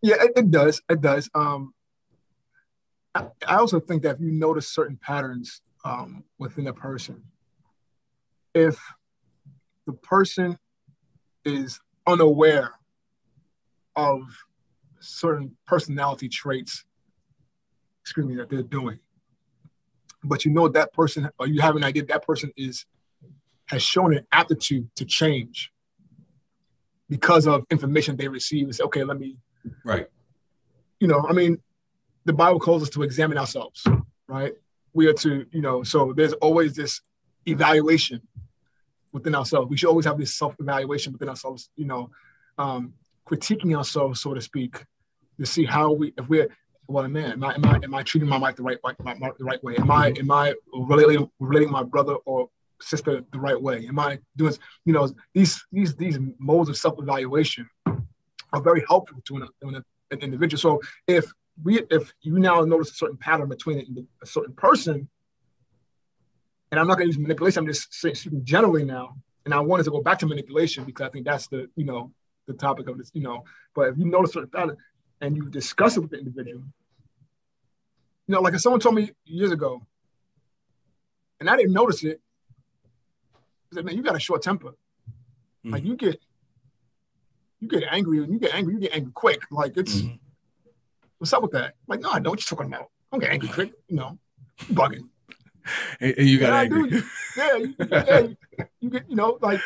Yeah, 0.03 0.17
it, 0.21 0.33
it 0.37 0.51
does. 0.51 0.81
It 0.89 1.01
does. 1.01 1.29
Um, 1.35 1.75
I, 3.15 3.27
I 3.47 3.57
also 3.57 3.81
think 3.81 4.03
that 4.03 4.17
if 4.17 4.21
you 4.21 4.31
notice 4.31 4.69
certain 4.69 4.97
patterns 4.97 5.63
um, 5.85 6.25
within 6.39 6.67
a 6.67 6.73
person, 6.73 7.23
if 8.55 8.79
the 9.87 9.93
person 9.93 10.59
is 11.45 11.81
unaware 12.07 12.75
of 13.97 14.23
certain 15.01 15.57
personality 15.67 16.29
traits, 16.29 16.85
excuse 18.03 18.27
me, 18.27 18.37
that 18.37 18.49
they're 18.51 18.63
doing, 18.63 18.99
but 20.25 20.45
you 20.45 20.51
know 20.51 20.69
that 20.69 20.93
person, 20.93 21.29
or 21.39 21.47
you 21.47 21.61
have 21.61 21.77
an 21.77 21.85
idea 21.85 22.05
that 22.05 22.27
person 22.27 22.53
is 22.57 22.87
has 23.69 23.83
shown 23.83 24.17
an 24.17 24.27
aptitude 24.33 24.89
to 24.97 25.05
change 25.05 25.73
because 27.09 27.47
of 27.47 27.65
information 27.71 28.17
they 28.17 28.29
receive. 28.29 28.69
It's 28.69 28.81
okay. 28.81 29.05
Let 29.05 29.19
me 29.19 29.37
right. 29.85 30.07
you 31.01 31.09
know, 31.09 31.25
I 31.29 31.33
mean, 31.33 31.59
the 32.25 32.33
Bible 32.33 32.61
calls 32.61 32.83
us 32.83 32.91
to 32.91 33.03
examine 33.03 33.39
ourselves, 33.39 33.87
right? 34.27 34.53
We 34.93 35.07
are 35.07 35.15
to, 35.15 35.47
you 35.51 35.61
know, 35.61 35.83
so 35.83 36.13
there's 36.13 36.33
always 36.35 36.75
this 36.75 37.01
evaluation 37.47 38.21
within 39.13 39.35
ourselves. 39.35 39.71
We 39.71 39.77
should 39.77 39.89
always 39.89 40.05
have 40.05 40.19
this 40.19 40.35
self-evaluation 40.35 41.13
within 41.13 41.29
ourselves, 41.29 41.71
you 41.77 41.87
know, 41.87 42.11
um, 42.59 42.95
critiquing 43.27 43.77
ourselves, 43.77 44.21
so 44.21 44.35
to 44.35 44.41
speak, 44.41 44.85
to 45.39 45.47
see 45.47 45.65
how 45.65 45.93
we, 45.93 46.13
if 46.19 46.29
we're, 46.29 46.49
well, 46.87 47.07
man, 47.09 47.33
am 47.33 47.45
I, 47.45 47.55
am 47.55 47.65
I, 47.65 47.81
am 47.83 47.95
I 47.95 48.03
treating 48.03 48.29
my 48.29 48.39
wife 48.39 48.57
the 48.57 48.63
right, 48.63 48.79
my, 48.83 49.15
my, 49.15 49.31
the 49.39 49.45
right 49.45 49.63
way? 49.63 49.77
Am 49.77 49.91
I, 49.91 50.13
am 50.19 50.31
I 50.31 50.55
relating, 50.73 51.31
relating 51.39 51.71
my 51.71 51.83
brother 51.83 52.15
or 52.25 52.49
sister 52.81 53.25
the 53.33 53.41
right 53.41 53.61
way? 53.61 53.87
Am 53.87 53.99
I 53.99 54.19
doing, 54.37 54.55
you 54.85 54.93
know, 54.93 55.09
these, 55.35 55.65
these, 55.73 55.95
these 55.97 56.19
modes 56.39 56.69
of 56.69 56.77
self-evaluation 56.77 57.69
are 58.53 58.63
very 58.63 58.85
helpful 58.89 59.19
to 59.27 59.37
an, 59.37 59.49
an 59.63 59.85
an 60.11 60.21
individual. 60.21 60.59
So 60.59 60.81
if 61.07 61.33
we 61.63 61.83
if 61.91 62.13
you 62.23 62.39
now 62.39 62.61
notice 62.63 62.91
a 62.91 62.95
certain 62.95 63.17
pattern 63.17 63.49
between 63.49 64.07
a 64.23 64.27
certain 64.27 64.55
person, 64.55 65.09
and 66.71 66.81
I'm 66.81 66.87
not 66.87 66.99
going 66.99 67.11
to 67.11 67.15
use 67.15 67.19
manipulation, 67.19 67.61
I'm 67.61 67.67
just 67.67 67.93
speaking 67.95 68.45
generally 68.45 68.85
now, 68.85 69.17
and 69.45 69.55
I 69.55 69.61
wanted 69.61 69.85
to 69.85 69.91
go 69.91 70.03
back 70.03 70.19
to 70.21 70.27
manipulation 70.27 70.85
because 70.85 71.07
I 71.07 71.11
think 71.11 71.27
that's 71.27 71.49
the 71.49 71.69
you 71.77 71.85
know 71.85 72.13
the 72.47 72.55
topic 72.55 72.89
of 72.89 72.99
this, 72.99 73.11
you 73.15 73.23
know. 73.23 73.45
But 73.75 73.89
if 73.89 73.99
you 73.99 74.07
notice 74.07 74.31
a 74.31 74.35
certain 74.35 74.51
pattern 74.51 74.77
and 75.21 75.37
you 75.37 75.49
discuss 75.49 75.97
it 75.97 76.01
with 76.01 76.11
the 76.11 76.19
individual, 76.19 76.63
you 78.27 78.35
know, 78.35 78.41
like 78.41 78.55
if 78.55 78.61
someone 78.61 78.81
told 78.81 78.95
me 78.95 79.11
years 79.25 79.51
ago, 79.51 79.83
and 81.41 81.51
I 81.51 81.57
didn't 81.57 81.73
notice 81.73 82.05
it, 82.05 82.21
said, 83.73 83.85
man, 83.85 83.97
you 83.97 84.03
got 84.03 84.17
a 84.17 84.21
short 84.21 84.43
temper. 84.43 84.73
Like 85.65 85.85
you 85.85 85.97
get 85.97 86.21
you 87.61 87.69
get 87.69 87.83
angry 87.91 88.23
and 88.23 88.33
you 88.33 88.39
get 88.39 88.55
angry, 88.55 88.75
you 88.75 88.81
get 88.81 88.95
angry 88.95 89.13
quick. 89.13 89.43
Like 89.51 89.77
it's 89.77 90.03
Mhm. 90.03 90.19
what's 91.19 91.33
up 91.33 91.43
with 91.43 91.51
that? 91.53 91.75
Like, 91.87 92.01
no, 92.01 92.11
I 92.11 92.21
don't. 92.21 92.33
What 92.33 92.41
you 92.41 92.57
talking 92.57 92.73
about? 92.73 92.83
I 93.13 93.17
don't 93.17 93.21
get 93.21 93.31
angry 93.31 93.49
quick. 93.49 93.73
You 93.89 93.97
know, 93.97 94.19
you 94.69 94.75
bugging. 94.75 95.09
And, 96.01 96.15
and 96.17 96.27
you 96.27 96.39
got 96.39 96.53
Yeah, 96.55 96.61
angry. 96.61 96.91
do. 96.91 97.03
Yeah, 97.37 97.57
you, 97.59 97.75
yeah, 97.79 98.19
you, 98.21 98.37
you 98.81 98.89
get, 98.91 99.11
you 99.11 99.17
know, 99.17 99.39
like 99.43 99.61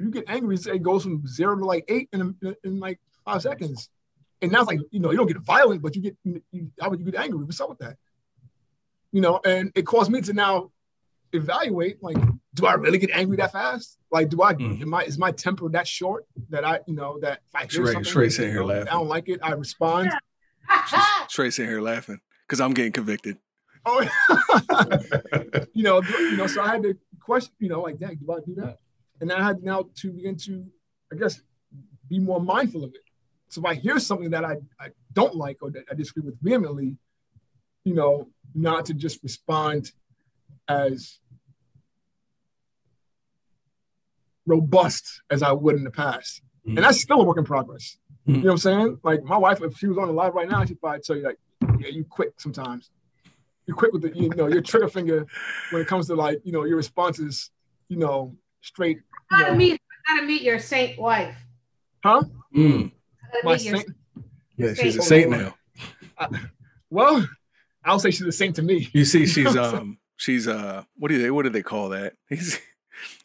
you 0.00 0.10
get 0.10 0.24
angry. 0.28 0.56
It 0.56 0.82
goes 0.82 1.02
from 1.02 1.26
zero 1.26 1.56
to 1.58 1.64
like 1.64 1.84
eight 1.88 2.08
in, 2.14 2.34
in, 2.40 2.56
in 2.64 2.80
like 2.80 2.98
five 3.26 3.42
seconds. 3.42 3.90
And 4.40 4.50
now 4.50 4.60
it's 4.60 4.68
like, 4.68 4.80
you 4.90 4.98
know, 4.98 5.10
you 5.10 5.18
don't 5.18 5.26
get 5.26 5.36
violent, 5.38 5.82
but 5.82 5.94
you 5.94 6.00
get, 6.00 6.16
you, 6.24 6.42
how 6.80 6.88
would 6.88 7.00
you 7.00 7.04
get 7.04 7.16
angry? 7.20 7.44
What's 7.44 7.60
up 7.60 7.68
with 7.68 7.80
that? 7.80 7.96
You 9.12 9.20
know, 9.20 9.40
and 9.44 9.70
it 9.74 9.82
caused 9.82 10.10
me 10.10 10.22
to 10.22 10.32
now 10.32 10.70
evaluate, 11.32 12.02
like, 12.02 12.16
do 12.54 12.66
I 12.66 12.74
really 12.74 12.98
get 12.98 13.10
angry 13.10 13.36
that 13.38 13.52
fast? 13.52 13.98
Like, 14.10 14.28
do 14.28 14.42
I, 14.42 14.54
Mhm. 14.54 14.82
am 14.82 14.94
I, 14.94 15.04
is 15.04 15.18
my 15.18 15.32
temper 15.32 15.68
that 15.70 15.86
short 15.88 16.26
that 16.50 16.64
I, 16.64 16.80
you 16.86 16.94
know, 16.94 17.18
that 17.20 17.40
if 17.48 17.54
I 17.54 17.60
hear 17.66 17.68
Shrey- 17.84 17.92
something, 17.92 18.12
Shrey 18.12 18.30
sitting 18.32 18.52
here 18.52 18.64
laughing. 18.64 18.88
I 18.88 18.92
don't 18.92 19.08
like 19.08 19.28
it, 19.28 19.40
I 19.42 19.52
respond. 19.52 20.10
Straight 21.28 21.54
sitting 21.54 21.70
here 21.70 21.80
laughing 21.80 22.20
because 22.46 22.60
I'm 22.60 22.72
getting 22.74 22.92
convicted. 22.92 23.38
Oh, 23.84 24.00
you 25.74 25.82
know, 25.82 26.02
you 26.02 26.36
know, 26.36 26.46
so 26.46 26.62
I 26.62 26.68
had 26.68 26.82
to 26.82 26.96
question, 27.20 27.52
you 27.58 27.68
know, 27.68 27.80
like, 27.80 27.98
that, 28.00 28.18
do 28.20 28.32
I 28.32 28.40
do 28.46 28.54
that? 28.56 28.78
And 29.20 29.32
I 29.32 29.42
had 29.42 29.62
now 29.62 29.88
to 29.96 30.12
begin 30.12 30.36
to, 30.36 30.66
I 31.12 31.16
guess, 31.16 31.40
be 32.08 32.18
more 32.18 32.40
mindful 32.40 32.84
of 32.84 32.90
it. 32.94 33.00
So 33.48 33.60
if 33.60 33.66
I 33.66 33.74
hear 33.74 33.98
something 33.98 34.30
that 34.30 34.44
I, 34.44 34.56
I 34.80 34.88
don't 35.12 35.34
like 35.34 35.58
or 35.62 35.70
that 35.70 35.84
I 35.90 35.94
disagree 35.94 36.22
with 36.24 36.40
vehemently, 36.40 36.96
you 37.84 37.94
know, 37.94 38.28
not 38.54 38.86
to 38.86 38.94
just 38.94 39.22
respond 39.22 39.92
as 40.68 41.18
robust 44.46 45.22
as 45.30 45.42
I 45.42 45.52
would 45.52 45.76
in 45.76 45.84
the 45.84 45.90
past. 45.90 46.42
Mm-hmm. 46.66 46.78
And 46.78 46.84
that's 46.84 47.00
still 47.00 47.20
a 47.20 47.24
work 47.24 47.38
in 47.38 47.44
progress. 47.44 47.96
Mm-hmm. 48.26 48.34
You 48.34 48.40
know 48.42 48.46
what 48.46 48.52
I'm 48.52 48.58
saying? 48.58 48.98
Like 49.02 49.22
my 49.24 49.36
wife, 49.36 49.62
if 49.62 49.78
she 49.78 49.86
was 49.86 49.98
on 49.98 50.06
the 50.06 50.12
live 50.12 50.34
right 50.34 50.48
now, 50.48 50.64
she'd 50.64 50.80
probably 50.80 51.00
tell 51.00 51.16
you 51.16 51.24
like, 51.24 51.38
yeah, 51.78 51.88
you 51.88 52.04
quick 52.04 52.34
sometimes. 52.38 52.90
You're 53.66 53.76
quick 53.76 53.92
with 53.92 54.02
the, 54.02 54.16
you 54.16 54.28
know, 54.30 54.48
your 54.48 54.60
trigger 54.60 54.88
finger 54.88 55.26
when 55.70 55.82
it 55.82 55.88
comes 55.88 56.08
to 56.08 56.14
like, 56.14 56.40
you 56.44 56.52
know, 56.52 56.64
your 56.64 56.76
responses, 56.76 57.50
you 57.88 57.96
know, 57.96 58.36
straight. 58.60 58.98
You 59.30 59.38
gotta 59.38 59.52
know. 59.52 59.56
meet, 59.56 59.80
gotta 60.08 60.26
meet 60.26 60.42
your 60.42 60.58
saint 60.58 60.98
wife. 60.98 61.36
Huh? 62.04 62.24
Mm. 62.56 62.92
My 63.44 63.56
saint. 63.56 63.86
Yeah, 64.56 64.74
she's 64.74 64.96
a 64.96 65.02
saint 65.02 65.30
now. 65.30 65.54
I, 66.18 66.28
well, 66.90 67.26
I'll 67.84 67.98
say 67.98 68.10
she's 68.10 68.26
a 68.26 68.32
saint 68.32 68.56
to 68.56 68.62
me. 68.62 68.88
You 68.92 69.04
see, 69.04 69.26
she's 69.26 69.56
um, 69.56 69.98
she's 70.16 70.46
uh, 70.46 70.84
what 70.96 71.08
do 71.08 71.20
they, 71.20 71.30
what 71.30 71.42
do 71.44 71.50
they 71.50 71.62
call 71.62 71.90
that? 71.90 72.14
He's, 72.28 72.60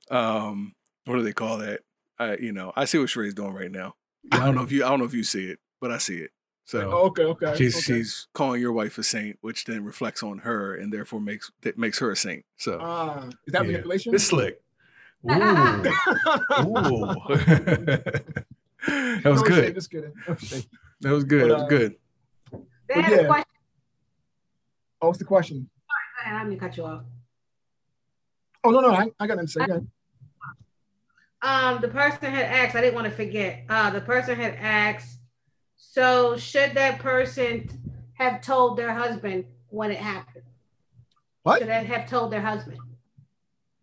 um, 0.09 0.74
what 1.07 1.15
do 1.15 1.23
they 1.23 1.33
call 1.33 1.57
that? 1.57 1.81
I, 2.19 2.37
you 2.37 2.51
know, 2.51 2.73
I 2.75 2.85
see 2.85 2.97
what 2.97 3.07
Sheree's 3.07 3.33
doing 3.33 3.53
right 3.53 3.71
now. 3.71 3.95
I 4.31 4.39
don't 4.39 4.55
know 4.55 4.63
if 4.63 4.71
you, 4.73 4.85
I 4.85 4.89
don't 4.89 4.99
know 4.99 5.05
if 5.05 5.13
you 5.13 5.23
see 5.23 5.45
it, 5.45 5.59
but 5.79 5.91
I 5.91 5.97
see 5.97 6.17
it. 6.17 6.31
So 6.65 6.91
oh, 6.91 7.05
okay, 7.07 7.23
okay. 7.23 7.55
She's 7.55 7.77
okay. 7.77 7.99
she's 7.99 8.27
calling 8.33 8.59
your 8.59 8.73
wife 8.73 8.97
a 8.97 9.03
saint, 9.03 9.37
which 9.39 9.63
then 9.63 9.85
reflects 9.85 10.21
on 10.21 10.39
her 10.39 10.75
and 10.75 10.91
therefore 10.91 11.21
makes 11.21 11.49
that 11.61 11.77
makes 11.77 11.97
her 11.99 12.11
a 12.11 12.15
saint. 12.15 12.43
So 12.57 12.77
uh, 12.79 13.29
is 13.45 13.53
that 13.53 13.61
yeah. 13.61 13.67
manipulation? 13.67 14.13
It's 14.13 14.25
slick. 14.25 14.61
Ooh. 15.29 15.33
Ooh. 15.33 15.39
that 18.85 19.21
was 19.23 19.41
no 19.41 19.47
good. 19.47 19.75
Just 19.75 19.89
kidding. 19.89 20.11
that 20.27 21.11
was 21.11 21.23
good. 21.23 21.47
But, 21.47 21.51
uh, 21.51 21.57
that 21.57 21.63
was 21.63 21.69
good. 21.69 21.95
They 22.89 23.01
had 23.01 23.11
yeah. 23.11 23.17
a 23.19 23.27
question. 23.27 23.45
Oh, 25.01 25.07
what's 25.07 25.19
the 25.19 25.25
question? 25.25 25.69
All 26.25 26.33
right, 26.33 26.41
I'm 26.41 26.47
gonna 26.47 26.59
cut 26.59 26.75
you 26.75 26.83
off. 26.83 27.03
Oh 28.65 28.71
no, 28.71 28.81
no, 28.81 28.89
I, 28.89 29.07
I 29.21 29.27
got 29.27 29.35
to 29.35 29.47
say. 29.47 29.61
Go 31.41 31.47
um, 31.47 31.81
the 31.81 31.88
person 31.88 32.31
had 32.31 32.45
asked, 32.45 32.75
I 32.75 32.81
didn't 32.81 32.95
want 32.95 33.05
to 33.05 33.11
forget. 33.11 33.63
Uh, 33.69 33.89
the 33.91 34.01
person 34.01 34.35
had 34.35 34.55
asked, 34.55 35.19
so 35.75 36.38
should 36.38 36.73
that 36.73 36.99
person 36.99 37.69
have 38.13 38.41
told 38.41 38.77
their 38.77 38.93
husband 38.93 39.45
when 39.69 39.91
it 39.91 39.97
happened? 39.97 40.43
What? 41.43 41.59
Should 41.59 41.69
they 41.69 41.83
have 41.85 42.09
told 42.09 42.31
their 42.31 42.41
husband? 42.41 42.79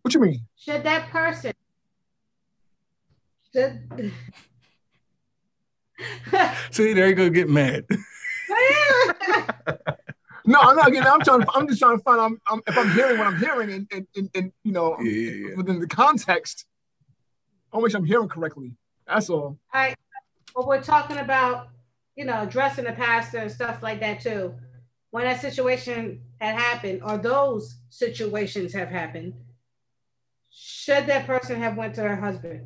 What 0.01 0.13
you 0.13 0.19
mean? 0.19 0.45
Should 0.55 0.83
that 0.83 1.09
person 1.09 1.53
should 3.53 3.81
See, 6.71 6.93
there 6.93 7.07
you 7.07 7.15
go, 7.15 7.29
get 7.29 7.49
mad. 7.49 7.85
no, 10.45 10.59
I'm 10.59 10.75
not 10.75 10.91
getting. 10.91 11.07
I'm 11.07 11.21
trying. 11.21 11.41
To, 11.41 11.47
I'm 11.55 11.67
just 11.67 11.79
trying 11.79 11.97
to 11.97 12.03
find. 12.03 12.19
I'm, 12.19 12.41
I'm, 12.47 12.61
if 12.67 12.77
I'm 12.77 12.91
hearing 12.91 13.17
what 13.17 13.27
I'm 13.27 13.37
hearing, 13.37 13.71
and, 13.71 13.87
and, 13.91 14.05
and, 14.15 14.29
and 14.35 14.51
you 14.63 14.73
know, 14.73 14.97
yeah, 14.99 15.09
yeah, 15.09 15.47
yeah. 15.47 15.55
within 15.55 15.79
the 15.79 15.87
context 15.87 16.65
I 17.75 17.77
wish 17.77 17.93
I'm 17.93 18.05
hearing 18.05 18.29
correctly. 18.29 18.71
That's 19.05 19.29
all. 19.29 19.37
All 19.43 19.59
right. 19.73 19.95
Well, 20.55 20.65
we're 20.65 20.81
talking 20.81 21.17
about, 21.17 21.67
you 22.15 22.23
know, 22.23 22.43
addressing 22.43 22.85
the 22.85 22.93
pastor 22.93 23.39
and 23.39 23.51
stuff 23.51 23.83
like 23.83 23.99
that 23.99 24.21
too. 24.21 24.55
When 25.11 25.25
that 25.25 25.41
situation 25.41 26.21
had 26.39 26.55
happened, 26.55 27.01
or 27.03 27.17
those 27.17 27.79
situations 27.89 28.73
have 28.73 28.87
happened, 28.87 29.33
should 30.49 31.05
that 31.07 31.27
person 31.27 31.59
have 31.61 31.75
went 31.75 31.95
to 31.95 32.01
her 32.03 32.15
husband? 32.15 32.61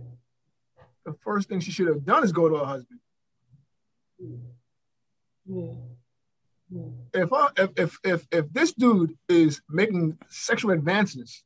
The 1.05 1.15
first 1.23 1.49
thing 1.49 1.59
she 1.59 1.71
should 1.71 1.87
have 1.87 2.05
done 2.05 2.23
is 2.23 2.31
go 2.31 2.47
to 2.47 2.57
her 2.57 2.65
husband. 2.65 2.99
Mm. 4.21 5.77
Mm. 6.71 6.93
If, 7.15 7.33
I, 7.33 7.49
if 7.57 7.69
if 7.75 7.97
if 8.03 8.27
if 8.31 8.53
this 8.53 8.73
dude 8.73 9.17
is 9.27 9.59
making 9.69 10.19
sexual 10.29 10.69
advances 10.69 11.43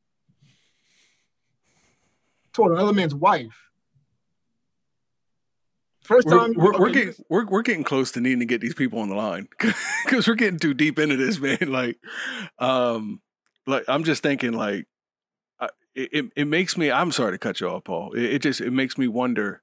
toward 2.54 2.72
another 2.72 2.94
man's 2.94 3.16
wife. 3.16 3.70
First 6.02 6.28
time 6.28 6.54
we're, 6.56 6.64
we're, 6.64 6.70
okay. 6.74 6.80
we're, 6.80 6.90
getting 6.90 7.14
we're, 7.30 7.46
we're 7.46 7.62
getting 7.62 7.84
close 7.84 8.12
to 8.12 8.22
needing 8.22 8.40
to 8.40 8.46
get 8.46 8.60
these 8.60 8.74
people 8.74 9.00
on 9.00 9.08
the 9.08 9.16
line 9.16 9.48
because 10.06 10.28
we're 10.28 10.36
getting 10.36 10.60
too 10.60 10.74
deep 10.74 11.00
into 11.00 11.16
this, 11.16 11.40
man. 11.42 11.72
Like, 11.72 11.98
um, 12.60 13.22
like 13.66 13.86
I'm 13.88 14.04
just 14.04 14.22
thinking, 14.22 14.52
like, 14.52 14.86
it, 15.96 16.10
it, 16.12 16.26
it 16.36 16.46
makes 16.46 16.78
me. 16.78 16.92
I'm 16.92 17.12
sorry 17.12 17.32
to 17.34 17.38
cut 17.38 17.62
you 17.62 17.70
off, 17.70 17.84
Paul. 17.84 18.14
It, 18.14 18.24
it 18.24 18.42
just 18.42 18.62
it 18.62 18.72
makes 18.72 18.98
me 18.98 19.08
wonder. 19.08 19.62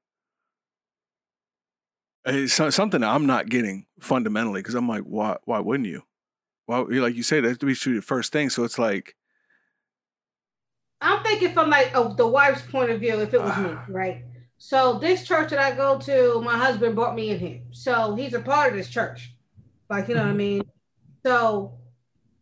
It's 2.24 2.52
something 2.52 3.02
I'm 3.02 3.26
not 3.26 3.48
getting 3.48 3.86
fundamentally 3.98 4.60
because 4.60 4.74
I'm 4.74 4.88
like, 4.88 5.02
why 5.02 5.36
why 5.44 5.58
wouldn't 5.58 5.88
you? 5.88 6.02
Well, 6.66 6.86
like 6.88 7.16
you 7.16 7.22
say, 7.22 7.40
that 7.40 7.60
to 7.60 7.66
be 7.66 7.74
the 7.74 8.00
first 8.00 8.32
thing. 8.32 8.50
So 8.50 8.62
it's 8.64 8.78
like 8.78 9.16
I'm 11.00 11.22
thinking 11.22 11.52
from 11.52 11.70
like 11.70 11.92
oh, 11.94 12.14
the 12.14 12.26
wife's 12.26 12.62
point 12.62 12.90
of 12.90 13.00
view, 13.00 13.20
if 13.20 13.32
it 13.32 13.40
was 13.40 13.56
me, 13.56 13.74
right? 13.88 14.24
So 14.58 14.98
this 14.98 15.24
church 15.24 15.50
that 15.50 15.58
I 15.58 15.74
go 15.74 15.98
to, 16.00 16.42
my 16.42 16.56
husband 16.56 16.94
brought 16.94 17.14
me 17.14 17.30
in 17.30 17.38
here. 17.38 17.60
So 17.70 18.14
he's 18.14 18.34
a 18.34 18.40
part 18.40 18.70
of 18.70 18.76
this 18.76 18.90
church. 18.90 19.34
Like, 19.88 20.08
you 20.08 20.14
know 20.14 20.20
what 20.20 20.26
I 20.26 20.30
mm-hmm. 20.30 20.38
mean? 20.38 20.62
So 21.24 21.78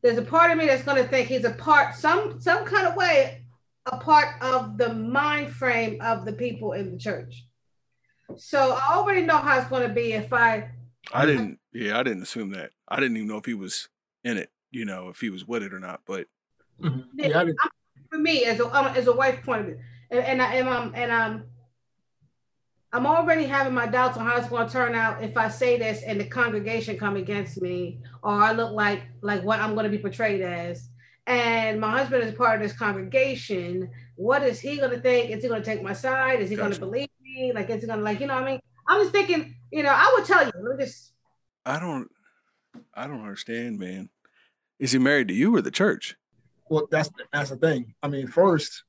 there's 0.02 0.18
a 0.18 0.22
part 0.22 0.50
of 0.50 0.59
me 0.59 0.66
that's 0.66 0.82
gonna 0.82 1.06
think 1.06 1.28
he's 1.28 1.44
a 1.44 1.52
part, 1.52 1.94
some 1.94 2.40
some 2.40 2.64
kind 2.64 2.86
of 2.86 2.96
way, 2.96 3.44
a 3.86 3.98
part 3.98 4.40
of 4.42 4.78
the 4.78 4.92
mind 4.92 5.52
frame 5.52 6.00
of 6.00 6.24
the 6.24 6.32
people 6.32 6.72
in 6.72 6.90
the 6.92 6.98
church. 6.98 7.46
So 8.36 8.72
I 8.72 8.94
already 8.94 9.22
know 9.22 9.38
how 9.38 9.59
it's 9.59 9.68
gonna 9.68 9.88
be 9.88 10.12
if 10.12 10.32
I 10.32 10.70
I 11.12 11.24
didn't 11.24 11.59
yeah, 11.72 11.98
I 11.98 12.02
didn't 12.02 12.22
assume 12.22 12.50
that. 12.50 12.70
I 12.88 12.96
didn't 12.96 13.16
even 13.16 13.28
know 13.28 13.38
if 13.38 13.46
he 13.46 13.54
was 13.54 13.88
in 14.24 14.36
it, 14.36 14.50
you 14.70 14.84
know, 14.84 15.09
if 15.09 15.20
he 15.20 15.30
was 15.30 15.46
with 15.46 15.62
it 15.62 15.72
or 15.72 15.78
not. 15.78 16.00
But 16.04 16.26
mm-hmm. 16.80 17.00
yeah, 17.14 17.40
I 17.40 17.44
didn't 17.44 17.59
for 18.11 18.18
me 18.18 18.44
as 18.44 18.61
a 18.61 18.66
um, 18.76 18.86
as 18.88 19.06
a 19.06 19.12
wife 19.12 19.42
point 19.42 19.61
of 19.61 19.66
view, 19.66 19.78
and 20.11 20.20
and, 20.24 20.42
I, 20.42 20.54
and 20.54 20.68
um 20.68 20.92
and 20.94 21.12
um. 21.12 21.44
I'm 22.90 23.04
already 23.04 23.44
having 23.44 23.74
my 23.74 23.86
doubts 23.86 24.16
on 24.16 24.24
how 24.24 24.38
it's 24.38 24.48
going 24.48 24.66
to 24.66 24.72
turn 24.72 24.94
out 24.94 25.22
if 25.22 25.36
I 25.36 25.48
say 25.48 25.78
this 25.78 26.02
and 26.02 26.18
the 26.18 26.24
congregation 26.24 26.96
come 26.96 27.16
against 27.16 27.61
me, 27.61 28.00
or 28.22 28.32
I 28.32 28.52
look 28.52 28.72
like 28.72 29.02
like 29.20 29.42
what 29.42 29.61
I'm 29.61 29.74
going 29.74 29.84
to 29.84 29.90
be 29.90 29.98
portrayed 29.98 30.40
as. 30.40 30.88
And 31.26 31.78
my 31.78 31.90
husband 31.90 32.24
is 32.24 32.34
part 32.34 32.56
of 32.56 32.62
this 32.62 32.76
congregation. 32.76 33.90
What 34.16 34.42
is 34.42 34.59
he 34.59 34.78
going 34.78 34.92
to 34.92 35.00
think? 35.00 35.30
Is 35.30 35.42
he 35.42 35.48
going 35.50 35.62
to 35.62 35.70
take 35.70 35.82
my 35.82 35.92
side? 35.92 36.40
Is 36.40 36.48
he 36.48 36.56
gotcha. 36.56 36.70
going 36.70 36.80
to 36.80 36.80
believe 36.80 37.09
me? 37.22 37.52
Like, 37.54 37.68
is 37.68 37.82
he 37.82 37.86
going 37.86 37.98
to 37.98 38.04
like 38.04 38.20
you 38.20 38.26
know? 38.26 38.34
what 38.34 38.44
I 38.44 38.52
mean, 38.52 38.61
I'm 38.86 39.02
just 39.02 39.12
thinking. 39.12 39.54
You 39.70 39.82
know, 39.82 39.92
I 39.92 40.14
would 40.16 40.24
tell 40.24 40.46
you. 40.46 40.52
Let 40.54 40.78
me 40.78 40.82
just. 40.82 41.12
I 41.66 41.78
don't. 41.78 42.11
I 42.94 43.06
don't 43.06 43.20
understand, 43.20 43.78
man. 43.78 44.09
Is 44.78 44.92
he 44.92 44.98
married 44.98 45.28
to 45.28 45.34
you 45.34 45.54
or 45.54 45.61
the 45.61 45.70
church? 45.70 46.16
Well, 46.71 46.89
that's 46.91 47.11
that's 47.33 47.51
the 47.51 47.57
thing. 47.57 47.95
I 48.03 48.09
mean, 48.09 48.27
first, 48.27 48.85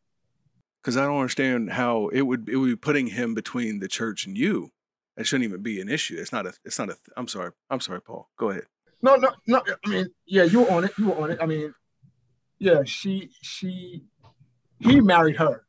because 0.82 0.98
I 0.98 1.06
don't 1.06 1.18
understand 1.18 1.72
how 1.72 2.08
it 2.10 2.22
would 2.22 2.50
it 2.50 2.58
would 2.58 2.68
be 2.68 2.76
putting 2.76 3.08
him 3.08 3.34
between 3.34 3.80
the 3.80 3.88
church 3.88 4.26
and 4.26 4.38
you. 4.38 4.72
It 5.18 5.28
shouldn't 5.28 5.50
even 5.50 5.62
be 5.62 5.82
an 5.82 5.90
issue. 5.90 6.16
It's 6.18 6.32
not 6.32 6.46
a. 6.46 6.54
It's 6.64 6.80
not 6.80 6.90
a. 6.90 6.98
I'm 7.18 7.28
sorry. 7.28 7.52
I'm 7.70 7.82
sorry, 7.82 8.02
Paul. 8.02 8.30
Go 8.38 8.52
ahead. 8.52 8.64
No, 9.02 9.16
no, 9.16 9.32
no. 9.48 9.62
I 9.86 9.90
mean, 9.90 10.08
yeah, 10.26 10.44
you 10.44 10.62
were 10.62 10.72
on 10.72 10.86
it. 10.86 10.92
You 10.98 11.10
were 11.10 11.22
on 11.22 11.32
it. 11.32 11.40
I 11.42 11.46
mean, 11.46 11.74
yeah, 12.58 12.84
she 12.86 13.30
she 13.42 14.04
he 14.80 15.02
married 15.02 15.38
her. 15.38 15.66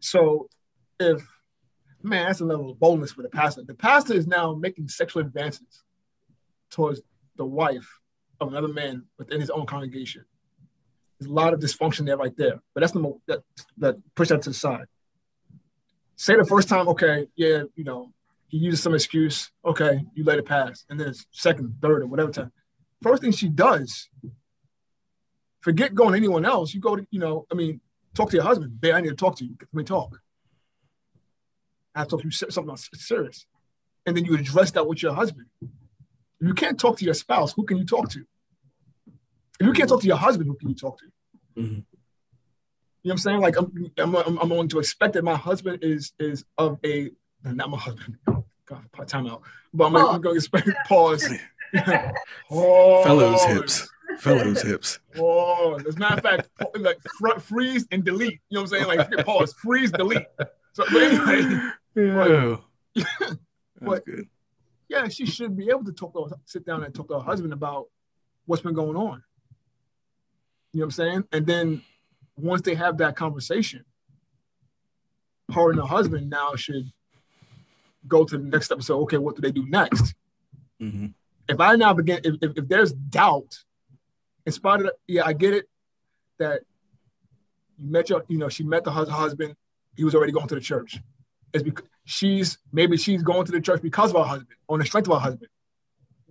So 0.00 0.48
if 1.00 1.26
man, 2.02 2.26
that's 2.26 2.40
a 2.40 2.44
level 2.44 2.70
of 2.70 2.78
boldness 2.78 3.12
for 3.12 3.22
the 3.22 3.28
pastor. 3.28 3.62
The 3.66 3.74
pastor 3.74 4.14
is 4.14 4.26
now 4.26 4.54
making 4.54 4.88
sexual 4.88 5.22
advances 5.22 5.82
towards 6.70 7.00
the 7.36 7.44
wife 7.44 7.88
of 8.40 8.48
another 8.48 8.68
man 8.68 9.04
within 9.18 9.40
his 9.40 9.50
own 9.50 9.66
congregation. 9.66 10.24
There's 11.18 11.30
a 11.30 11.34
lot 11.34 11.52
of 11.52 11.60
dysfunction 11.60 12.06
there 12.06 12.16
right 12.16 12.36
there. 12.36 12.60
But 12.74 12.80
that's 12.80 12.92
the 12.92 13.00
mo- 13.00 13.20
that 13.26 13.40
that 13.78 13.96
push 14.14 14.28
that 14.28 14.42
to 14.42 14.50
the 14.50 14.54
side. 14.54 14.86
Say 16.16 16.36
the 16.36 16.44
first 16.44 16.68
time, 16.68 16.88
okay, 16.88 17.28
yeah, 17.36 17.62
you 17.74 17.84
know, 17.84 18.12
he 18.48 18.58
uses 18.58 18.82
some 18.82 18.94
excuse, 18.94 19.50
okay, 19.64 20.04
you 20.14 20.24
let 20.24 20.38
it 20.38 20.46
pass. 20.46 20.84
And 20.88 20.98
then 20.98 21.14
second, 21.30 21.76
third, 21.80 22.02
or 22.02 22.06
whatever 22.06 22.32
time. 22.32 22.52
First 23.02 23.22
thing 23.22 23.30
she 23.30 23.48
does, 23.48 24.08
forget 25.60 25.94
going 25.94 26.12
to 26.12 26.16
anyone 26.16 26.44
else. 26.44 26.74
You 26.74 26.80
go 26.80 26.96
to, 26.96 27.06
you 27.10 27.20
know, 27.20 27.46
I 27.52 27.54
mean, 27.54 27.80
talk 28.14 28.30
to 28.30 28.36
your 28.36 28.44
husband. 28.44 28.80
Babe, 28.80 28.94
I 28.94 29.00
need 29.00 29.10
to 29.10 29.14
talk 29.14 29.36
to 29.36 29.44
you. 29.44 29.56
Let 29.60 29.74
me 29.74 29.84
talk. 29.84 30.18
I 31.94 32.00
have 32.00 32.08
to 32.08 32.10
talk 32.12 32.22
to 32.22 32.26
you 32.26 32.30
something 32.30 32.76
serious. 32.94 33.46
And 34.06 34.16
then 34.16 34.24
you 34.24 34.34
address 34.34 34.70
that 34.72 34.86
with 34.86 35.02
your 35.02 35.14
husband. 35.14 35.46
If 36.40 36.46
you 36.46 36.54
can't 36.54 36.78
talk 36.78 36.98
to 36.98 37.04
your 37.04 37.14
spouse, 37.14 37.52
who 37.52 37.64
can 37.64 37.78
you 37.78 37.84
talk 37.84 38.10
to? 38.10 38.24
If 39.60 39.66
you 39.66 39.72
can't 39.72 39.88
talk 39.88 40.00
to 40.02 40.06
your 40.06 40.16
husband, 40.16 40.48
who 40.48 40.56
can 40.56 40.68
you 40.68 40.74
talk 40.74 40.98
to? 40.98 41.04
Mm-hmm. 41.60 41.74
You 41.74 41.74
know 41.74 41.84
what 43.02 43.12
I'm 43.12 43.18
saying? 43.18 43.40
Like 43.40 43.56
I'm, 43.56 43.92
I'm, 43.98 44.14
I'm, 44.16 44.38
I'm 44.38 44.48
going 44.48 44.68
to 44.68 44.78
expect 44.78 45.14
that 45.14 45.24
my 45.24 45.34
husband 45.34 45.80
is 45.82 46.12
is 46.18 46.44
of 46.58 46.78
a 46.84 47.10
not 47.44 47.70
my 47.70 47.78
husband. 47.78 48.18
Oh, 48.28 48.44
God, 48.66 48.84
time 49.06 49.26
out. 49.26 49.42
But 49.72 49.86
I'm, 49.86 49.96
oh. 49.96 50.10
I'm 50.10 50.20
going 50.20 50.34
to 50.34 50.38
expect 50.38 50.68
pause. 50.86 51.28
pause. 52.48 53.04
Fellows 53.04 53.44
hips. 53.44 53.88
Fill 54.18 54.38
those 54.38 54.62
hips. 54.62 54.98
Oh, 55.16 55.78
as 55.86 55.96
a 55.96 55.98
matter 55.98 56.16
of 56.16 56.22
fact, 56.22 56.48
like 56.76 56.98
front 57.18 57.42
freeze 57.42 57.86
and 57.92 58.04
delete. 58.04 58.40
You 58.48 58.56
know 58.56 58.62
what 58.62 58.72
I'm 58.72 58.86
saying? 58.86 58.98
Like 58.98 59.26
pause, 59.26 59.52
freeze, 59.54 59.92
delete. 59.92 60.26
So 60.72 60.84
but 60.92 61.02
anyway, 61.02 61.70
Yeah. 61.94 62.56
But- 63.80 64.04
That's 64.04 64.04
good. 64.06 64.28
Yeah, 64.88 65.08
she 65.08 65.26
should 65.26 65.56
be 65.56 65.68
able 65.70 65.84
to 65.84 65.92
talk 65.92 66.12
to 66.14 66.36
sit 66.44 66.64
down 66.64 66.84
and 66.84 66.94
talk 66.94 67.08
to 67.08 67.14
her 67.14 67.24
husband 67.24 67.52
about 67.52 67.86
what's 68.46 68.62
been 68.62 68.74
going 68.74 68.96
on. 68.96 69.22
You 70.72 70.80
know 70.80 70.82
what 70.82 70.84
I'm 70.84 70.90
saying? 70.90 71.24
And 71.32 71.46
then 71.46 71.82
once 72.36 72.62
they 72.62 72.74
have 72.74 72.98
that 72.98 73.16
conversation, 73.16 73.84
her 75.52 75.70
and 75.70 75.78
her 75.80 75.86
husband 75.86 76.28
now 76.30 76.54
should 76.56 76.90
go 78.06 78.24
to 78.24 78.38
the 78.38 78.44
next 78.44 78.68
say, 78.68 78.92
okay, 78.92 79.18
what 79.18 79.36
do 79.36 79.42
they 79.42 79.52
do 79.52 79.66
next? 79.68 80.14
hmm 80.80 81.06
if 81.48 81.60
I 81.60 81.76
now 81.76 81.94
begin, 81.94 82.20
if, 82.24 82.34
if, 82.42 82.52
if 82.56 82.68
there's 82.68 82.92
doubt, 82.92 83.58
in 84.44 84.52
spite 84.52 84.80
of, 84.80 84.86
the, 84.86 84.94
yeah, 85.06 85.22
I 85.24 85.32
get 85.32 85.54
it 85.54 85.66
that 86.38 86.60
you 87.78 87.90
met 87.90 88.10
your, 88.10 88.24
you 88.28 88.38
know, 88.38 88.48
she 88.48 88.64
met 88.64 88.84
the 88.84 88.90
hus- 88.90 89.08
husband, 89.08 89.56
he 89.96 90.04
was 90.04 90.14
already 90.14 90.32
going 90.32 90.46
to 90.48 90.54
the 90.54 90.60
church. 90.60 90.98
It's 91.52 91.62
because 91.62 91.88
she's 92.04 92.58
maybe 92.72 92.96
she's 92.96 93.22
going 93.22 93.44
to 93.46 93.52
the 93.52 93.60
church 93.60 93.82
because 93.82 94.10
of 94.10 94.16
her 94.16 94.24
husband, 94.24 94.56
on 94.68 94.78
the 94.78 94.86
strength 94.86 95.08
of 95.08 95.14
her 95.14 95.20
husband. 95.20 95.50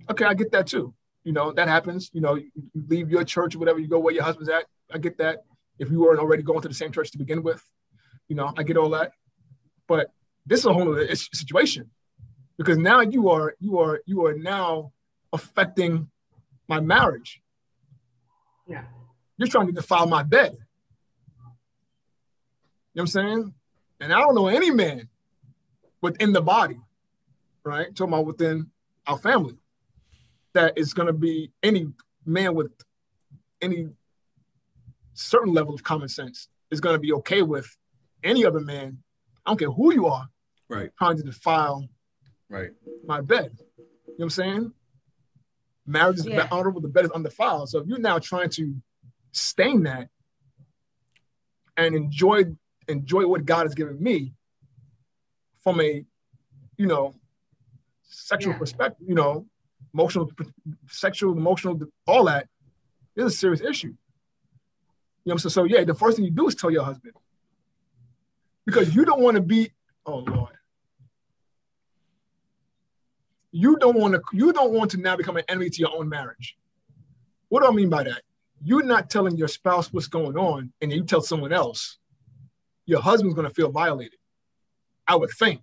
Okay, 0.09 0.25
I 0.25 0.33
get 0.33 0.51
that 0.51 0.67
too. 0.67 0.93
You 1.23 1.33
know, 1.33 1.51
that 1.51 1.67
happens. 1.67 2.09
You 2.13 2.21
know, 2.21 2.35
you, 2.35 2.51
you 2.55 2.83
leave 2.87 3.09
your 3.09 3.23
church 3.23 3.55
or 3.55 3.59
whatever, 3.59 3.79
you 3.79 3.87
go 3.87 3.99
where 3.99 4.13
your 4.13 4.23
husband's 4.23 4.49
at. 4.49 4.65
I 4.91 4.97
get 4.97 5.17
that. 5.17 5.43
If 5.79 5.91
you 5.91 5.99
weren't 5.99 6.19
already 6.19 6.43
going 6.43 6.61
to 6.61 6.67
the 6.67 6.73
same 6.73 6.91
church 6.91 7.11
to 7.11 7.17
begin 7.17 7.43
with, 7.43 7.63
you 8.27 8.35
know, 8.35 8.53
I 8.57 8.63
get 8.63 8.77
all 8.77 8.89
that. 8.91 9.11
But 9.87 10.11
this 10.45 10.61
is 10.61 10.65
a 10.65 10.73
whole 10.73 10.91
other 10.91 11.13
situation 11.15 11.91
because 12.57 12.77
now 12.77 13.01
you 13.01 13.29
are 13.29 13.55
you 13.59 13.79
are 13.79 14.01
you 14.05 14.25
are 14.25 14.33
now 14.33 14.91
affecting 15.33 16.09
my 16.67 16.79
marriage. 16.79 17.41
Yeah. 18.67 18.83
You're 19.37 19.47
trying 19.47 19.67
to 19.67 19.73
defile 19.73 20.07
my 20.07 20.23
bed. 20.23 20.53
You 20.53 20.59
know 22.95 23.03
what 23.03 23.03
I'm 23.03 23.07
saying? 23.07 23.53
And 23.99 24.13
I 24.13 24.19
don't 24.19 24.35
know 24.35 24.47
any 24.47 24.71
man 24.71 25.09
within 26.01 26.33
the 26.33 26.41
body, 26.41 26.79
right? 27.63 27.93
Talking 27.95 28.13
about 28.13 28.25
within 28.25 28.71
our 29.07 29.17
family, 29.17 29.57
that 30.53 30.77
is 30.77 30.93
going 30.93 31.07
to 31.07 31.13
be 31.13 31.51
any 31.63 31.87
man 32.25 32.53
with 32.55 32.71
any 33.61 33.89
certain 35.13 35.53
level 35.53 35.73
of 35.73 35.83
common 35.83 36.07
sense 36.07 36.47
is 36.69 36.79
going 36.79 36.95
to 36.95 36.99
be 36.99 37.11
okay 37.13 37.41
with 37.41 37.67
any 38.23 38.45
other 38.45 38.59
man. 38.59 38.99
I 39.45 39.49
don't 39.51 39.57
care 39.57 39.71
who 39.71 39.93
you 39.93 40.05
are, 40.07 40.27
Right. 40.69 40.91
trying 40.97 41.17
to 41.17 41.23
defile 41.23 41.87
Right. 42.49 42.71
my 43.05 43.21
bed. 43.21 43.57
You 43.77 43.83
know 43.83 44.13
what 44.17 44.23
I'm 44.25 44.29
saying? 44.29 44.73
Marriage 45.85 46.19
is 46.19 46.25
Yeah. 46.27 46.47
honorable, 46.51 46.81
the 46.81 46.89
bed 46.89 47.05
is 47.05 47.11
undefiled. 47.11 47.69
So 47.69 47.79
if 47.79 47.87
you're 47.87 47.97
now 47.99 48.19
trying 48.19 48.49
to 48.51 48.81
stain 49.31 49.83
that 49.83 50.09
and 51.77 51.95
enjoy 51.95 52.55
enjoy 52.87 53.27
what 53.27 53.45
God 53.45 53.65
has 53.65 53.75
given 53.75 54.01
me 54.01 54.33
from 55.63 55.81
a, 55.81 56.05
you 56.77 56.87
know, 56.87 57.13
sexual 58.03 58.53
Yeah. 58.53 58.59
perspective, 58.59 59.07
you 59.07 59.15
know, 59.15 59.45
emotional, 59.93 60.31
sexual, 60.89 61.33
emotional, 61.33 61.79
all 62.05 62.25
that, 62.25 62.47
is 63.15 63.25
a 63.25 63.31
serious 63.31 63.61
issue. 63.61 63.87
You 63.87 63.93
know 65.31 65.33
what 65.33 65.33
I'm 65.33 65.49
saying? 65.49 65.51
So 65.51 65.63
yeah, 65.65 65.83
the 65.83 65.93
first 65.93 66.17
thing 66.17 66.25
you 66.25 66.31
do 66.31 66.47
is 66.47 66.55
tell 66.55 66.71
your 66.71 66.83
husband. 66.83 67.13
Because 68.65 68.95
you 68.95 69.05
don't 69.05 69.21
want 69.21 69.35
to 69.35 69.41
be, 69.41 69.71
oh 70.05 70.19
Lord. 70.19 70.53
You 73.51 73.77
don't 73.77 73.97
want 73.97 74.13
to, 74.13 74.21
you 74.33 74.53
don't 74.53 74.71
want 74.71 74.91
to 74.91 74.97
now 74.97 75.15
become 75.15 75.37
an 75.37 75.43
enemy 75.47 75.69
to 75.69 75.79
your 75.79 75.95
own 75.97 76.07
marriage. 76.09 76.57
What 77.49 77.61
do 77.61 77.67
I 77.67 77.71
mean 77.71 77.89
by 77.89 78.03
that? 78.03 78.21
You're 78.61 78.83
not 78.83 79.09
telling 79.09 79.37
your 79.37 79.47
spouse 79.47 79.91
what's 79.91 80.07
going 80.07 80.37
on, 80.37 80.73
and 80.81 80.91
you 80.91 81.03
tell 81.03 81.21
someone 81.21 81.53
else, 81.53 81.97
your 82.87 83.01
husband's 83.01 83.35
gonna 83.35 83.51
feel 83.51 83.69
violated. 83.69 84.17
I 85.07 85.15
would 85.15 85.29
think. 85.29 85.61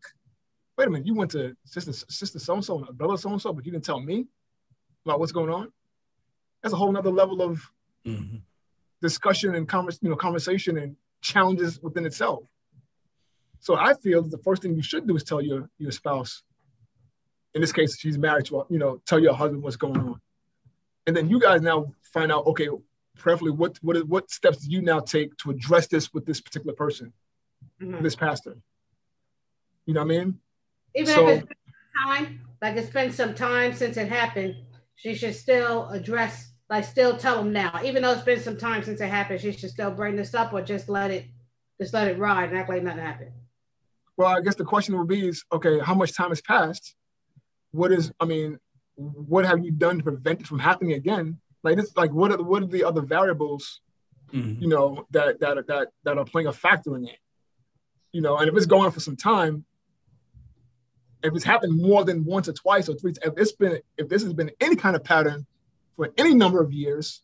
Wait 0.79 0.87
a 0.87 0.91
minute, 0.91 1.07
you 1.07 1.15
went 1.15 1.33
to 1.33 1.57
sister 1.65 1.93
sister 1.93 2.39
so 2.39 2.55
and 2.55 2.65
so 2.65 2.79
and 2.79 2.97
brother 2.97 3.17
so 3.17 3.31
and 3.31 3.43
so, 3.43 3.53
but 3.53 3.67
you 3.67 3.73
didn't 3.73 3.85
tell 3.85 4.01
me 4.01 4.27
about 5.05 5.19
what's 5.19 5.33
going 5.33 5.51
on. 5.51 5.73
That's 6.63 6.73
a 6.73 6.77
whole 6.77 6.93
nother 6.93 7.11
level 7.11 7.43
of 7.43 7.61
hmm 8.05 8.37
discussion 9.03 9.55
and 9.55 9.69
convers, 9.69 9.99
you 10.01 10.09
know, 10.09 10.17
conversation 10.17 10.79
and 10.79 10.97
challenges 11.21 11.79
within 11.83 12.07
itself. 12.07 12.45
So 13.61 13.75
I 13.75 13.93
feel 13.93 14.23
that 14.23 14.31
the 14.31 14.39
first 14.39 14.63
thing 14.63 14.75
you 14.75 14.83
should 14.83 15.07
do 15.07 15.15
is 15.15 15.25
tell 15.25 15.43
your 15.43 15.69
your 15.79 15.91
spouse. 15.91 16.43
In 17.55 17.61
this 17.61 17.73
case, 17.73 17.99
she's 17.99 18.17
married 18.17 18.47
to, 18.47 18.65
you 18.71 18.79
know, 18.79 19.03
tell 19.07 19.19
your 19.19 19.35
husband 19.35 19.63
what's 19.63 19.77
going 19.77 19.99
on, 19.99 20.21
and 21.07 21.15
then 21.15 21.29
you 21.29 21.39
guys 21.39 21.61
now 21.61 21.93
find 22.15 22.33
out, 22.33 22.47
okay, 22.47 22.69
preferably 23.17 23.53
what 23.53 23.79
what 23.83 23.97
is- 23.97 24.05
what 24.05 24.31
steps 24.31 24.59
do 24.59 24.71
you 24.71 24.83
now 24.83 25.01
take 25.01 25.37
to 25.39 25.51
address 25.51 25.87
this 25.87 26.13
with 26.13 26.27
this 26.27 26.41
particular 26.41 26.75
person, 26.75 27.13
Mhm. 27.81 28.03
this 28.03 28.17
pastor. 28.17 28.59
You 29.87 29.95
know 29.95 30.05
what 30.05 30.15
I 30.15 30.19
mean? 30.19 30.41
Even 30.95 31.15
So- 31.15 31.29
if 31.29 31.43
it's 31.43 31.61
time, 32.05 32.41
like 32.61 32.77
it's 32.77 32.91
been 32.91 33.13
some 33.13 33.35
time 33.35 33.73
since 33.73 33.97
it 33.97 34.09
happened, 34.09 34.57
she 34.97 35.15
should 35.15 35.35
still 35.35 35.89
address, 35.91 36.53
like 36.71 36.85
still 36.85 37.17
tell 37.17 37.43
them 37.43 37.53
now. 37.53 37.81
Even 37.83 38.03
though 38.03 38.13
it's 38.13 38.23
been 38.23 38.41
some 38.41 38.57
time 38.57 38.83
since 38.83 39.01
it 39.01 39.09
happened, 39.09 39.41
she 39.41 39.53
should 39.53 39.71
still 39.71 39.91
bring 39.91 40.17
this 40.17 40.35
up 40.35 40.53
or 40.53 40.63
just 40.63 40.89
let 40.89 41.11
it, 41.11 41.27
just 41.81 41.93
let 41.95 42.09
it 42.09 42.19
ride 42.19 42.51
and 42.51 42.59
act 42.59 42.69
like 42.69 42.83
nothing 42.83 43.01
happened. 43.01 43.33
Well, 44.17 44.29
I 44.29 44.41
guess 44.41 44.55
the 44.55 44.65
question 44.65 44.97
would 44.97 45.09
be 45.09 45.29
is, 45.29 45.45
okay, 45.53 45.81
how 45.81 45.95
much 45.95 46.13
time 46.15 46.29
has 46.31 46.41
passed? 46.41 46.95
What 47.73 47.91
is, 47.93 48.13
I 48.21 48.25
mean, 48.25 48.59
what 48.95 49.45
have 49.45 49.65
you 49.65 49.73
done 49.73 49.99
to 49.99 50.05
prevent 50.05 50.41
it 50.43 50.47
from 50.47 50.61
happening 50.61 50.93
again? 50.93 51.41
Like 51.65 51.77
this, 51.77 51.97
like 51.97 52.13
what 52.13 52.31
are 52.31 52.37
the, 52.37 52.45
what 52.45 52.63
are 52.63 52.67
the 52.67 52.85
other 52.85 53.01
variables, 53.01 53.81
hmm 54.31 54.55
you 54.61 54.69
know, 54.69 55.07
that 55.11 55.41
that 55.41 55.67
that 55.67 55.89
that 56.05 56.19
are 56.19 56.25
playing 56.25 56.47
a 56.47 56.53
factor 56.53 56.97
in 56.97 57.09
it? 57.09 57.19
You 58.13 58.21
know, 58.21 58.37
and 58.37 58.49
if 58.49 58.57
it's 58.57 58.67
going 58.67 58.93
for 58.93 59.01
some 59.01 59.17
time, 59.17 59.65
if 61.23 61.35
it's 61.35 61.45
happened 61.45 61.81
more 61.81 62.05
than 62.05 62.25
once 62.25 62.49
or 62.49 62.53
twice 62.53 62.89
or 62.89 62.95
three, 62.95 63.15
if 63.23 63.33
it's 63.37 63.53
been 63.53 63.81
if 63.97 64.09
this 64.09 64.23
has 64.23 64.35
been 64.35 64.51
any 64.61 64.77
kind 64.77 64.95
of 64.95 65.03
pattern 65.03 65.47
for 65.97 66.13
any 66.19 66.35
number 66.35 66.63
of 66.63 66.73
years, 66.73 67.23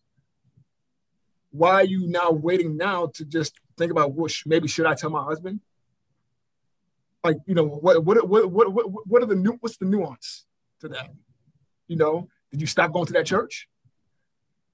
why 1.51 1.75
are 1.75 1.85
you 1.85 2.07
now 2.07 2.31
waiting 2.31 2.77
now 2.77 3.07
to 3.15 3.25
just 3.25 3.55
think 3.77 3.93
about 3.93 4.15
what 4.15 4.31
sh- 4.31 4.45
maybe 4.47 4.69
should 4.69 4.87
I 4.87 4.95
tell 4.95 5.11
my 5.11 5.23
husband? 5.23 5.61
Like, 7.23 7.37
you 7.47 7.55
know, 7.55 7.67
what 7.67 8.03
what 8.05 8.27
what 8.27 8.51
what 8.51 8.73
what, 8.73 9.07
what 9.07 9.23
are 9.23 9.27
the 9.27 9.35
new 9.35 9.59
what's 9.61 9.77
the 9.77 9.85
nuance 9.85 10.47
to 10.81 10.89
that? 10.89 11.11
You 11.89 11.97
know, 11.97 12.29
did 12.51 12.61
you 12.61 12.67
stop 12.67 12.93
going 12.93 13.07
to 13.07 13.13
that 13.13 13.27
church? 13.27 13.69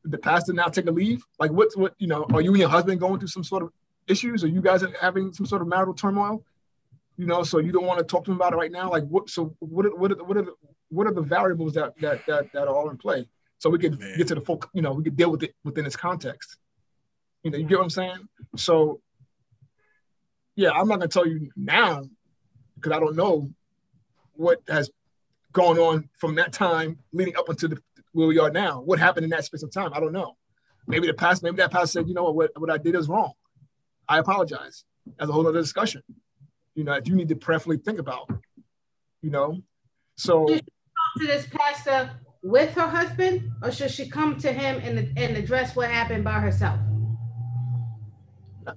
The 0.09 0.18
pastor 0.18 0.52
now 0.52 0.66
take 0.68 0.86
a 0.86 0.90
leave? 0.90 1.24
Like, 1.38 1.50
what's 1.50 1.76
what 1.76 1.94
you 1.98 2.07
know? 2.07 2.26
Are 2.32 2.40
you 2.40 2.50
and 2.50 2.61
your 2.61 2.68
husband 2.68 3.00
going 3.00 3.18
through 3.18 3.28
some 3.28 3.44
sort 3.44 3.62
of 3.62 3.72
issues? 4.07 4.44
Are 4.44 4.48
you 4.48 4.61
guys 4.61 4.84
having 5.00 5.32
some 5.32 5.46
sort 5.46 5.62
of 5.62 5.68
marital 5.68 5.94
turmoil? 5.94 6.44
You 7.16 7.26
know, 7.26 7.42
so 7.42 7.59
you 7.59 7.72
don't 7.72 7.86
want 7.86 7.98
to 7.98 8.04
talk 8.04 8.24
to 8.26 8.30
him 8.30 8.36
about 8.36 8.52
it 8.52 8.57
right 8.57 8.70
now. 8.70 8.90
Like, 8.90 9.04
what? 9.04 9.28
So 9.30 9.57
what? 9.59 9.86
Are, 9.86 9.96
what? 9.96 10.12
Are, 10.12 10.24
what 10.24 10.36
are 10.36 10.42
the 10.42 10.52
what 10.88 11.07
are 11.07 11.12
the 11.12 11.22
variables 11.22 11.74
that 11.74 11.98
that 12.00 12.24
that 12.26 12.52
that 12.52 12.68
are 12.68 12.74
all 12.74 12.90
in 12.90 12.96
play? 12.96 13.26
So 13.59 13.70
we 13.70 13.78
can 13.78 13.98
Man. 13.98 14.18
get 14.18 14.28
to 14.28 14.34
the 14.34 14.40
full. 14.40 14.62
You 14.72 14.82
know, 14.82 14.92
we 14.92 15.02
can 15.02 15.14
deal 15.14 15.30
with 15.30 15.42
it 15.42 15.54
within 15.64 15.86
its 15.86 15.96
context. 15.96 16.57
You 17.42 17.50
know, 17.50 17.59
you 17.59 17.64
get 17.64 17.78
what 17.78 17.84
I'm 17.84 17.90
saying? 17.90 18.28
So, 18.57 19.00
yeah, 20.54 20.70
I'm 20.70 20.88
not 20.88 20.98
gonna 20.98 21.09
tell 21.09 21.26
you 21.26 21.50
now 21.57 22.02
because 22.74 22.92
I 22.92 23.00
don't 23.00 23.16
know 23.16 23.50
what 24.34 24.61
has 24.68 24.90
gone 25.52 25.78
on 25.78 26.09
from 26.18 26.34
that 26.34 26.52
time 26.52 26.98
leading 27.12 27.36
up 27.36 27.48
until 27.48 27.70
the, 27.70 27.82
where 28.16 28.26
we 28.26 28.38
are 28.38 28.50
now. 28.50 28.80
What 28.80 28.98
happened 28.98 29.24
in 29.24 29.30
that 29.30 29.44
space 29.44 29.62
of 29.62 29.70
time? 29.70 29.90
I 29.94 30.00
don't 30.00 30.12
know. 30.12 30.36
Maybe 30.86 31.06
the 31.06 31.14
past, 31.14 31.42
maybe 31.42 31.56
that 31.58 31.70
pastor 31.70 32.00
said, 32.00 32.08
you 32.08 32.14
know 32.14 32.24
what, 32.24 32.34
what, 32.34 32.60
what 32.60 32.70
I 32.70 32.78
did 32.78 32.94
is 32.94 33.08
wrong. 33.08 33.32
I 34.08 34.18
apologize. 34.18 34.84
That's 35.18 35.28
a 35.28 35.32
whole 35.32 35.46
other 35.46 35.60
discussion. 35.60 36.02
You 36.74 36.84
know, 36.84 36.94
that 36.94 37.06
you 37.06 37.14
need 37.14 37.28
to 37.28 37.36
prayerfully 37.36 37.78
think 37.78 37.98
about. 37.98 38.30
You 39.22 39.30
know, 39.30 39.60
so 40.16 40.46
talk 40.46 40.60
to 41.18 41.26
this 41.26 41.46
pastor 41.50 42.10
with 42.42 42.72
her 42.74 42.86
husband, 42.86 43.50
or 43.62 43.70
should 43.70 43.90
she 43.90 44.08
come 44.08 44.38
to 44.38 44.52
him 44.52 44.80
and, 44.82 45.18
and 45.18 45.36
address 45.36 45.74
what 45.74 45.90
happened 45.90 46.24
by 46.24 46.38
herself? 46.40 46.78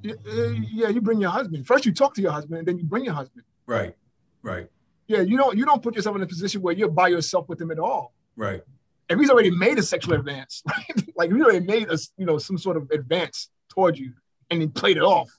yeah, 0.04 0.90
you 0.90 1.02
bring 1.02 1.20
your 1.20 1.32
husband 1.32 1.66
first. 1.66 1.86
You 1.86 1.94
talk 1.94 2.14
to 2.16 2.22
your 2.22 2.32
husband, 2.32 2.60
and 2.60 2.68
then 2.68 2.78
you 2.78 2.86
bring 2.86 3.06
your 3.06 3.14
husband. 3.14 3.44
Right. 3.66 3.96
Right. 4.42 4.68
Yeah, 5.08 5.22
you 5.22 5.38
don't 5.38 5.58
you 5.58 5.66
don't 5.66 5.82
put 5.82 5.96
yourself 5.96 6.16
in 6.16 6.22
a 6.22 6.28
position 6.28 6.62
where 6.62 6.74
you're 6.74 6.90
by 6.90 7.08
yourself 7.08 7.50
with 7.50 7.60
him 7.60 7.72
at 7.72 7.80
all. 7.80 8.14
Right. 8.36 8.62
If 9.10 9.20
he's 9.20 9.30
already 9.30 9.52
made 9.52 9.80
a 9.80 9.84
sexual 9.84 10.14
advance, 10.14 10.62
right? 10.68 11.08
like 11.16 11.30
if 11.30 11.36
he 11.36 11.42
already 11.42 11.66
made 11.66 11.90
a 11.90 11.98
you 12.18 12.26
know 12.26 12.38
some 12.38 12.58
sort 12.58 12.78
of 12.78 12.90
advance 12.92 13.50
toward 13.70 13.98
you, 13.98 14.14
and 14.50 14.62
he 14.62 14.68
played 14.68 14.98
it 14.98 15.04
off 15.04 15.30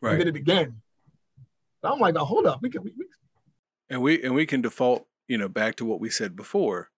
right? 0.00 0.14
and 0.14 0.24
did 0.24 0.36
it 0.36 0.38
again. 0.38 0.80
So 1.82 1.92
I'm 1.92 2.00
like, 2.00 2.16
oh, 2.16 2.24
hold 2.24 2.46
up, 2.46 2.60
we 2.62 2.70
can. 2.70 2.82
We, 2.82 2.92
we, 2.96 3.06
and 3.90 4.02
we 4.02 4.22
and 4.22 4.34
we 4.34 4.46
can 4.46 4.60
default 4.60 5.06
you 5.28 5.38
know 5.38 5.48
back 5.48 5.76
to 5.76 5.84
what 5.84 6.00
we 6.00 6.10
said 6.10 6.36
before 6.36 6.90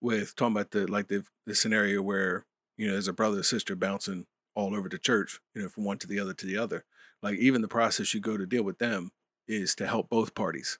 with 0.00 0.36
talking 0.36 0.56
about 0.56 0.70
the 0.70 0.86
like 0.86 1.08
the 1.08 1.24
the 1.46 1.54
scenario 1.54 2.02
where 2.02 2.46
you 2.76 2.86
know 2.86 2.92
there's 2.92 3.08
a 3.08 3.12
brother 3.12 3.40
or 3.40 3.42
sister 3.42 3.74
bouncing 3.74 4.26
all 4.54 4.74
over 4.74 4.88
the 4.88 4.98
church 4.98 5.40
you 5.54 5.62
know 5.62 5.68
from 5.68 5.84
one 5.84 5.98
to 5.98 6.06
the 6.06 6.20
other 6.20 6.34
to 6.34 6.46
the 6.46 6.56
other 6.56 6.84
like 7.22 7.36
even 7.38 7.62
the 7.62 7.68
process 7.68 8.14
you 8.14 8.20
go 8.20 8.36
to 8.36 8.46
deal 8.46 8.62
with 8.62 8.78
them 8.78 9.10
is 9.46 9.74
to 9.74 9.86
help 9.86 10.08
both 10.08 10.34
parties 10.34 10.78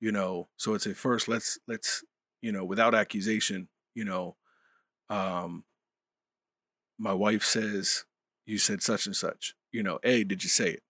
you 0.00 0.12
know 0.12 0.48
so 0.56 0.74
it's 0.74 0.86
a 0.86 0.94
first 0.94 1.28
let's 1.28 1.58
let's 1.66 2.04
you 2.40 2.52
know 2.52 2.64
without 2.64 2.94
accusation 2.94 3.68
you 3.94 4.04
know 4.04 4.36
um 5.10 5.64
my 6.98 7.12
wife 7.12 7.42
says 7.42 8.04
you 8.46 8.58
said 8.58 8.82
such 8.82 9.06
and 9.06 9.16
such. 9.16 9.54
You 9.70 9.82
know, 9.82 9.98
A, 10.04 10.24
did 10.24 10.42
you 10.42 10.50
say 10.50 10.70
it? 10.70 10.82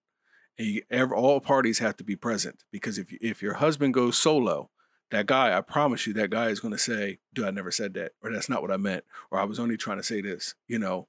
And 0.57 0.67
you, 0.67 0.81
ever, 0.91 1.15
all 1.15 1.39
parties 1.39 1.79
have 1.79 1.97
to 1.97 2.03
be 2.03 2.15
present 2.15 2.63
because 2.71 2.97
if 2.97 3.11
if 3.13 3.41
your 3.41 3.55
husband 3.55 3.93
goes 3.93 4.17
solo, 4.17 4.69
that 5.09 5.25
guy, 5.25 5.57
I 5.57 5.61
promise 5.61 6.05
you, 6.05 6.13
that 6.13 6.29
guy 6.29 6.49
is 6.49 6.59
going 6.59 6.73
to 6.73 6.77
say, 6.77 7.19
"Dude, 7.33 7.45
I 7.45 7.51
never 7.51 7.71
said 7.71 7.93
that," 7.95 8.11
or 8.21 8.31
"That's 8.31 8.49
not 8.49 8.61
what 8.61 8.71
I 8.71 8.77
meant," 8.77 9.03
or 9.31 9.39
"I 9.39 9.45
was 9.45 9.59
only 9.59 9.77
trying 9.77 9.97
to 9.97 10.03
say 10.03 10.21
this." 10.21 10.53
You 10.67 10.77
know, 10.77 11.07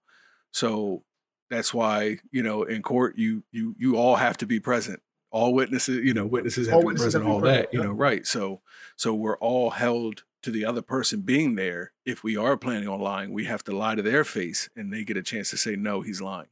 so 0.50 1.04
that's 1.50 1.74
why 1.74 2.18
you 2.30 2.42
know 2.42 2.62
in 2.62 2.80
court 2.80 3.18
you 3.18 3.44
you 3.52 3.74
you 3.78 3.96
all 3.96 4.16
have 4.16 4.38
to 4.38 4.46
be 4.46 4.60
present. 4.60 5.02
All 5.34 5.52
witnesses, 5.52 6.04
you 6.04 6.14
know, 6.14 6.26
witnesses 6.26 6.68
have 6.68 6.76
All 6.76 6.82
to 6.82 6.88
be 6.90 6.94
present. 6.94 7.12
have 7.14 7.22
to 7.22 7.26
be 7.26 7.32
All 7.32 7.40
that, 7.40 7.72
you 7.74 7.80
yeah. 7.80 7.86
know, 7.86 7.92
right? 7.92 8.24
So 8.24 8.60
so 8.96 9.12
we're 9.14 9.36
all 9.38 9.70
held 9.70 10.22
to 10.42 10.50
the 10.52 10.64
other 10.64 10.80
person 10.82 11.22
being 11.22 11.56
there. 11.56 11.90
If 12.06 12.22
we 12.22 12.36
are 12.36 12.56
planning 12.56 12.86
on 12.88 13.00
lying, 13.00 13.32
we 13.32 13.44
have 13.46 13.64
to 13.64 13.76
lie 13.76 13.96
to 13.96 14.02
their 14.02 14.22
face, 14.22 14.68
and 14.76 14.92
they 14.92 15.02
get 15.02 15.16
a 15.16 15.22
chance 15.22 15.50
to 15.50 15.56
say 15.56 15.74
no, 15.74 16.02
he's 16.02 16.20
lying. 16.20 16.46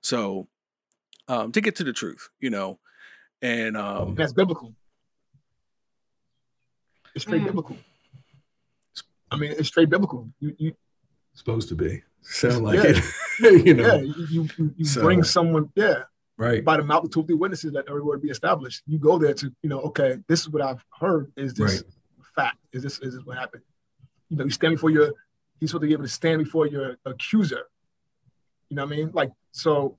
So 0.00 0.48
um, 1.28 1.52
to 1.52 1.60
get 1.60 1.76
to 1.76 1.84
the 1.84 1.92
truth, 1.92 2.30
you 2.40 2.48
know, 2.48 2.78
and 3.42 3.76
um, 3.76 4.14
that's 4.14 4.32
biblical. 4.32 4.72
It's 7.14 7.24
straight 7.24 7.42
Mm. 7.42 7.46
biblical. 7.46 7.76
I 9.30 9.36
mean, 9.36 9.52
it's 9.58 9.68
straight 9.68 9.90
biblical. 9.90 10.28
You, 10.40 10.54
you 10.58 10.72
Supposed 11.34 11.68
to 11.70 11.74
be. 11.74 12.02
Sound 12.22 12.64
like 12.64 12.82
Yeah. 12.82 12.92
it. 13.40 13.66
you 13.66 13.74
know. 13.74 13.96
yeah, 13.96 14.00
you, 14.02 14.26
you, 14.30 14.48
you, 14.58 14.74
you 14.78 14.84
So- 14.84 15.02
bring 15.02 15.22
someone, 15.22 15.70
yeah, 15.74 16.04
Right. 16.42 16.64
by 16.64 16.76
the 16.76 16.82
mouth 16.82 17.04
of 17.04 17.10
two 17.10 17.20
or 17.20 17.26
three 17.26 17.36
witnesses 17.36 17.72
that 17.72 17.84
every 17.88 18.02
word 18.02 18.20
be 18.20 18.28
established. 18.30 18.82
You 18.86 18.98
go 18.98 19.16
there 19.18 19.32
to, 19.34 19.52
you 19.62 19.68
know, 19.68 19.80
okay, 19.82 20.18
this 20.26 20.40
is 20.40 20.48
what 20.50 20.60
I've 20.62 20.84
heard. 20.98 21.30
Is 21.36 21.54
this 21.54 21.74
Right. 21.76 21.82
fact? 22.34 22.58
Is 22.72 22.82
this 22.82 22.98
is 23.00 23.14
this 23.14 23.24
what 23.24 23.38
happened? 23.38 23.62
You 24.28 24.36
know, 24.38 24.44
you 24.44 24.50
stand 24.50 24.74
before 24.74 24.90
your, 24.90 25.12
he's 25.60 25.70
supposed 25.70 25.82
to 25.82 25.86
be 25.86 25.92
able 25.92 26.04
to 26.04 26.08
stand 26.10 26.42
before 26.42 26.66
your 26.66 26.96
accuser. 27.06 27.62
You 28.68 28.76
know 28.76 28.84
what 28.86 28.92
I 28.94 28.96
mean? 28.96 29.10
Like, 29.12 29.30
so 29.52 29.98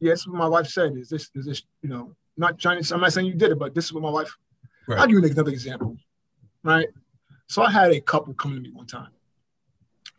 yes, 0.00 0.26
what 0.26 0.36
my 0.36 0.48
wife 0.48 0.68
said 0.68 0.96
is 0.96 1.08
this, 1.08 1.30
is 1.34 1.44
this, 1.46 1.62
you 1.82 1.88
know, 1.88 2.14
not 2.36 2.58
trying 2.58 2.82
to, 2.82 2.94
I'm 2.94 3.00
not 3.00 3.12
saying 3.12 3.26
you 3.26 3.34
did 3.34 3.50
it, 3.52 3.58
but 3.58 3.74
this 3.74 3.84
is 3.86 3.92
what 3.92 4.02
my 4.02 4.10
wife, 4.10 4.34
Right. 4.86 4.98
I'll 5.00 5.06
give 5.06 5.18
you 5.18 5.24
another 5.30 5.50
example, 5.50 5.96
right? 6.62 6.88
So 7.48 7.62
I 7.62 7.70
had 7.70 7.90
a 7.92 8.00
couple 8.00 8.34
come 8.34 8.54
to 8.54 8.60
me 8.60 8.70
one 8.70 8.86
time, 8.86 9.08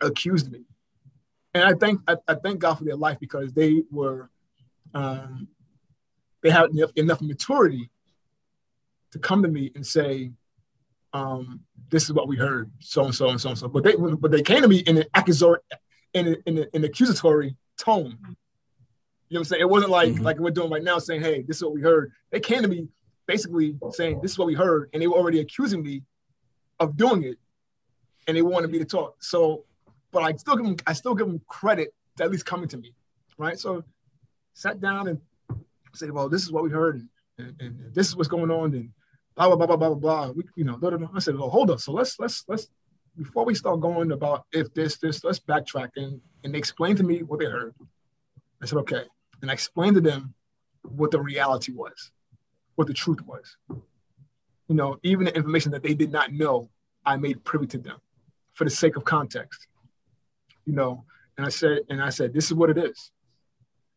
accused 0.01 0.51
me. 0.51 0.61
And 1.55 1.63
I 1.63 1.73
thank 1.73 2.01
I, 2.05 2.17
I 2.27 2.35
thank 2.35 2.59
God 2.59 2.75
for 2.75 2.83
their 2.83 2.97
life 2.97 3.17
because 3.17 3.53
they 3.53 3.83
were 3.89 4.29
um, 4.93 5.47
they 6.43 6.49
had 6.49 6.69
enough, 6.71 6.91
enough 6.97 7.21
maturity 7.21 7.89
to 9.11 9.19
come 9.19 9.41
to 9.41 9.47
me 9.47 9.71
and 9.73 9.87
say, 9.87 10.31
um, 11.13 11.61
this 11.89 12.03
is 12.03 12.13
what 12.13 12.27
we 12.27 12.35
heard, 12.35 12.69
so 12.79 13.05
and 13.05 13.15
so 13.15 13.29
and 13.29 13.39
so 13.39 13.49
and 13.49 13.57
so. 13.57 13.69
But 13.69 13.85
they 13.85 13.95
but 13.95 14.31
they 14.31 14.41
came 14.41 14.63
to 14.63 14.67
me 14.67 14.79
in 14.79 14.97
an 14.97 15.05
accusatory 15.13 15.59
in, 16.13 16.27
a, 16.27 16.35
in, 16.45 16.57
a, 16.57 16.61
in 16.61 16.67
an 16.73 16.83
accusatory 16.83 17.55
tone. 17.79 18.03
You 18.03 18.15
know 18.15 18.25
what 19.29 19.37
I'm 19.39 19.43
saying? 19.45 19.61
It 19.61 19.69
wasn't 19.69 19.91
like 19.91 20.09
Mhm. 20.09 20.23
like 20.23 20.37
we're 20.39 20.51
doing 20.51 20.69
right 20.69 20.83
now, 20.83 20.99
saying, 20.99 21.21
"Hey, 21.21 21.41
this 21.41 21.57
is 21.57 21.63
what 21.63 21.73
we 21.73 21.81
heard." 21.81 22.11
They 22.31 22.41
came 22.41 22.63
to 22.63 22.67
me 22.67 22.89
basically 23.27 23.77
saying, 23.91 24.19
"This 24.21 24.31
is 24.31 24.37
what 24.37 24.47
we 24.47 24.55
heard," 24.55 24.89
and 24.91 25.01
they 25.01 25.07
were 25.07 25.15
already 25.15 25.39
accusing 25.39 25.81
me 25.83 26.03
of 26.81 26.97
doing 26.97 27.23
it, 27.23 27.37
and 28.27 28.35
they 28.35 28.41
wanted 28.41 28.71
me 28.71 28.79
to 28.79 28.85
talk. 28.85 29.23
So, 29.23 29.63
but 30.15 30.23
I 30.23 30.31
still 30.37 30.55
give 30.55 30.65
them 30.65 30.77
I 30.87 30.93
still 30.93 31.13
give 31.13 31.27
them 31.27 31.41
credit 31.45 31.93
to 32.15 32.23
at 32.23 32.31
least 32.31 32.45
coming 32.45 32.69
to 32.69 32.77
me, 32.77 32.93
right? 33.37 33.59
So, 33.59 33.83
sat 34.53 34.79
down 34.79 35.09
and 35.09 35.19
said, 35.93 36.09
"Well, 36.09 36.29
this 36.29 36.43
is 36.43 36.53
what 36.53 36.63
we 36.63 36.69
heard, 36.69 37.05
and, 37.37 37.53
and, 37.59 37.81
and 37.81 37.93
this 37.93 38.07
is 38.07 38.15
what's 38.15 38.29
going 38.29 38.49
on, 38.49 38.73
and 38.73 38.91
blah 39.35 39.53
blah 39.53 39.57
blah 39.57 39.75
blah 39.75 39.89
blah 39.89 39.93
blah." 39.95 40.31
We, 40.31 40.45
you 40.55 40.63
know, 40.63 40.77
blah, 40.77 40.91
blah, 40.91 40.99
blah. 40.99 41.09
I 41.13 41.19
said, 41.19 41.37
"Well, 41.37 41.49
hold 41.49 41.69
up. 41.69 41.81
So 41.81 41.91
let's 41.91 42.17
let's 42.17 42.45
let's 42.47 42.69
before 43.17 43.43
we 43.43 43.55
start 43.55 43.81
going 43.81 44.13
about 44.13 44.45
if 44.53 44.73
this 44.73 44.95
this 44.99 45.21
let's 45.25 45.41
backtrack 45.41 45.89
and 45.97 46.21
and 46.45 46.53
they 46.53 46.59
explained 46.59 46.97
to 46.99 47.03
me 47.03 47.21
what 47.21 47.41
they 47.41 47.47
heard. 47.47 47.75
I 48.61 48.67
said, 48.67 48.79
okay, 48.79 49.03
and 49.41 49.51
I 49.51 49.53
explained 49.53 49.95
to 49.95 50.01
them 50.01 50.33
what 50.83 51.11
the 51.11 51.19
reality 51.19 51.73
was, 51.73 52.11
what 52.75 52.87
the 52.87 52.93
truth 52.93 53.19
was. 53.25 53.57
You 54.69 54.75
know, 54.75 54.97
even 55.03 55.25
the 55.25 55.35
information 55.35 55.73
that 55.73 55.83
they 55.83 55.93
did 55.93 56.11
not 56.13 56.31
know, 56.31 56.69
I 57.05 57.17
made 57.17 57.43
privy 57.43 57.67
to 57.67 57.77
them 57.77 57.97
for 58.53 58.63
the 58.63 58.69
sake 58.69 58.95
of 58.95 59.03
context. 59.03 59.67
You 60.65 60.73
know, 60.73 61.05
and 61.37 61.45
I 61.45 61.49
said, 61.49 61.79
and 61.89 62.01
I 62.01 62.09
said, 62.09 62.33
this 62.33 62.45
is 62.45 62.53
what 62.53 62.69
it 62.69 62.77
is. 62.77 63.11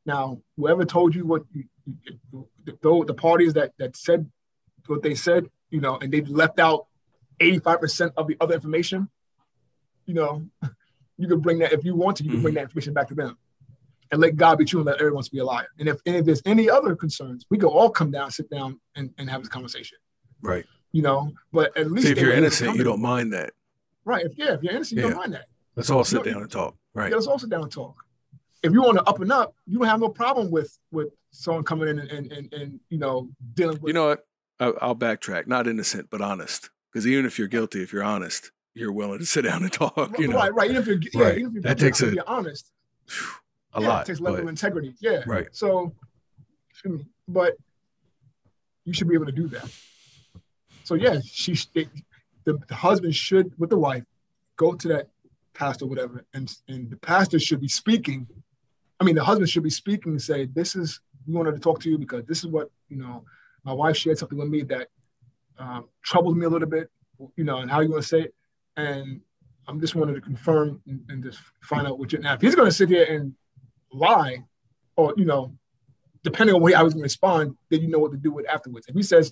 Now, 0.05 0.41
whoever 0.57 0.85
told 0.85 1.14
you 1.14 1.27
what 1.27 1.43
you, 1.53 1.64
you- 1.87 2.49
the, 2.64 3.05
the 3.07 3.14
parties 3.14 3.55
that 3.55 3.73
that 3.79 3.97
said 3.97 4.31
what 4.87 5.03
they 5.03 5.14
said, 5.14 5.49
you 5.71 5.81
know, 5.81 5.97
and 5.99 6.12
they 6.12 6.21
left 6.23 6.59
out 6.59 6.87
85% 7.41 8.12
of 8.16 8.27
the 8.27 8.37
other 8.41 8.55
information, 8.55 9.09
you 10.07 10.14
know, 10.14 10.47
you 11.19 11.29
can 11.29 11.41
bring 11.41 11.59
that 11.61 11.73
if 11.73 11.85
you 11.85 11.95
want 11.95 12.16
to, 12.19 12.25
you 12.25 12.31
can 12.31 12.43
bring 12.43 12.53
mm-hmm. 12.53 12.57
that 12.57 12.62
information 12.62 12.93
back 12.95 13.09
to 13.09 13.14
them 13.14 13.37
and 14.11 14.21
let 14.21 14.37
God 14.37 14.59
be 14.59 14.64
true 14.64 14.81
and 14.81 14.87
let 14.87 14.97
everyone 14.97 15.19
else 15.19 15.29
be 15.29 15.39
a 15.39 15.45
liar. 15.45 15.69
And 15.79 15.89
if, 15.89 16.01
and 16.07 16.16
if 16.16 16.25
there's 16.25 16.43
any 16.47 16.71
other 16.71 16.97
concerns, 16.97 17.45
we 17.51 17.59
can 17.59 17.69
all 17.69 17.91
come 17.91 18.11
down, 18.11 18.31
sit 18.31 18.49
down, 18.51 18.81
and, 18.97 19.11
and 19.19 19.29
have 19.29 19.43
this 19.43 19.49
conversation. 19.49 19.99
right. 20.41 20.64
You 20.93 21.03
know, 21.03 21.33
but 21.53 21.77
at 21.77 21.91
least 21.91 22.07
See, 22.07 22.12
if 22.12 22.19
you're 22.19 22.29
were 22.29 22.33
able 22.33 22.41
to 22.41 22.47
innocent, 22.47 22.77
you 22.77 22.85
don't 22.85 23.03
mind 23.03 23.35
that. 23.35 23.53
right. 24.07 24.25
If 24.25 24.39
yeah, 24.39 24.55
if 24.55 24.62
you're 24.62 24.73
innocent, 24.73 24.97
you 24.99 25.05
Yeah. 25.05 25.11
don't 25.11 25.19
mind 25.19 25.35
that. 25.35 25.47
Let's 25.79 25.91
all 25.91 26.05
sit 26.05 26.24
down 26.24 26.43
and 26.43 26.51
talk. 26.51 26.74
Right. 26.95 27.09
Yeah, 27.11 27.14
let's 27.16 27.26
all 27.29 27.39
sit 27.39 27.51
down 27.51 27.62
and 27.62 27.70
talk. 27.72 28.05
If 28.62 28.72
you 28.72 28.83
want 28.83 28.99
to 28.99 29.05
up 29.05 29.20
and 29.20 29.31
up, 29.31 29.55
you 29.66 29.79
don't 29.79 29.87
have 29.87 30.01
no 30.01 30.09
problem 30.09 30.51
with 30.51 30.76
with 30.91 31.09
someone 31.31 31.62
coming 31.62 31.89
in 31.89 32.01
and 32.01 32.11
and, 32.11 32.33
and, 32.33 32.53
and 32.53 32.81
you 32.91 32.99
know 32.99 33.29
dealing 33.55 33.79
with 33.81 33.89
You 33.89 33.93
know 33.95 34.09
what? 34.09 34.26
I'll 34.61 34.97
backtrack. 34.97 35.47
Not 35.47 35.68
innocent, 35.68 36.09
but 36.11 36.20
honest. 36.20 36.70
Because 36.93 37.07
even 37.07 37.24
if 37.26 37.39
you're 37.39 37.47
guilty, 37.49 37.81
if 37.83 37.93
you're 37.93 38.03
honest, 38.03 38.51
you're 38.74 38.91
willing 38.93 39.20
to 39.20 39.26
sit 39.26 39.43
down 39.43 39.62
and 39.62 39.72
talk. 39.72 40.18
You 40.18 40.26
know, 40.29 40.37
right, 40.37 40.53
right. 40.53 40.70
Even 40.70 40.83
if 40.83 40.89
you're 40.89 40.99
yeah, 41.14 41.29
Right. 41.29 41.39
even 41.39 41.47
if 41.49 41.53
you're, 41.55 41.62
That 41.62 41.79
takes 41.79 42.01
if 42.03 42.11
a- 42.11 42.14
you're 42.16 42.29
honest, 42.29 42.72
a 43.74 43.81
yeah, 43.81 43.89
lot. 43.89 44.03
It 44.03 44.07
takes 44.07 44.18
a 44.18 44.22
level 44.24 44.39
but- 44.39 44.43
of 44.43 44.49
integrity. 44.49 44.95
Yeah. 44.99 45.22
Right. 45.26 45.47
So, 45.53 45.95
excuse 46.70 46.99
me, 46.99 47.07
but 47.29 47.55
you 48.85 48.93
should 48.93 49.09
be 49.09 49.14
able 49.14 49.26
to 49.26 49.33
do 49.33 49.47
that. 49.49 49.70
So 50.83 50.95
yeah, 50.95 51.20
she 51.24 51.55
sh- 51.55 51.68
the, 51.74 51.87
the 52.45 52.74
husband 52.74 53.14
should 53.14 53.53
with 53.59 53.70
the 53.70 53.79
wife 53.79 54.05
go 54.57 54.72
to 54.74 54.89
that 54.89 55.09
pastor, 55.59 55.86
whatever, 55.86 56.24
and 56.34 56.54
and 56.68 56.90
the 56.90 56.96
pastor 56.96 57.38
should 57.38 57.61
be 57.61 57.68
speaking. 57.68 58.26
I 59.00 59.04
mean, 59.04 59.14
the 59.14 59.24
husband 59.24 59.48
should 59.50 59.62
be 59.62 59.70
speaking 59.70 60.12
and 60.12 60.22
say, 60.22 60.46
"This 60.46 60.76
is 60.76 61.00
we 61.26 61.34
wanted 61.34 61.52
to 61.52 61.61
talk 61.61 61.80
to 61.80 61.90
you 61.90 61.98
because 61.98 62.24
this 62.26 62.38
is 62.38 62.46
what 62.46 62.70
you 62.88 62.96
know. 62.96 63.24
My 63.64 63.72
wife 63.72 63.96
shared 63.96 64.18
something 64.18 64.38
with 64.38 64.48
me 64.48 64.62
that 64.62 64.88
um, 65.59 65.88
troubles 66.02 66.36
me 66.36 66.46
a 66.46 66.48
little 66.48 66.68
bit, 66.68 66.90
you 67.36 67.44
know, 67.44 67.59
and 67.59 67.70
how 67.70 67.80
you 67.80 67.90
want 67.90 68.02
to 68.02 68.09
say 68.09 68.20
it, 68.22 68.34
and 68.76 69.20
I'm 69.66 69.80
just 69.80 69.94
wanted 69.94 70.14
to 70.14 70.20
confirm 70.20 70.80
and, 70.86 71.04
and 71.09 71.22
just 71.22 71.38
find 71.62 71.86
out 71.86 71.98
what 71.98 72.12
you're 72.12 72.22
now. 72.22 72.34
If 72.34 72.40
he's 72.40 72.54
going 72.54 72.68
to 72.68 72.74
sit 72.74 72.88
here 72.88 73.04
and 73.04 73.34
lie, 73.92 74.44
or 74.96 75.12
you 75.16 75.26
know, 75.26 75.52
depending 76.22 76.54
on 76.54 76.61
the 76.61 76.64
way 76.64 76.74
I 76.74 76.82
was 76.82 76.94
going 76.94 77.02
to 77.02 77.04
respond, 77.12 77.56
then 77.70 77.82
you 77.82 77.88
know 77.88 77.98
what 77.98 78.12
to 78.12 78.16
do 78.16 78.32
with 78.32 78.48
afterwards. 78.48 78.86
If 78.88 78.94
he 78.94 79.02
says, 79.02 79.30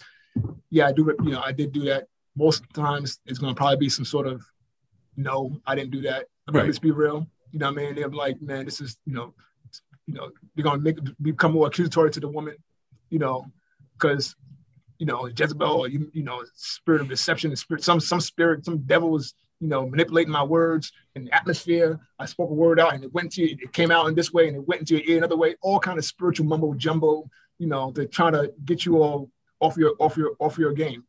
"Yeah, 0.70 0.88
I 0.88 0.92
do," 0.92 1.14
you 1.22 1.30
know, 1.30 1.42
I 1.42 1.52
did 1.52 1.72
do 1.72 1.84
that. 1.84 2.08
Most 2.36 2.64
times, 2.74 3.20
it's 3.24 3.38
going 3.38 3.54
to 3.54 3.56
probably 3.56 3.78
be 3.78 3.88
some 3.88 4.04
sort 4.04 4.26
of, 4.26 4.44
"No, 5.16 5.60
I 5.66 5.74
didn't 5.74 5.90
do 5.90 6.02
that." 6.02 6.26
I 6.46 6.50
mean, 6.50 6.60
Right. 6.60 6.66
Let's 6.66 6.78
be 6.78 6.90
real. 6.90 7.26
You 7.52 7.58
know, 7.58 7.66
what 7.66 7.80
I 7.80 7.84
mean, 7.84 7.94
they're 7.94 8.08
like, 8.08 8.40
"Man, 8.40 8.64
this 8.64 8.80
is," 8.80 8.96
you 9.06 9.14
know, 9.14 9.34
you 10.06 10.14
know, 10.14 10.30
they're 10.54 10.64
going 10.64 10.78
to 10.78 10.84
make 10.84 10.98
become 11.20 11.52
more 11.52 11.66
accusatory 11.66 12.10
to 12.12 12.20
the 12.20 12.28
woman, 12.28 12.56
you 13.10 13.18
know, 13.18 13.46
because 13.98 14.36
you 14.98 15.06
know 15.06 15.26
Jezebel 15.26 15.68
or 15.68 15.88
you, 15.88 16.10
you 16.12 16.22
know 16.22 16.42
spirit 16.54 17.00
of 17.00 17.08
deception, 17.08 17.54
spirit, 17.56 17.82
some 17.82 18.00
some 18.00 18.20
spirit, 18.20 18.64
some 18.64 18.78
devil 18.78 19.10
was 19.10 19.34
you 19.60 19.68
know 19.68 19.88
manipulating 19.88 20.32
my 20.32 20.42
words 20.42 20.92
and 21.14 21.26
the 21.26 21.34
atmosphere. 21.34 21.98
I 22.18 22.26
spoke 22.26 22.50
a 22.50 22.54
word 22.54 22.80
out 22.80 22.94
and 22.94 23.04
it 23.04 23.12
went 23.12 23.32
to 23.32 23.42
you, 23.42 23.56
it 23.60 23.72
came 23.72 23.90
out 23.90 24.06
in 24.08 24.14
this 24.14 24.32
way 24.32 24.48
and 24.48 24.56
it 24.56 24.66
went 24.66 24.80
into 24.80 24.96
your 24.96 25.04
ear 25.06 25.18
another 25.18 25.36
way. 25.36 25.56
All 25.62 25.80
kind 25.80 25.98
of 25.98 26.04
spiritual 26.04 26.46
mumbo 26.46 26.74
jumbo. 26.74 27.28
You 27.58 27.66
know, 27.66 27.90
they're 27.90 28.06
trying 28.06 28.32
to 28.32 28.52
get 28.64 28.84
you 28.84 29.02
all 29.02 29.30
off 29.60 29.76
your 29.76 29.94
off 29.98 30.16
your 30.16 30.36
off 30.38 30.58
your 30.58 30.72
game. 30.72 31.04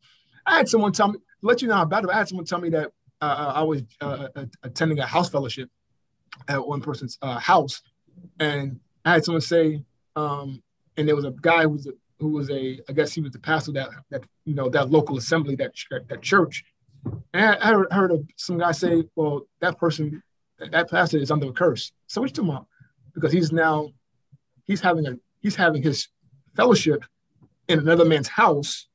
I 0.45 0.57
had 0.57 0.69
someone 0.69 0.93
tell 0.93 1.09
me, 1.09 1.19
let 1.41 1.61
you 1.61 1.67
know 1.67 1.75
how 1.75 1.85
bad 1.85 2.03
it 2.03 2.07
was. 2.07 2.15
I 2.15 2.19
had 2.19 2.29
someone 2.29 2.45
tell 2.45 2.61
me 2.61 2.69
that 2.69 2.91
uh, 3.21 3.53
I 3.55 3.63
was 3.63 3.83
uh, 4.01 4.27
uh, 4.35 4.45
attending 4.63 4.99
a 4.99 5.05
house 5.05 5.29
fellowship 5.29 5.69
at 6.47 6.65
one 6.65 6.81
person's 6.81 7.17
uh, 7.21 7.39
house, 7.39 7.81
and 8.39 8.79
I 9.05 9.13
had 9.13 9.25
someone 9.25 9.41
say, 9.41 9.83
um, 10.15 10.61
and 10.97 11.07
there 11.07 11.15
was 11.15 11.25
a 11.25 11.31
guy 11.31 11.63
who 11.63 11.69
was 11.69 11.87
a, 11.87 11.91
who 12.19 12.29
was 12.29 12.49
a, 12.49 12.79
I 12.89 12.93
guess 12.93 13.13
he 13.13 13.21
was 13.21 13.31
the 13.31 13.39
pastor 13.39 13.71
that 13.73 13.89
that 14.09 14.23
you 14.45 14.53
know 14.53 14.69
that 14.69 14.89
local 14.89 15.17
assembly 15.17 15.55
that 15.55 15.73
that 16.09 16.21
church, 16.21 16.63
and 17.33 17.57
I, 17.61 17.83
heard, 17.93 18.11
of 18.11 18.27
some 18.35 18.57
guy 18.57 18.71
say, 18.71 19.03
well, 19.15 19.47
that 19.61 19.77
person, 19.77 20.21
that, 20.59 20.89
pastor 20.89 21.17
is 21.17 21.31
under 21.31 21.47
a 21.47 21.53
curse. 21.53 21.91
So 22.07 22.23
you 22.23 22.29
talking 22.29 22.49
about? 22.49 22.67
Because 23.13 23.31
he's 23.31 23.51
now, 23.51 23.89
he's 24.65 24.81
having 24.81 25.07
a 25.07 25.17
he's 25.41 25.55
having 25.55 25.81
his 25.81 26.07
fellowship 26.55 27.03
in 27.67 27.79
another 27.79 28.05
man's 28.05 28.27
house, 28.27 28.87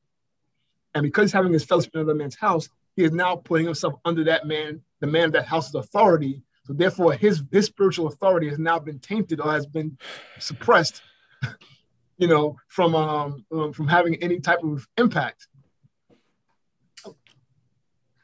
and 0.93 1.03
because 1.03 1.25
he's 1.25 1.33
having 1.33 1.53
his 1.53 1.65
fellowship 1.65 1.93
in 1.93 2.01
another 2.01 2.15
man's 2.15 2.35
house, 2.35 2.69
he 2.95 3.03
is 3.03 3.11
now 3.11 3.35
putting 3.35 3.65
himself 3.65 3.95
under 4.05 4.23
that 4.25 4.45
man, 4.45 4.81
the 4.99 5.07
man 5.07 5.25
of 5.25 5.31
that 5.33 5.45
house's 5.45 5.75
authority. 5.75 6.43
So 6.65 6.73
therefore, 6.73 7.13
his 7.13 7.43
his 7.51 7.65
spiritual 7.65 8.07
authority 8.07 8.49
has 8.49 8.59
now 8.59 8.79
been 8.79 8.99
tainted 8.99 9.41
or 9.41 9.51
has 9.51 9.65
been 9.65 9.97
suppressed, 10.39 11.01
you 12.17 12.27
know, 12.27 12.55
from 12.67 12.95
um, 12.95 13.45
um 13.51 13.73
from 13.73 13.87
having 13.87 14.15
any 14.23 14.39
type 14.39 14.63
of 14.63 14.87
impact. 14.97 15.47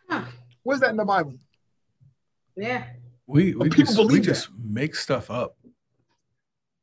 Huh. 0.09 0.23
Where's 0.63 0.79
that 0.81 0.91
in 0.91 0.97
the 0.97 1.05
Bible? 1.05 1.33
Yeah. 2.55 2.85
We 3.27 3.55
we 3.55 3.69
people 3.69 3.85
just, 3.85 3.95
believe 3.97 4.11
we 4.11 4.19
that. 4.19 4.25
just 4.25 4.49
make 4.57 4.95
stuff 4.95 5.29
up. 5.29 5.57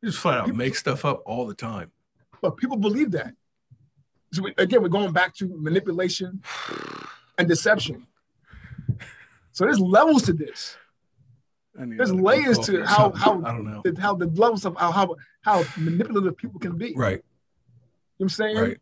We 0.02 0.08
just 0.08 0.18
flat 0.18 0.38
out 0.38 0.44
People- 0.46 0.58
make 0.58 0.74
stuff 0.76 1.04
up 1.04 1.22
all 1.24 1.46
the 1.46 1.54
time. 1.54 1.90
But 2.42 2.58
people 2.58 2.76
believe 2.76 3.12
that. 3.12 3.32
So 4.32 4.42
we, 4.42 4.54
again, 4.58 4.82
we're 4.82 4.88
going 4.88 5.12
back 5.12 5.34
to 5.36 5.48
manipulation 5.48 6.42
and 7.38 7.48
deception. 7.48 8.06
So 9.52 9.64
there's 9.64 9.80
levels 9.80 10.22
to 10.24 10.32
this. 10.32 10.76
There's 11.74 12.12
layers 12.12 12.58
to 12.60 12.84
how 12.86 13.12
how 13.12 13.42
I 13.44 13.52
don't 13.52 13.64
know. 13.64 13.82
the, 13.84 14.00
how 14.00 14.14
the 14.14 14.26
levels 14.26 14.64
of 14.64 14.76
how 14.76 14.90
how, 14.92 15.16
how 15.42 15.64
manipulative 15.76 16.36
people 16.36 16.58
can 16.58 16.76
be. 16.78 16.94
Right, 16.96 17.12
You 17.12 17.18
know 17.18 17.22
what 18.18 18.24
I'm 18.24 18.28
saying? 18.30 18.56
right. 18.56 18.78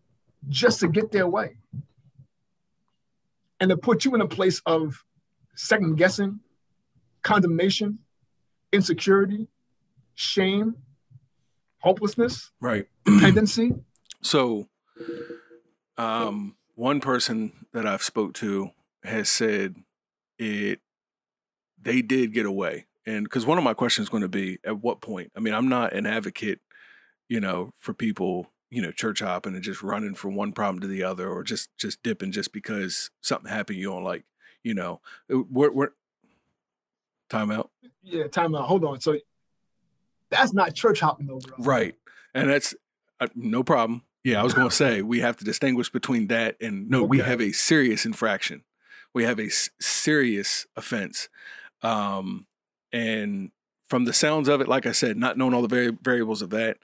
Just 0.49 0.81
to 0.81 0.89
get 0.89 1.11
their 1.11 1.27
way. 1.27 1.57
And 3.61 3.71
to 3.71 3.77
put 3.77 4.05
you 4.05 4.15
in 4.15 4.21
a 4.21 4.29
place 4.29 4.61
of 4.67 5.05
second 5.57 5.97
guessing, 5.97 6.41
condemnation, 7.23 7.99
insecurity, 8.73 9.49
shame, 10.15 10.77
hopelessness, 11.79 12.51
Right. 12.61 12.87
dependency. 13.05 13.73
So, 14.23 14.69
um, 15.99 16.57
one 16.75 17.01
person 17.01 17.67
that 17.73 17.87
I've 17.87 18.03
spoke 18.03 18.35
to 18.35 18.71
has 19.03 19.29
said 19.29 19.77
it. 20.39 20.81
They 21.81 22.01
did 22.01 22.33
get 22.33 22.47
away, 22.47 22.87
and 23.05 23.25
because 23.25 23.45
one 23.45 23.59
of 23.59 23.65
my 23.65 23.75
questions 23.75 24.07
is 24.07 24.11
going 24.11 24.23
to 24.23 24.29
be, 24.29 24.59
at 24.65 24.83
what 24.83 25.03
point? 25.03 25.31
I 25.37 25.41
mean, 25.41 25.53
I'm 25.53 25.69
not 25.69 25.93
an 25.93 26.07
advocate, 26.07 26.61
you 27.29 27.41
know, 27.41 27.73
for 27.79 27.93
people, 27.93 28.47
you 28.71 28.81
know, 28.81 28.91
church 28.91 29.21
hopping 29.21 29.55
and 29.55 29.63
just 29.63 29.83
running 29.83 30.15
from 30.15 30.35
one 30.35 30.53
problem 30.53 30.81
to 30.81 30.87
the 30.87 31.03
other, 31.03 31.29
or 31.29 31.43
just 31.43 31.69
just 31.77 32.03
dipping 32.03 32.33
just 32.33 32.53
because 32.53 33.11
something 33.21 33.51
happened 33.51 33.79
you 33.79 33.91
don't 33.91 34.05
like. 34.05 34.25
You 34.63 34.73
know, 34.73 35.03
Uh, 35.31 35.41
we're, 35.51 35.71
we're 35.71 35.91
time 37.29 37.51
out. 37.51 37.71
Yeah, 38.03 38.29
time 38.29 38.55
out. 38.55 38.67
Hold 38.67 38.85
on. 38.85 39.01
So 39.01 39.19
that's 40.31 40.55
not 40.55 40.75
church 40.75 41.01
hopping 41.01 41.27
though, 41.27 41.41
bro. 41.41 41.57
Right. 41.59 41.95
And 42.35 42.49
that's 42.49 42.75
uh, 43.21 43.29
no 43.35 43.63
problem. 43.63 44.03
Yeah, 44.25 44.41
I 44.41 44.43
was 44.43 44.55
going 44.55 44.69
to 44.69 44.75
say 44.75 45.03
we 45.03 45.21
have 45.21 45.37
to 45.37 45.45
distinguish 45.45 45.91
between 45.91 46.29
that 46.29 46.57
and 46.61 46.89
no, 46.89 47.03
we 47.05 47.19
have 47.19 47.41
a 47.43 47.53
serious 47.53 48.07
infraction. 48.07 48.65
We 49.13 49.25
have 49.25 49.39
a 49.39 49.45
s- 49.47 49.69
serious 49.81 50.67
offense. 50.77 51.29
Um, 51.83 52.47
and 52.91 53.51
from 53.89 54.07
the 54.07 54.15
sounds 54.15 54.49
of 54.49 54.63
it, 54.63 54.69
like 54.69 54.87
I 54.87 54.93
said, 54.93 55.19
not 55.19 55.37
knowing 55.37 55.53
all 55.53 55.61
the 55.63 55.69
vari- 55.69 55.99
variables 56.03 56.41
of 56.41 56.51
that, 56.51 56.79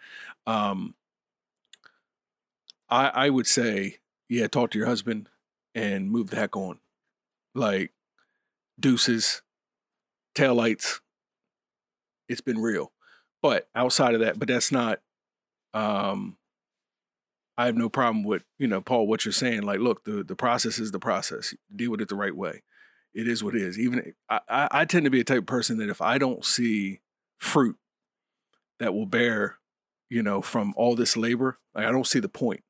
um, 0.46 0.94
I, 2.90 3.08
I 3.08 3.30
would 3.30 3.46
say, 3.46 3.96
yeah, 4.28 4.46
talk 4.46 4.70
to 4.72 4.78
your 4.78 4.86
husband 4.86 5.28
and 5.74 6.10
move 6.10 6.28
the 6.30 6.36
heck 6.36 6.56
on. 6.56 6.78
Like 7.54 7.92
deuces, 8.78 9.40
taillights. 10.36 11.00
It's 12.28 12.40
been 12.42 12.60
real. 12.60 12.92
But 13.42 13.68
outside 13.74 14.14
of 14.14 14.20
that, 14.20 14.38
but 14.38 14.48
that's 14.48 14.70
not 14.70 15.00
um 15.72 16.36
I 17.60 17.66
have 17.66 17.76
no 17.76 17.90
problem 17.90 18.24
with, 18.24 18.42
you 18.58 18.66
know, 18.66 18.80
Paul, 18.80 19.06
what 19.06 19.26
you're 19.26 19.32
saying. 19.32 19.64
Like, 19.64 19.80
look, 19.80 20.04
the 20.04 20.24
the 20.24 20.34
process 20.34 20.78
is 20.78 20.92
the 20.92 20.98
process. 20.98 21.52
Deal 21.76 21.90
with 21.90 22.00
it 22.00 22.08
the 22.08 22.16
right 22.16 22.34
way. 22.34 22.62
It 23.12 23.28
is 23.28 23.44
what 23.44 23.54
it 23.54 23.60
is. 23.60 23.78
Even 23.78 24.14
I, 24.30 24.68
I, 24.70 24.84
tend 24.86 25.04
to 25.04 25.10
be 25.10 25.20
a 25.20 25.24
type 25.24 25.40
of 25.40 25.46
person 25.46 25.76
that 25.76 25.90
if 25.90 26.00
I 26.00 26.16
don't 26.16 26.42
see 26.42 27.00
fruit 27.36 27.76
that 28.78 28.94
will 28.94 29.04
bear, 29.04 29.58
you 30.08 30.22
know, 30.22 30.40
from 30.40 30.72
all 30.74 30.96
this 30.96 31.18
labor, 31.18 31.58
like 31.74 31.84
I 31.84 31.92
don't 31.92 32.06
see 32.06 32.18
the 32.18 32.30
point. 32.30 32.62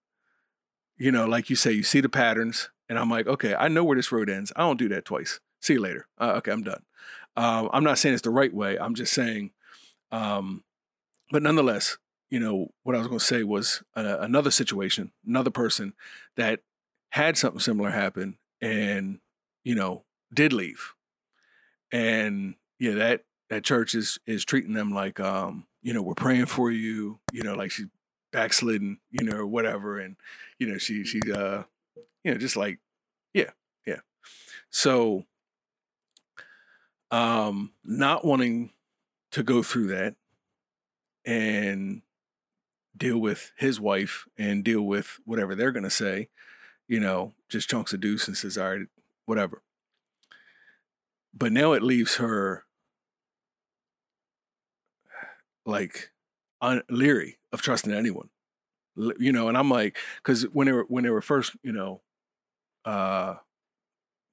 You 0.97 1.13
know, 1.13 1.25
like 1.25 1.51
you 1.51 1.57
say, 1.57 1.71
you 1.71 1.85
see 1.85 2.01
the 2.01 2.09
patterns, 2.09 2.71
and 2.89 2.99
I'm 2.99 3.11
like, 3.11 3.29
okay, 3.29 3.55
I 3.55 3.69
know 3.69 3.85
where 3.85 3.97
this 3.97 4.11
road 4.11 4.29
ends. 4.29 4.53
I 4.57 4.63
don't 4.63 4.79
do 4.79 4.89
that 4.89 5.05
twice. 5.05 5.39
See 5.61 5.75
you 5.75 5.81
later. 5.81 6.09
Uh, 6.19 6.33
okay, 6.39 6.51
I'm 6.51 6.65
done. 6.65 6.83
Um, 7.37 7.71
I'm 7.73 7.85
not 7.85 7.99
saying 7.99 8.15
it's 8.15 8.23
the 8.23 8.31
right 8.31 8.53
way. 8.53 8.77
I'm 8.77 8.97
just 8.97 9.13
saying, 9.13 9.53
um, 10.11 10.65
but 11.31 11.45
nonetheless, 11.45 11.97
you 12.31 12.39
know, 12.39 12.71
what 12.85 12.95
I 12.95 12.99
was 12.99 13.09
going 13.09 13.19
to 13.19 13.25
say 13.25 13.43
was 13.43 13.83
uh, 13.97 14.19
another 14.21 14.51
situation, 14.51 15.11
another 15.27 15.51
person 15.51 15.95
that 16.37 16.61
had 17.11 17.37
something 17.37 17.61
similar 17.61 17.91
happen 17.91 18.39
and, 18.61 19.19
you 19.65 19.75
know, 19.75 20.05
did 20.33 20.53
leave. 20.53 20.95
And 21.93 22.55
yeah, 22.79 22.93
that 22.93 23.25
that 23.49 23.65
church 23.65 23.97
is 23.97 24.19
is 24.27 24.45
treating 24.45 24.75
them 24.75 24.93
like 24.95 25.19
um, 25.19 25.67
you 25.83 25.93
know, 25.93 26.03
we're 26.03 26.15
praying 26.15 26.47
for 26.47 26.71
you, 26.71 27.19
you 27.33 27.43
know, 27.43 27.55
like 27.55 27.73
she's 27.73 27.87
backslidden, 28.33 29.01
you 29.11 29.25
know, 29.25 29.39
or 29.39 29.47
whatever. 29.47 29.99
And, 29.99 30.17
you 30.61 30.69
know, 30.69 30.79
she 30.79 31.05
she 31.05 31.21
uh, 31.33 31.65
you 32.23 32.31
know, 32.33 32.39
just 32.39 32.57
like, 32.57 32.79
yeah, 33.35 33.51
yeah. 33.85 34.01
So 34.71 35.25
um 37.11 37.73
not 37.83 38.25
wanting 38.25 38.71
to 39.33 39.43
go 39.43 39.65
through 39.65 39.89
that 39.89 40.15
and 41.25 42.03
deal 42.97 43.19
with 43.19 43.53
his 43.57 43.81
wife 43.81 44.27
and 44.37 44.65
deal 44.65 44.83
with 44.83 45.19
whatever 45.25 45.55
they're 45.55 45.73
going 45.73 45.85
to 45.85 45.91
say, 45.91 46.29
you 46.89 47.01
know, 47.01 47.33
just 47.49 47.71
chunks 47.71 47.93
of 47.93 48.01
deuce 48.01 48.27
and 48.27 48.37
says, 48.37 48.59
all 48.59 48.71
right, 48.71 48.87
whatever. 49.27 49.63
But 51.33 51.53
now 51.53 51.73
it 51.73 51.83
leaves 51.83 52.17
her 52.17 52.65
like 55.65 56.11
un- 56.61 56.83
leery 56.91 57.39
of 57.53 57.63
trusting 57.63 57.93
anyone, 57.93 58.31
you 58.97 59.33
know. 59.33 59.49
And 59.49 59.57
I'm 59.57 59.71
like, 59.71 59.97
because 60.23 60.43
when 60.53 60.67
they 60.67 60.73
were 60.73 60.85
when 60.89 61.05
they 61.05 61.11
were 61.11 61.23
first, 61.23 61.55
you 61.63 61.73
know, 61.73 62.03
uh, 62.85 63.37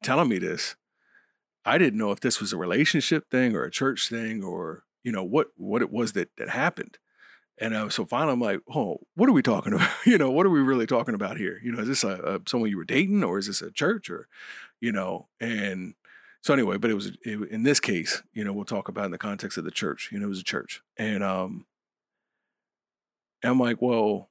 telling 0.03 0.29
me 0.29 0.39
this, 0.39 0.75
I 1.65 1.77
didn't 1.77 1.99
know 1.99 2.11
if 2.11 2.19
this 2.19 2.39
was 2.39 2.53
a 2.53 2.57
relationship 2.57 3.29
thing 3.29 3.55
or 3.55 3.63
a 3.63 3.71
church 3.71 4.09
thing 4.09 4.43
or 4.43 4.83
you 5.03 5.11
know 5.11 5.23
what 5.23 5.47
what 5.55 5.81
it 5.81 5.91
was 5.91 6.13
that 6.13 6.29
that 6.37 6.49
happened. 6.49 6.97
And 7.59 7.73
uh, 7.73 7.89
so 7.89 8.05
finally, 8.05 8.33
I'm 8.33 8.41
like, 8.41 8.59
oh, 8.73 8.97
what 9.15 9.29
are 9.29 9.33
we 9.33 9.41
talking 9.41 9.73
about? 9.75 9.89
you 10.05 10.17
know, 10.17 10.31
what 10.31 10.45
are 10.45 10.49
we 10.51 10.61
really 10.61 10.85
talking 10.85 11.15
about 11.15 11.37
here? 11.37 11.59
You 11.63 11.71
know, 11.71 11.79
is 11.79 11.87
this 11.87 12.03
a, 12.03 12.09
a 12.09 12.49
someone 12.49 12.69
you 12.69 12.77
were 12.77 12.85
dating, 12.85 13.23
or 13.23 13.37
is 13.37 13.47
this 13.47 13.61
a 13.61 13.71
church, 13.71 14.09
or 14.09 14.27
you 14.79 14.91
know? 14.91 15.27
And 15.39 15.95
so 16.41 16.53
anyway, 16.53 16.77
but 16.77 16.91
it 16.91 16.95
was 16.95 17.11
it, 17.23 17.49
in 17.49 17.63
this 17.63 17.79
case, 17.79 18.23
you 18.33 18.43
know, 18.43 18.53
we'll 18.53 18.65
talk 18.65 18.89
about 18.89 19.05
in 19.05 19.11
the 19.11 19.17
context 19.17 19.57
of 19.57 19.63
the 19.63 19.71
church. 19.71 20.09
You 20.11 20.19
know, 20.19 20.25
it 20.25 20.29
was 20.29 20.41
a 20.41 20.45
church, 20.45 20.81
and 20.97 21.23
um, 21.23 21.65
I'm 23.43 23.59
like, 23.59 23.81
well, 23.81 24.29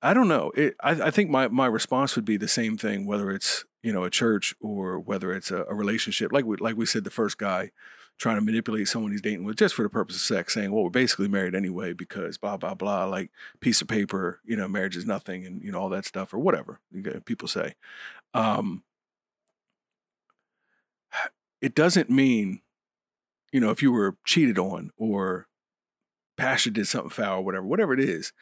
I 0.00 0.14
don't 0.14 0.28
know. 0.28 0.52
It, 0.54 0.74
I, 0.82 0.90
I 0.92 1.10
think 1.10 1.30
my 1.30 1.48
my 1.48 1.66
response 1.66 2.16
would 2.16 2.24
be 2.24 2.36
the 2.36 2.48
same 2.48 2.76
thing, 2.78 3.06
whether 3.06 3.30
it's 3.30 3.64
you 3.82 3.92
know 3.92 4.04
a 4.04 4.10
church 4.10 4.54
or 4.60 4.98
whether 4.98 5.34
it's 5.34 5.50
a, 5.50 5.64
a 5.64 5.74
relationship. 5.74 6.32
Like 6.32 6.44
we 6.44 6.56
like 6.56 6.76
we 6.76 6.86
said, 6.86 7.04
the 7.04 7.10
first 7.10 7.36
guy 7.36 7.72
trying 8.18 8.36
to 8.36 8.42
manipulate 8.42 8.88
someone 8.88 9.12
he's 9.12 9.20
dating 9.20 9.44
with 9.44 9.56
just 9.56 9.74
for 9.74 9.82
the 9.82 9.88
purpose 9.88 10.16
of 10.16 10.22
sex, 10.22 10.54
saying, 10.54 10.72
well, 10.72 10.84
we're 10.84 10.90
basically 10.90 11.28
married 11.28 11.54
anyway 11.54 11.92
because 11.92 12.36
blah 12.36 12.56
blah 12.56 12.74
blah, 12.74 13.04
like 13.04 13.30
piece 13.60 13.80
of 13.80 13.88
paper, 13.88 14.40
you 14.44 14.56
know, 14.56 14.68
marriage 14.68 14.96
is 14.96 15.06
nothing, 15.06 15.46
and 15.46 15.62
you 15.62 15.72
know 15.72 15.80
all 15.80 15.88
that 15.88 16.04
stuff 16.04 16.34
or 16.34 16.38
whatever 16.38 16.80
people 17.24 17.48
say. 17.48 17.74
Um, 18.34 18.82
it 21.60 21.74
doesn't 21.74 22.10
mean, 22.10 22.60
you 23.52 23.60
know, 23.60 23.70
if 23.70 23.82
you 23.82 23.92
were 23.92 24.16
cheated 24.24 24.58
on 24.58 24.90
or 24.96 25.46
pastor 26.36 26.70
did 26.70 26.86
something 26.86 27.10
foul 27.10 27.38
or 27.38 27.42
whatever, 27.42 27.66
whatever 27.66 27.94
it 27.94 28.00
is, 28.00 28.32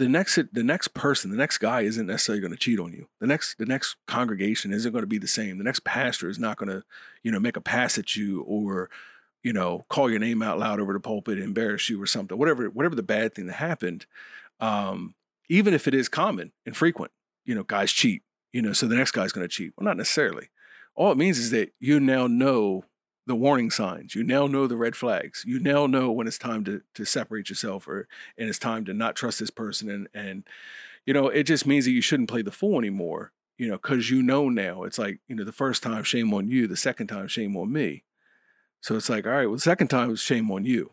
the 0.00 0.08
next 0.08 0.38
the 0.52 0.64
next 0.64 0.94
person, 0.94 1.30
the 1.30 1.36
next 1.36 1.58
guy 1.58 1.82
isn't 1.82 2.06
necessarily 2.06 2.40
going 2.40 2.52
to 2.52 2.58
cheat 2.58 2.80
on 2.80 2.92
you. 2.92 3.06
The 3.20 3.26
next 3.26 3.58
the 3.58 3.66
next 3.66 3.96
congregation 4.06 4.72
isn't 4.72 4.92
going 4.92 5.02
to 5.02 5.06
be 5.06 5.18
the 5.18 5.28
same. 5.28 5.58
The 5.58 5.64
next 5.64 5.84
pastor 5.84 6.30
is 6.30 6.38
not 6.38 6.56
going 6.56 6.70
to, 6.70 6.82
you 7.22 7.30
know, 7.30 7.38
make 7.38 7.56
a 7.56 7.60
pass 7.60 7.98
at 7.98 8.16
you 8.16 8.40
or, 8.42 8.88
you 9.42 9.52
know, 9.52 9.84
call 9.90 10.10
your 10.10 10.18
name 10.18 10.40
out 10.42 10.58
loud 10.58 10.80
over 10.80 10.94
the 10.94 11.00
pulpit, 11.00 11.38
embarrass 11.38 11.90
you 11.90 12.02
or 12.02 12.06
something. 12.06 12.38
Whatever 12.38 12.70
whatever 12.70 12.94
the 12.94 13.02
bad 13.02 13.34
thing 13.34 13.46
that 13.46 13.54
happened, 13.54 14.06
um, 14.58 15.14
even 15.50 15.74
if 15.74 15.86
it 15.86 15.94
is 15.94 16.08
common 16.08 16.52
and 16.64 16.74
frequent, 16.74 17.12
you 17.44 17.54
know, 17.54 17.62
guys 17.62 17.92
cheat. 17.92 18.22
You 18.52 18.62
know, 18.62 18.72
so 18.72 18.86
the 18.86 18.96
next 18.96 19.12
guy's 19.12 19.32
going 19.32 19.46
to 19.46 19.54
cheat. 19.54 19.74
Well, 19.76 19.84
not 19.84 19.98
necessarily. 19.98 20.48
All 20.96 21.12
it 21.12 21.18
means 21.18 21.38
is 21.38 21.50
that 21.50 21.72
you 21.78 22.00
now 22.00 22.26
know 22.26 22.84
the 23.30 23.36
warning 23.36 23.70
signs. 23.70 24.16
You 24.16 24.24
now 24.24 24.48
know 24.48 24.66
the 24.66 24.76
red 24.76 24.96
flags. 24.96 25.44
You 25.46 25.60
now 25.60 25.86
know 25.86 26.10
when 26.10 26.26
it's 26.26 26.36
time 26.36 26.64
to 26.64 26.82
to 26.96 27.04
separate 27.04 27.48
yourself 27.48 27.86
or 27.86 28.08
and 28.36 28.48
it's 28.48 28.58
time 28.58 28.84
to 28.86 28.92
not 28.92 29.14
trust 29.14 29.38
this 29.38 29.50
person 29.50 29.88
and 29.88 30.08
and 30.12 30.44
you 31.06 31.14
know, 31.14 31.28
it 31.28 31.44
just 31.44 31.64
means 31.64 31.84
that 31.84 31.92
you 31.92 32.02
shouldn't 32.02 32.28
play 32.28 32.42
the 32.42 32.50
fool 32.50 32.78
anymore, 32.78 33.32
you 33.56 33.68
know, 33.68 33.78
cuz 33.78 34.10
you 34.10 34.20
know 34.20 34.48
now. 34.48 34.82
It's 34.82 34.98
like, 34.98 35.20
you 35.28 35.36
know, 35.36 35.44
the 35.44 35.52
first 35.52 35.80
time 35.80 36.02
shame 36.02 36.34
on 36.34 36.48
you, 36.48 36.66
the 36.66 36.76
second 36.76 37.06
time 37.06 37.28
shame 37.28 37.56
on 37.56 37.72
me. 37.72 38.02
So 38.80 38.96
it's 38.96 39.08
like, 39.08 39.26
all 39.26 39.32
right, 39.32 39.46
well, 39.46 39.54
the 39.54 39.60
second 39.60 39.88
time 39.88 40.08
was 40.08 40.20
shame 40.20 40.50
on 40.50 40.64
you. 40.64 40.92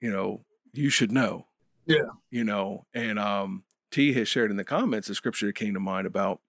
You 0.00 0.12
know, 0.12 0.44
you 0.72 0.88
should 0.88 1.10
know. 1.10 1.48
Yeah. 1.84 2.10
You 2.30 2.44
know, 2.44 2.86
and 2.94 3.18
um 3.18 3.64
T 3.90 4.12
has 4.12 4.28
shared 4.28 4.52
in 4.52 4.56
the 4.56 4.64
comments 4.64 5.10
a 5.10 5.16
scripture 5.16 5.46
that 5.46 5.56
came 5.56 5.74
to 5.74 5.80
mind 5.80 6.06
about 6.06 6.40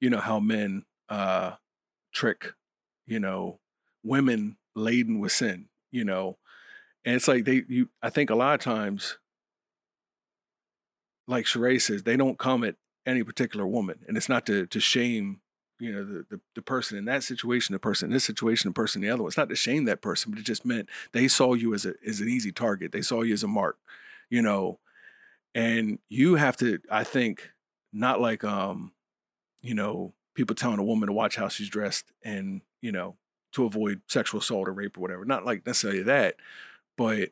you 0.00 0.10
know 0.10 0.18
how 0.18 0.40
men 0.40 0.84
uh 1.08 1.52
trick 2.12 2.54
you 3.06 3.20
know 3.20 3.58
women 4.02 4.56
laden 4.74 5.18
with 5.20 5.32
sin 5.32 5.66
you 5.90 6.04
know 6.04 6.38
and 7.04 7.16
it's 7.16 7.28
like 7.28 7.44
they 7.44 7.62
you 7.68 7.88
i 8.02 8.10
think 8.10 8.30
a 8.30 8.34
lot 8.34 8.54
of 8.54 8.60
times 8.60 9.18
like 11.28 11.44
Sheree 11.44 11.80
says 11.80 12.02
they 12.02 12.16
don't 12.16 12.38
come 12.38 12.64
at 12.64 12.76
any 13.06 13.22
particular 13.22 13.66
woman 13.66 14.00
and 14.06 14.16
it's 14.16 14.28
not 14.28 14.46
to 14.46 14.66
to 14.66 14.80
shame 14.80 15.40
you 15.78 15.92
know 15.92 16.04
the, 16.04 16.26
the, 16.30 16.40
the 16.54 16.62
person 16.62 16.96
in 16.96 17.04
that 17.06 17.24
situation 17.24 17.72
the 17.72 17.78
person 17.78 18.08
in 18.08 18.12
this 18.12 18.24
situation 18.24 18.70
the 18.70 18.74
person 18.74 19.02
in 19.02 19.08
the 19.08 19.12
other 19.12 19.22
one. 19.22 19.28
It's 19.28 19.36
not 19.36 19.48
to 19.48 19.56
shame 19.56 19.84
that 19.86 20.00
person 20.00 20.30
but 20.30 20.38
it 20.38 20.44
just 20.44 20.64
meant 20.64 20.88
they 21.12 21.28
saw 21.28 21.54
you 21.54 21.74
as 21.74 21.84
a 21.84 21.94
as 22.06 22.20
an 22.20 22.28
easy 22.28 22.52
target. 22.52 22.92
They 22.92 23.02
saw 23.02 23.22
you 23.22 23.34
as 23.34 23.42
a 23.42 23.48
mark 23.48 23.78
you 24.32 24.40
know 24.40 24.78
and 25.54 25.98
you 26.08 26.36
have 26.36 26.56
to 26.56 26.78
i 26.90 27.04
think 27.04 27.50
not 27.92 28.20
like 28.20 28.42
um 28.42 28.92
you 29.60 29.74
know 29.74 30.14
people 30.34 30.56
telling 30.56 30.78
a 30.78 30.84
woman 30.84 31.06
to 31.06 31.12
watch 31.12 31.36
how 31.36 31.48
she's 31.48 31.68
dressed 31.68 32.06
and 32.24 32.62
you 32.82 32.92
know 32.92 33.16
to 33.52 33.64
avoid 33.64 34.02
sexual 34.06 34.40
assault 34.40 34.68
or 34.68 34.72
rape 34.72 34.98
or 34.98 35.00
whatever 35.00 35.24
not 35.24 35.46
like 35.46 35.64
necessarily 35.66 36.02
that 36.02 36.36
but 36.98 37.30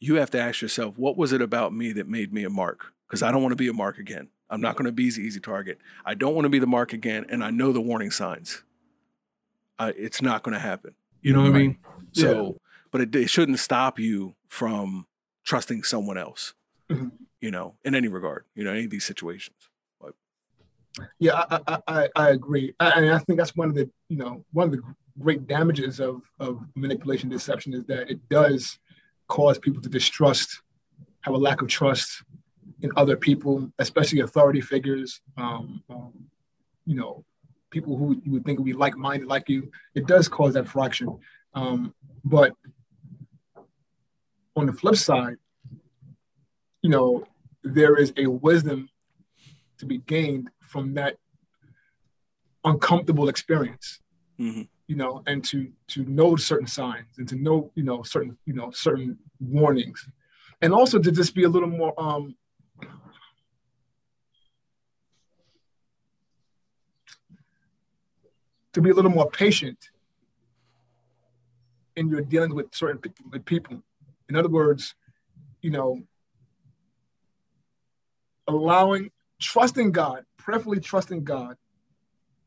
you 0.00 0.16
have 0.16 0.30
to 0.30 0.40
ask 0.40 0.60
yourself 0.60 0.98
what 0.98 1.16
was 1.16 1.32
it 1.32 1.40
about 1.40 1.72
me 1.72 1.92
that 1.92 2.08
made 2.08 2.32
me 2.32 2.42
a 2.42 2.50
mark 2.50 2.92
because 3.06 3.22
i 3.22 3.30
don't 3.30 3.42
want 3.42 3.52
to 3.52 3.56
be 3.56 3.68
a 3.68 3.72
mark 3.72 3.98
again 3.98 4.28
I'm 4.50 4.60
not 4.60 4.74
going 4.74 4.86
to 4.86 4.92
be 4.92 5.08
the 5.10 5.20
easy 5.20 5.40
target. 5.40 5.78
I 6.04 6.14
don't 6.14 6.34
want 6.34 6.44
to 6.44 6.50
be 6.50 6.58
the 6.58 6.66
mark 6.66 6.92
again, 6.92 7.24
and 7.28 7.42
I 7.42 7.50
know 7.50 7.72
the 7.72 7.80
warning 7.80 8.10
signs. 8.10 8.62
Uh, 9.78 9.92
it's 9.96 10.20
not 10.20 10.42
going 10.42 10.54
to 10.54 10.60
happen. 10.60 10.94
You 11.22 11.32
know 11.32 11.42
what 11.42 11.52
right. 11.52 11.56
I 11.56 11.62
mean? 11.62 11.78
So, 12.12 12.44
yeah. 12.44 12.52
but 12.90 13.00
it, 13.00 13.14
it, 13.14 13.30
shouldn't 13.30 13.60
stop 13.60 13.98
you 13.98 14.34
from 14.48 15.06
trusting 15.44 15.84
someone 15.84 16.18
else. 16.18 16.54
Mm-hmm. 16.90 17.08
You 17.40 17.50
know, 17.50 17.76
in 17.84 17.94
any 17.94 18.08
regard. 18.08 18.44
You 18.54 18.64
know, 18.64 18.72
any 18.72 18.84
of 18.84 18.90
these 18.90 19.04
situations. 19.04 19.69
Yeah, 21.18 21.44
I, 21.50 21.78
I, 21.86 22.08
I 22.16 22.30
agree. 22.30 22.74
I, 22.80 23.10
I 23.10 23.18
think 23.18 23.38
that's 23.38 23.54
one 23.56 23.68
of 23.68 23.74
the 23.74 23.90
you 24.08 24.16
know 24.16 24.44
one 24.52 24.66
of 24.66 24.72
the 24.72 24.82
great 25.18 25.46
damages 25.46 26.00
of 26.00 26.22
of 26.38 26.60
manipulation, 26.74 27.28
deception 27.28 27.74
is 27.74 27.84
that 27.84 28.10
it 28.10 28.28
does 28.28 28.78
cause 29.28 29.58
people 29.58 29.80
to 29.82 29.88
distrust, 29.88 30.62
have 31.22 31.34
a 31.34 31.38
lack 31.38 31.62
of 31.62 31.68
trust 31.68 32.22
in 32.82 32.90
other 32.96 33.16
people, 33.16 33.70
especially 33.78 34.20
authority 34.20 34.60
figures, 34.60 35.20
um, 35.36 35.82
um, 35.90 36.12
you 36.86 36.96
know, 36.96 37.24
people 37.70 37.96
who 37.96 38.20
you 38.24 38.32
would 38.32 38.44
think 38.44 38.58
would 38.58 38.64
be 38.64 38.72
like-minded 38.72 39.28
like 39.28 39.48
you, 39.48 39.70
it 39.94 40.06
does 40.06 40.28
cause 40.28 40.54
that 40.54 40.66
fraction. 40.66 41.18
Um, 41.54 41.94
but 42.24 42.52
on 44.56 44.66
the 44.66 44.72
flip 44.72 44.96
side, 44.96 45.36
you 46.82 46.90
know, 46.90 47.24
there 47.62 47.96
is 47.96 48.12
a 48.16 48.26
wisdom 48.26 48.88
to 49.80 49.86
be 49.86 49.98
gained 49.98 50.50
from 50.60 50.94
that 50.94 51.16
uncomfortable 52.64 53.28
experience. 53.28 54.00
Mm-hmm. 54.38 54.62
You 54.86 54.96
know, 54.96 55.22
and 55.26 55.44
to 55.44 55.70
to 55.88 56.04
know 56.04 56.36
certain 56.36 56.66
signs 56.66 57.18
and 57.18 57.28
to 57.28 57.36
know, 57.36 57.70
you 57.74 57.82
know, 57.82 58.02
certain, 58.02 58.36
you 58.44 58.54
know, 58.54 58.70
certain 58.70 59.18
warnings. 59.38 60.08
And 60.62 60.72
also 60.72 60.98
to 60.98 61.10
just 61.10 61.34
be 61.34 61.44
a 61.44 61.48
little 61.48 61.68
more 61.68 61.94
um 61.98 62.34
to 68.72 68.80
be 68.80 68.90
a 68.90 68.94
little 68.94 69.10
more 69.10 69.30
patient 69.30 69.90
in 71.96 72.08
your 72.08 72.22
dealings 72.22 72.54
with 72.54 72.74
certain 72.74 73.00
with 73.30 73.44
people. 73.44 73.82
In 74.28 74.36
other 74.36 74.48
words, 74.48 74.94
you 75.62 75.70
know, 75.70 76.02
allowing, 78.48 79.10
trusting 79.40 79.92
God, 79.92 80.24
prayerfully 80.36 80.80
trusting 80.80 81.24
God 81.24 81.56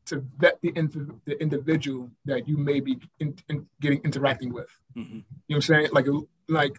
to 0.06 0.24
vet 0.38 0.60
the, 0.62 0.70
the 1.24 1.40
individual 1.40 2.10
that 2.24 2.46
you 2.46 2.56
may 2.56 2.80
be 2.80 2.98
in, 3.20 3.36
in 3.48 3.66
getting 3.80 4.00
interacting 4.04 4.52
with. 4.52 4.68
Mm-hmm. 4.96 5.14
You 5.14 5.20
know 5.20 5.24
what 5.48 5.56
I'm 5.56 5.62
saying? 5.62 5.88
Like, 5.92 6.06
like, 6.48 6.78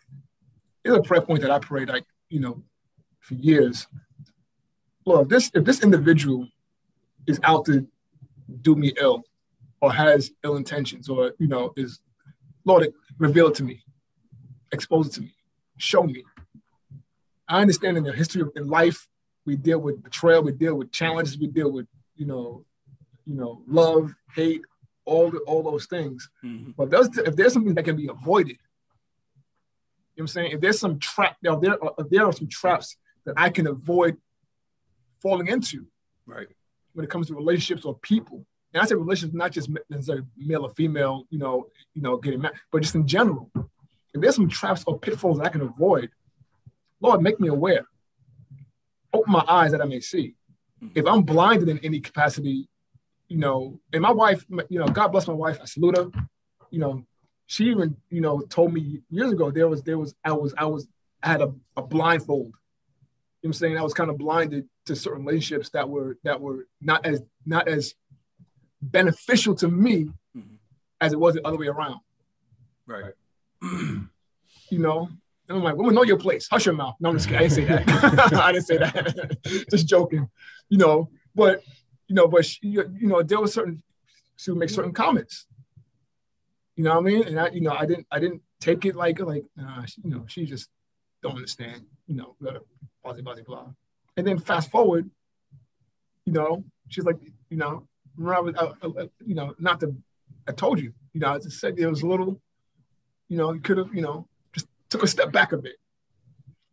it's 0.83 0.95
a 0.95 1.01
prayer 1.01 1.21
point 1.21 1.41
that 1.41 1.51
I 1.51 1.59
prayed, 1.59 1.89
like, 1.89 2.05
you 2.29 2.39
know, 2.39 2.63
for 3.19 3.33
years. 3.33 3.87
Lord, 5.05 5.29
this 5.29 5.51
if 5.53 5.63
this 5.65 5.83
individual 5.83 6.47
is 7.27 7.39
out 7.43 7.65
to 7.65 7.87
do 8.61 8.75
me 8.75 8.93
ill, 8.99 9.23
or 9.81 9.91
has 9.93 10.31
ill 10.43 10.55
intentions 10.55 11.09
or 11.09 11.33
you 11.37 11.47
know 11.47 11.73
is 11.75 11.99
Lord, 12.65 12.91
reveal 13.19 13.49
it 13.49 13.55
to 13.55 13.63
me, 13.63 13.83
expose 14.71 15.07
it 15.07 15.13
to 15.13 15.21
me, 15.21 15.33
show 15.77 16.01
me. 16.01 16.23
I 17.47 17.61
understand 17.61 17.95
in 17.97 18.03
the 18.03 18.11
history 18.11 18.41
of 18.41 18.51
in 18.55 18.67
life, 18.67 19.07
we 19.45 19.55
deal 19.55 19.79
with 19.79 20.03
betrayal, 20.03 20.43
we 20.43 20.51
deal 20.51 20.75
with 20.75 20.91
challenges, 20.91 21.37
we 21.37 21.47
deal 21.47 21.71
with 21.71 21.87
you 22.15 22.25
know, 22.25 22.65
you 23.25 23.35
know, 23.35 23.61
love, 23.67 24.13
hate, 24.35 24.61
all 25.05 25.29
the, 25.29 25.39
all 25.39 25.63
those 25.63 25.85
things. 25.85 26.29
Mm-hmm. 26.43 26.71
But 26.77 26.89
there's, 26.89 27.17
if 27.17 27.35
there's 27.35 27.53
something 27.53 27.73
that 27.75 27.83
can 27.83 27.95
be 27.95 28.07
avoided, 28.07 28.57
you 30.15 30.21
know 30.21 30.23
what 30.23 30.23
I'm 30.23 30.27
saying? 30.27 30.51
If 30.51 30.61
there's 30.61 30.79
some 30.79 30.99
trap, 30.99 31.35
if 31.41 31.61
there, 31.61 31.77
if 31.97 32.09
there 32.09 32.25
are 32.25 32.33
some 32.33 32.47
traps 32.47 32.95
that 33.25 33.35
I 33.37 33.49
can 33.49 33.67
avoid 33.67 34.17
falling 35.21 35.47
into, 35.47 35.85
right? 36.25 36.47
When 36.93 37.03
it 37.03 37.09
comes 37.09 37.27
to 37.27 37.35
relationships 37.35 37.85
or 37.85 37.95
people, 37.99 38.45
and 38.73 38.81
I 38.81 38.85
say 38.85 38.95
relationships, 38.95 39.35
not 39.35 39.51
just 39.51 39.69
necessarily 39.89 40.25
male 40.37 40.63
or 40.63 40.69
female, 40.69 41.25
you 41.29 41.39
know, 41.39 41.67
you 41.93 42.01
know, 42.01 42.17
getting 42.17 42.41
mad, 42.41 42.53
but 42.71 42.81
just 42.81 42.95
in 42.95 43.07
general. 43.07 43.49
If 44.13 44.21
there's 44.21 44.35
some 44.35 44.47
traps 44.47 44.83
or 44.87 44.97
pitfalls 44.97 45.39
I 45.39 45.49
can 45.49 45.61
avoid, 45.61 46.09
Lord, 47.01 47.21
make 47.21 47.39
me 47.39 47.49
aware. 47.49 47.85
Open 49.15 49.31
my 49.31 49.45
eyes 49.47 49.71
that 49.71 49.81
I 49.81 49.85
may 49.85 49.99
see. 49.99 50.35
Mm-hmm. 50.83 50.99
If 50.99 51.05
I'm 51.05 51.23
blinded 51.23 51.69
in 51.69 51.79
any 51.79 51.99
capacity, 51.99 52.67
you 53.27 53.37
know, 53.37 53.79
and 53.93 54.01
my 54.01 54.11
wife, 54.11 54.45
you 54.69 54.79
know, 54.79 54.87
God 54.87 55.09
bless 55.09 55.27
my 55.27 55.33
wife, 55.33 55.59
I 55.61 55.65
salute 55.65 55.97
her. 55.97 56.11
You 56.69 56.79
know, 56.79 57.05
she 57.47 57.65
even, 57.65 57.95
you 58.09 58.21
know, 58.21 58.41
told 58.41 58.73
me 58.73 59.01
years 59.09 59.31
ago 59.31 59.51
there 59.51 59.67
was, 59.67 59.83
there 59.83 59.97
was, 59.97 60.13
I 60.23 60.33
was, 60.33 60.53
I 60.57 60.65
was, 60.65 60.87
I 61.23 61.29
had 61.29 61.41
a, 61.41 61.53
a 61.77 61.81
blindfold. 61.81 62.47
You 62.47 63.49
know 63.49 63.49
what 63.49 63.49
I'm 63.49 63.53
saying? 63.53 63.77
I 63.77 63.83
was 63.83 63.93
kind 63.93 64.09
of 64.09 64.17
blinded 64.17 64.67
to 64.85 64.95
certain 64.95 65.25
relationships 65.25 65.69
that 65.69 65.87
were 65.87 66.17
that 66.23 66.41
were 66.41 66.67
not 66.81 67.05
as 67.05 67.21
not 67.45 67.67
as 67.67 67.93
beneficial 68.81 69.55
to 69.55 69.67
me 69.67 70.05
mm-hmm. 70.35 70.55
as 71.01 71.13
it 71.13 71.19
was 71.19 71.35
the 71.35 71.47
other 71.47 71.57
way 71.57 71.67
around. 71.67 71.99
Right. 72.87 73.13
you 73.61 74.79
know, 74.79 75.09
and 75.47 75.57
I'm 75.57 75.63
like, 75.63 75.75
women 75.75 75.93
know 75.93 76.03
your 76.03 76.17
place. 76.17 76.47
Hush 76.49 76.65
your 76.65 76.75
mouth. 76.75 76.95
No, 76.99 77.09
I'm 77.09 77.17
just 77.17 77.29
kidding. 77.29 77.45
I 77.45 77.47
didn't 77.47 77.55
say 77.55 77.65
that. 77.65 78.33
I 78.33 78.51
didn't 78.51 78.65
say 78.65 78.77
that. 78.77 79.67
just 79.69 79.87
joking. 79.87 80.27
You 80.69 80.77
know, 80.77 81.09
but 81.35 81.63
you 82.07 82.15
know, 82.15 82.27
but 82.27 82.45
she, 82.45 82.59
you 82.67 82.87
know, 83.01 83.21
there 83.21 83.39
was 83.39 83.53
certain 83.53 83.83
she 84.37 84.51
would 84.51 84.59
make 84.59 84.69
certain 84.69 84.93
comments. 84.93 85.45
You 86.75 86.83
know 86.83 86.91
what 86.91 86.99
I 86.99 87.01
mean? 87.01 87.27
And 87.27 87.39
I, 87.39 87.49
you 87.49 87.61
know, 87.61 87.71
I 87.71 87.85
didn't, 87.85 88.05
I 88.11 88.19
didn't 88.19 88.41
take 88.59 88.83
it 88.85 88.95
like, 88.95 89.19
like, 89.19 89.45
nah, 89.55 89.85
she, 89.85 90.01
you 90.03 90.09
know, 90.09 90.25
she 90.27 90.45
just 90.45 90.69
don't 91.21 91.35
understand. 91.35 91.83
You 92.07 92.15
know, 92.15 92.35
blah 92.39 92.51
blah 93.03 93.13
blah 93.13 93.35
blah. 93.45 93.67
And 94.17 94.25
then 94.25 94.39
fast 94.39 94.71
forward, 94.71 95.09
you 96.25 96.33
know, 96.33 96.63
she's 96.89 97.05
like, 97.05 97.17
you 97.49 97.57
know, 97.57 97.87
remember, 98.17 98.53
I, 98.59 98.87
I, 98.87 99.09
you 99.25 99.35
know, 99.35 99.53
not 99.59 99.79
to, 99.81 99.95
I 100.47 100.51
told 100.51 100.79
you, 100.79 100.93
you 101.13 101.19
know, 101.21 101.33
I 101.33 101.39
just 101.39 101.59
said 101.59 101.77
it 101.77 101.87
was 101.87 102.01
a 102.01 102.07
little, 102.07 102.41
you 103.29 103.37
know, 103.37 103.53
you 103.53 103.59
could 103.59 103.77
have, 103.77 103.93
you 103.93 104.01
know, 104.01 104.27
took 104.95 105.03
a 105.03 105.07
step 105.07 105.31
back 105.33 105.51
a 105.51 105.57
bit. 105.57 105.75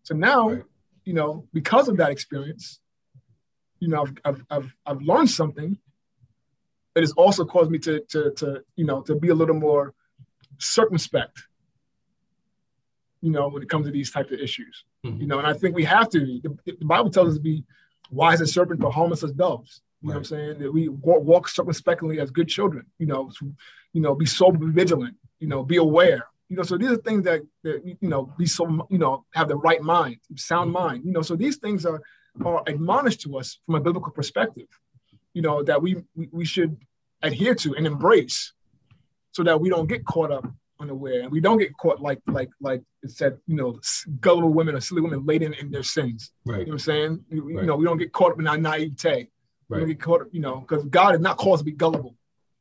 So 0.05 0.15
now, 0.15 0.51
right. 0.51 0.63
you 1.05 1.13
know, 1.13 1.49
because 1.53 1.89
of 1.89 1.97
that 1.97 2.11
experience, 2.11 2.79
you 3.81 3.89
know, 3.89 4.03
I've, 4.03 4.15
I've, 4.25 4.45
I've, 4.49 4.77
I've 4.87 5.03
learned 5.03 5.29
something 5.29 5.77
that 6.95 7.01
has 7.01 7.13
also 7.13 7.45
caused 7.45 7.71
me 7.71 7.79
to, 7.81 8.01
to, 8.11 8.31
to, 8.37 8.63
you 8.77 8.85
know, 8.85 9.01
to 9.03 9.17
be 9.17 9.31
a 9.31 9.35
little 9.35 9.57
more 9.57 9.93
circumspect, 10.59 11.43
you 13.21 13.33
know, 13.33 13.49
when 13.49 13.63
it 13.63 13.69
comes 13.69 13.87
to 13.87 13.93
these 13.93 14.13
types 14.13 14.31
of 14.31 14.39
issues, 14.39 14.85
mm-hmm. 15.05 15.21
you 15.21 15.27
know, 15.27 15.39
and 15.39 15.47
I 15.47 15.55
think 15.55 15.75
we 15.75 15.85
have 15.85 16.09
to, 16.11 16.41
the, 16.45 16.57
the 16.79 16.85
Bible 16.85 17.11
tells 17.11 17.31
us 17.31 17.35
to 17.35 17.41
be 17.41 17.65
wise 18.13 18.41
as 18.41 18.53
serpents, 18.53 18.81
but 18.81 18.91
harmless 18.93 19.25
as 19.25 19.33
doves. 19.33 19.81
You 20.01 20.11
right. 20.11 20.15
know 20.15 20.19
what 20.19 20.19
I'm 20.19 20.25
saying? 20.25 20.59
That 20.61 20.73
we 20.73 20.89
walk, 20.89 21.23
walk 21.23 21.49
circumspectly 21.49 22.21
as 22.21 22.31
good 22.31 22.49
children, 22.49 22.87
you 22.99 23.07
know, 23.07 23.31
to, 23.39 23.53
you 23.93 24.01
know, 24.01 24.15
be 24.15 24.27
sober, 24.27 24.65
vigilant, 24.67 25.17
you 25.41 25.49
know, 25.49 25.65
be 25.65 25.79
aware. 25.79 26.27
You 26.53 26.59
know, 26.59 26.63
so 26.63 26.77
these 26.77 26.91
are 26.91 26.97
things 26.97 27.25
that, 27.25 27.41
that 27.65 27.83
you 27.85 28.09
know, 28.09 28.33
be 28.39 28.47
so, 28.47 28.87
you 28.91 28.99
know, 28.99 29.25
have 29.35 29.49
the 29.49 29.57
right 29.57 29.83
mind, 29.83 30.19
sound 30.37 30.73
mind. 30.73 31.05
You 31.05 31.13
know, 31.13 31.23
so 31.23 31.37
these 31.37 31.57
things 31.57 31.85
are 31.87 32.01
are 32.45 32.63
admonished 32.67 33.21
to 33.23 33.39
us 33.39 33.59
from 33.67 33.75
a 33.75 33.81
biblical 33.81 34.13
perspective, 34.13 34.69
you 35.35 35.43
know, 35.43 35.63
that 35.63 35.83
we 35.83 35.97
we, 36.15 36.29
we 36.31 36.45
should 36.45 36.77
adhere 37.23 37.55
to 37.57 37.75
and 37.75 37.87
embrace 37.87 38.53
so 39.33 39.43
that 39.43 39.61
we 39.61 39.69
don't 39.69 39.89
get 39.89 40.05
caught 40.05 40.31
up 40.31 40.47
unaware 40.81 41.23
and 41.23 41.31
we 41.31 41.41
don't 41.41 41.59
get 41.59 41.77
caught 41.77 42.01
like 42.01 42.21
like 42.27 42.51
like 42.61 42.83
it 43.05 43.11
said 43.13 43.39
you 43.47 43.55
know 43.55 43.79
gullible 44.19 44.53
women 44.53 44.75
or 44.75 44.81
silly 44.81 45.01
women 45.01 45.25
laden 45.25 45.55
in 45.55 45.71
their 45.71 45.85
sins 45.85 46.33
right 46.45 46.59
you 46.59 46.65
know 46.65 46.71
what 46.71 46.73
i'm 46.73 46.79
saying 46.81 47.25
you, 47.31 47.45
right. 47.45 47.63
you 47.63 47.69
know 47.69 47.77
we 47.77 47.85
don't 47.85 47.99
get 47.99 48.11
caught 48.13 48.33
up 48.33 48.41
in 48.41 48.49
our 48.49 48.59
naivete 48.59 49.29
Right. 49.73 49.81
You, 49.81 49.87
know, 49.87 49.95
caught, 49.95 50.29
you 50.33 50.41
know, 50.41 50.61
because 50.61 50.85
God 50.85 51.13
did 51.13 51.23
not 51.23 51.39
call 51.39 51.55
us 51.55 51.61
to 51.61 51.65
be 51.65 51.73
gullible. 51.73 52.15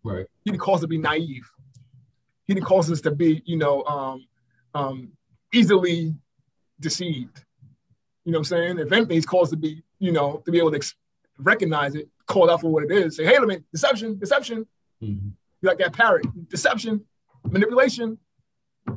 Right. 0.04 0.26
He 0.46 0.52
didn't 0.52 0.62
call 0.62 0.80
to 0.80 0.88
be 0.88 0.98
naive. 0.98 1.50
He 2.52 2.56
didn't 2.56 2.66
call 2.66 2.80
us 2.80 3.00
to 3.00 3.12
be, 3.12 3.42
you 3.46 3.56
know, 3.56 3.82
um, 3.86 4.26
um, 4.74 5.14
easily 5.54 6.14
deceived. 6.82 7.46
You 8.26 8.34
know 8.34 8.40
what 8.40 8.52
I'm 8.52 8.58
saying? 8.58 8.80
If 8.80 8.92
anything, 8.92 9.16
he's 9.16 9.26
called 9.26 9.44
us 9.44 9.52
to 9.52 9.56
be, 9.56 9.82
you 10.00 10.12
know, 10.12 10.42
to 10.44 10.52
be 10.52 10.58
able 10.58 10.72
to 10.72 10.76
ex- 10.76 10.96
recognize 11.38 11.96
it, 11.96 12.10
call 12.26 12.50
it 12.50 12.52
out 12.52 12.60
for 12.60 12.70
what 12.70 12.84
it 12.84 12.92
is. 12.92 13.16
Say, 13.16 13.24
hey, 13.24 13.40
let 13.40 13.48
me 13.48 13.60
deception, 13.72 14.20
deception. 14.20 14.68
Mm-hmm. 15.02 15.30
You 15.62 15.70
like 15.70 15.78
that 15.78 15.94
parrot, 15.94 16.26
deception, 16.50 17.06
manipulation. 17.50 18.18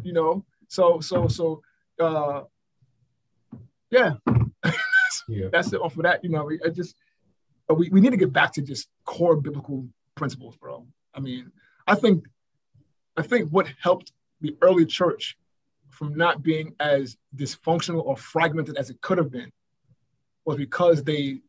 You 0.03 0.15
know, 0.15 0.45
so 0.67 0.99
so 0.99 1.29
so 1.29 1.63
uh, 2.01 2.43
yeah. 3.89 4.15
yeah. 5.29 5.47
That's 5.53 5.73
it. 5.73 5.81
Off 5.81 5.97
of 5.97 6.03
that, 6.03 6.25
you 6.25 6.31
know, 6.31 6.51
I 6.67 6.71
just 6.71 6.97
we, 7.73 7.89
we 7.89 8.01
need 8.01 8.11
to 8.11 8.17
get 8.17 8.33
back 8.33 8.53
to 8.55 8.63
just 8.63 8.89
core 9.05 9.37
biblical 9.37 9.87
principles, 10.17 10.57
bro. 10.57 10.89
I 11.15 11.21
mean, 11.21 11.53
I 11.87 11.95
think, 11.95 12.25
I 13.17 13.23
think 13.23 13.51
what 13.51 13.69
helped 13.81 14.13
the 14.41 14.57
early 14.61 14.87
church 14.87 15.37
from 15.91 16.15
not 16.17 16.43
being 16.43 16.75
as 16.81 17.17
dysfunctional 17.37 18.05
or 18.05 18.17
fragmented 18.17 18.77
as 18.77 18.91
it 18.91 19.01
could 19.01 19.19
have 19.19 19.31
been 19.31 19.51
was 20.45 20.57
because 20.57 21.05
they 21.05 21.41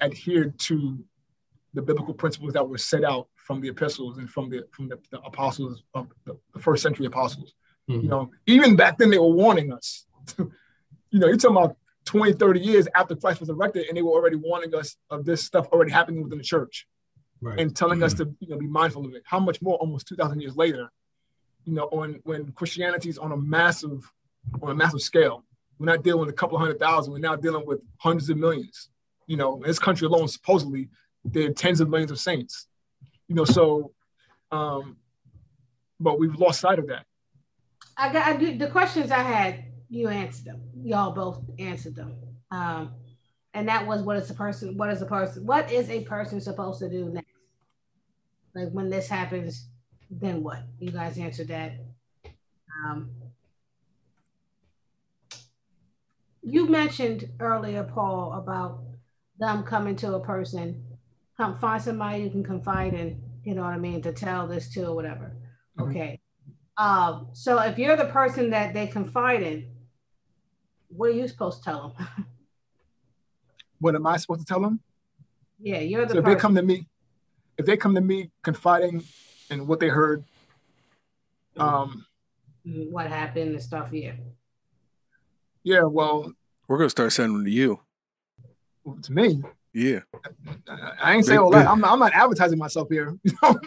adhered 0.00 0.58
to 0.58 0.98
the 1.74 1.82
biblical 1.82 2.14
principles 2.14 2.52
that 2.52 2.68
were 2.68 2.78
set 2.78 3.04
out 3.04 3.28
from 3.36 3.60
the 3.60 3.68
epistles 3.68 4.18
and 4.18 4.28
from 4.30 4.48
the 4.48 4.64
from 4.72 4.88
the, 4.88 4.98
the 5.10 5.20
apostles 5.20 5.82
of 5.94 6.08
the, 6.24 6.36
the, 6.54 6.60
first 6.60 6.82
century 6.82 7.06
apostles. 7.06 7.54
Mm-hmm. 7.88 8.02
You 8.02 8.08
know, 8.08 8.30
even 8.46 8.76
back 8.76 8.98
then 8.98 9.10
they 9.10 9.18
were 9.18 9.28
warning 9.28 9.72
us. 9.72 10.06
you 10.38 10.48
know, 11.12 11.26
you're 11.26 11.36
talking 11.36 11.56
about 11.56 11.76
20, 12.06 12.32
30 12.32 12.60
years 12.60 12.88
after 12.94 13.14
Christ 13.14 13.40
was 13.40 13.48
erected, 13.48 13.86
and 13.88 13.96
they 13.96 14.02
were 14.02 14.12
already 14.12 14.36
warning 14.36 14.74
us 14.74 14.96
of 15.10 15.24
this 15.24 15.44
stuff 15.44 15.66
already 15.68 15.92
happening 15.92 16.22
within 16.22 16.38
the 16.38 16.44
church. 16.44 16.86
Right. 17.42 17.58
And 17.58 17.74
telling 17.74 17.98
mm-hmm. 17.98 18.04
us 18.04 18.14
to 18.14 18.34
you 18.40 18.48
know 18.48 18.58
be 18.58 18.66
mindful 18.66 19.04
of 19.06 19.14
it. 19.14 19.22
How 19.24 19.40
much 19.40 19.62
more 19.62 19.76
almost 19.76 20.08
2,000 20.08 20.40
years 20.40 20.56
later, 20.56 20.90
you 21.64 21.74
know, 21.74 21.84
on 21.84 22.20
when 22.24 22.52
Christianity 22.52 23.08
is 23.08 23.18
on 23.18 23.32
a 23.32 23.36
massive 23.36 24.10
on 24.62 24.70
a 24.70 24.74
massive 24.74 25.02
scale, 25.02 25.44
we're 25.78 25.86
not 25.86 26.02
dealing 26.02 26.20
with 26.20 26.28
a 26.28 26.34
couple 26.34 26.58
hundred 26.58 26.78
thousand. 26.78 27.12
We're 27.12 27.20
now 27.20 27.36
dealing 27.36 27.66
with 27.66 27.80
hundreds 27.98 28.30
of 28.30 28.36
millions. 28.36 28.88
You 29.26 29.36
know, 29.36 29.56
in 29.56 29.62
this 29.62 29.78
country 29.78 30.06
alone, 30.06 30.28
supposedly, 30.28 30.88
there 31.24 31.48
are 31.48 31.52
tens 31.52 31.80
of 31.80 31.88
millions 31.88 32.10
of 32.10 32.18
saints. 32.18 32.66
You 33.28 33.34
know, 33.34 33.44
so, 33.44 33.92
um, 34.50 34.96
but 36.00 36.18
we've 36.18 36.34
lost 36.34 36.60
sight 36.60 36.78
of 36.78 36.88
that. 36.88 37.06
I 37.96 38.12
got 38.12 38.26
I 38.26 38.54
the 38.54 38.68
questions 38.68 39.10
I 39.10 39.22
had. 39.22 39.64
You 39.88 40.08
answered 40.08 40.46
them. 40.46 40.60
Y'all 40.82 41.12
both 41.12 41.42
answered 41.58 41.96
them. 41.96 42.14
Um, 42.50 42.92
and 43.54 43.68
that 43.68 43.86
was 43.86 44.02
what 44.02 44.16
is 44.16 44.30
a 44.30 44.34
person? 44.34 44.76
What 44.76 44.90
is 44.90 45.02
a 45.02 45.06
person? 45.06 45.44
What 45.44 45.70
is 45.70 45.90
a 45.90 46.02
person 46.04 46.40
supposed 46.40 46.80
to 46.80 46.88
do 46.88 47.06
next? 47.06 47.26
Like 48.54 48.70
when 48.70 48.90
this 48.90 49.08
happens, 49.08 49.68
then 50.10 50.42
what? 50.42 50.62
You 50.78 50.90
guys 50.90 51.18
answered 51.18 51.48
that. 51.48 51.72
Um, 52.84 53.10
you 56.42 56.68
mentioned 56.68 57.28
earlier, 57.38 57.84
Paul, 57.84 58.32
about 58.32 58.80
them 59.38 59.62
coming 59.62 59.96
to 59.96 60.14
a 60.14 60.20
person, 60.20 60.84
come 61.36 61.58
find 61.58 61.82
somebody 61.82 62.22
you 62.24 62.30
can 62.30 62.44
confide 62.44 62.94
in, 62.94 63.20
you 63.44 63.54
know 63.54 63.62
what 63.62 63.72
I 63.72 63.78
mean, 63.78 64.02
to 64.02 64.12
tell 64.12 64.46
this 64.46 64.72
to 64.74 64.86
or 64.86 64.94
whatever. 64.94 65.36
Mm-hmm. 65.78 65.90
Okay. 65.90 66.20
Um, 66.76 67.28
so 67.32 67.60
if 67.60 67.78
you're 67.78 67.96
the 67.96 68.06
person 68.06 68.50
that 68.50 68.74
they 68.74 68.86
confide 68.86 69.42
in, 69.42 69.70
what 70.88 71.10
are 71.10 71.14
you 71.14 71.28
supposed 71.28 71.58
to 71.58 71.64
tell 71.64 71.94
them? 71.96 72.26
what 73.78 73.94
am 73.94 74.06
I 74.06 74.16
supposed 74.16 74.40
to 74.40 74.46
tell 74.46 74.60
them? 74.60 74.80
Yeah, 75.60 75.80
you're 75.80 76.06
the. 76.06 76.14
So 76.14 76.18
if 76.18 76.24
they 76.24 76.36
come 76.36 76.54
to 76.54 76.62
me, 76.62 76.88
if 77.58 77.66
they 77.66 77.76
come 77.76 77.94
to 77.94 78.00
me 78.00 78.30
confiding 78.42 79.04
in 79.50 79.66
what 79.66 79.80
they 79.80 79.88
heard, 79.88 80.24
um, 81.56 82.06
mm-hmm. 82.66 82.90
what 82.90 83.06
happened 83.06 83.52
and 83.52 83.62
stuff, 83.62 83.88
yeah. 83.92 84.12
Yeah, 85.62 85.82
well, 85.82 86.32
we're 86.68 86.78
gonna 86.78 86.90
start 86.90 87.12
sending 87.12 87.38
them 87.38 87.44
to 87.44 87.50
you. 87.50 87.80
To 89.02 89.12
me. 89.12 89.42
Yeah. 89.72 90.00
I, 90.68 90.92
I 91.02 91.14
ain't 91.14 91.26
saying 91.26 91.38
all 91.38 91.50
that. 91.50 91.66
I'm, 91.66 91.84
I'm 91.84 91.98
not 91.98 92.12
advertising 92.12 92.58
myself 92.58 92.88
here. 92.90 93.16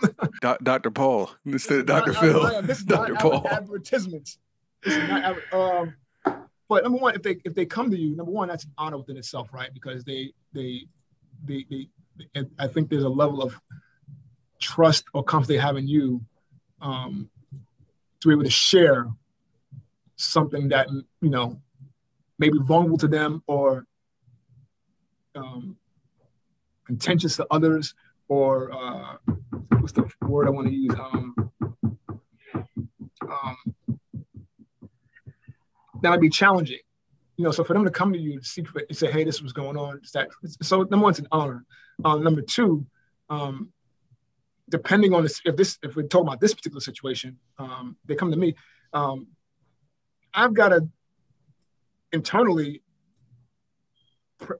Dr. 0.63 0.91
Paul 0.91 1.31
instead 1.45 1.79
of 1.79 1.85
Dr. 1.85 2.13
Phil. 2.13 2.45
I, 2.45 2.57
I, 2.57 2.61
this 2.61 2.79
is 2.79 2.85
Dr. 2.85 3.15
Paul. 3.15 3.47
Advertisements. 3.49 4.37
This 4.83 4.95
is 4.95 5.09
not, 5.09 5.37
um, 5.53 5.93
but 6.67 6.83
number 6.83 6.97
one, 6.97 7.15
if 7.15 7.23
they 7.23 7.37
if 7.45 7.53
they 7.53 7.65
come 7.65 7.89
to 7.91 7.97
you, 7.97 8.15
number 8.15 8.31
one, 8.31 8.49
that's 8.49 8.65
an 8.65 8.71
honor 8.77 8.97
within 8.97 9.17
itself, 9.17 9.53
right? 9.53 9.73
Because 9.73 10.03
they 10.03 10.33
they 10.53 10.87
they 11.45 11.65
they, 11.69 11.87
they 12.33 12.45
I 12.59 12.67
think 12.67 12.89
there's 12.89 13.03
a 13.03 13.09
level 13.09 13.41
of 13.41 13.59
trust 14.63 15.05
or 15.13 15.23
confidence 15.23 15.47
they 15.47 15.61
have 15.61 15.77
in 15.77 15.87
you 15.87 16.21
um, 16.81 17.29
to 18.19 18.27
be 18.27 18.33
able 18.33 18.43
to 18.43 18.49
share 18.49 19.07
something 20.15 20.69
that 20.69 20.87
you 21.21 21.29
know 21.29 21.59
may 22.39 22.49
be 22.49 22.59
vulnerable 22.59 22.97
to 22.97 23.07
them 23.07 23.43
or 23.47 23.85
um, 25.35 25.77
contentious 26.85 27.35
to 27.35 27.47
others 27.51 27.93
or 28.27 28.71
uh, 28.71 29.17
what's 29.79 29.93
the 29.93 30.09
word 30.21 30.47
I 30.47 30.51
want 30.51 30.67
to 30.67 30.73
use? 30.73 30.95
Um, 30.95 31.51
um, 33.21 33.57
that 36.01 36.09
would 36.09 36.21
be 36.21 36.29
challenging. 36.29 36.79
You 37.37 37.45
know, 37.45 37.51
so 37.51 37.63
for 37.63 37.73
them 37.73 37.83
to 37.83 37.91
come 37.91 38.13
to 38.13 38.19
you 38.19 38.39
to 38.39 38.45
seek 38.45 38.67
and 38.75 38.97
say, 38.97 39.11
"Hey, 39.11 39.23
this 39.23 39.41
was 39.41 39.53
going 39.53 39.75
on," 39.75 39.99
that 40.13 40.29
so 40.61 40.83
number 40.83 40.97
one, 40.99 41.11
it's 41.11 41.19
an 41.19 41.27
honor. 41.31 41.65
Um, 42.05 42.23
number 42.23 42.41
two, 42.41 42.85
um, 43.29 43.71
depending 44.69 45.13
on 45.13 45.23
this, 45.23 45.41
if 45.45 45.55
this, 45.55 45.77
if 45.83 45.95
we're 45.95 46.07
talking 46.07 46.27
about 46.27 46.39
this 46.39 46.53
particular 46.53 46.81
situation, 46.81 47.37
um, 47.59 47.97
they 48.05 48.15
come 48.15 48.31
to 48.31 48.37
me. 48.37 48.55
Um, 48.93 49.27
I've 50.33 50.53
got 50.53 50.69
to 50.69 50.87
internally 52.11 52.81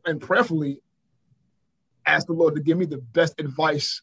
and 0.06 0.20
prayerfully 0.20 0.82
ask 2.06 2.28
the 2.28 2.34
Lord 2.34 2.56
to 2.56 2.62
give 2.62 2.78
me 2.78 2.86
the 2.86 2.98
best 2.98 3.40
advice 3.40 4.02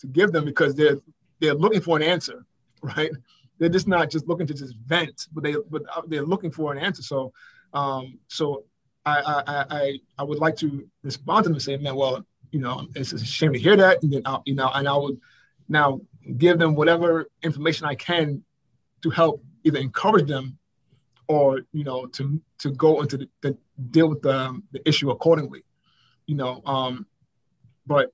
to 0.00 0.06
give 0.06 0.32
them 0.32 0.44
because 0.44 0.74
they're 0.74 0.98
they're 1.40 1.54
looking 1.54 1.80
for 1.80 1.96
an 1.96 2.02
answer, 2.02 2.44
right? 2.82 3.10
They're 3.58 3.68
just 3.68 3.88
not 3.88 4.10
just 4.10 4.28
looking 4.28 4.46
to 4.46 4.54
just 4.54 4.76
vent, 4.76 5.26
but 5.32 5.42
they 5.42 5.54
but 5.70 5.82
they're 6.06 6.24
looking 6.24 6.50
for 6.50 6.72
an 6.72 6.78
answer. 6.78 7.02
So, 7.02 7.32
um, 7.72 8.18
so 8.28 8.64
I 9.04 9.20
I 9.20 9.64
I 9.70 10.00
I 10.18 10.22
would 10.22 10.38
like 10.38 10.56
to 10.56 10.88
respond 11.02 11.44
to 11.44 11.48
them 11.48 11.54
and 11.54 11.62
say, 11.62 11.76
man, 11.76 11.96
well, 11.96 12.24
you 12.50 12.60
know, 12.60 12.88
it's 12.94 13.12
a 13.12 13.24
shame 13.24 13.52
to 13.52 13.58
hear 13.58 13.76
that, 13.76 14.02
and 14.02 14.12
then 14.12 14.22
I'll, 14.24 14.42
you 14.46 14.54
know, 14.54 14.70
and 14.74 14.88
I 14.88 14.96
would 14.96 15.20
now 15.68 16.00
give 16.36 16.58
them 16.58 16.74
whatever 16.74 17.28
information 17.42 17.86
I 17.86 17.94
can 17.94 18.42
to 19.02 19.10
help 19.10 19.42
either 19.64 19.78
encourage 19.78 20.28
them 20.28 20.58
or 21.28 21.60
you 21.72 21.84
know 21.84 22.06
to 22.06 22.40
to 22.58 22.70
go 22.70 23.00
into 23.02 23.18
the, 23.18 23.28
the 23.42 23.56
deal 23.90 24.08
with 24.08 24.22
the, 24.22 24.60
the 24.72 24.88
issue 24.88 25.10
accordingly 25.10 25.62
you 26.26 26.34
know 26.34 26.62
um 26.64 27.06
but 27.86 28.12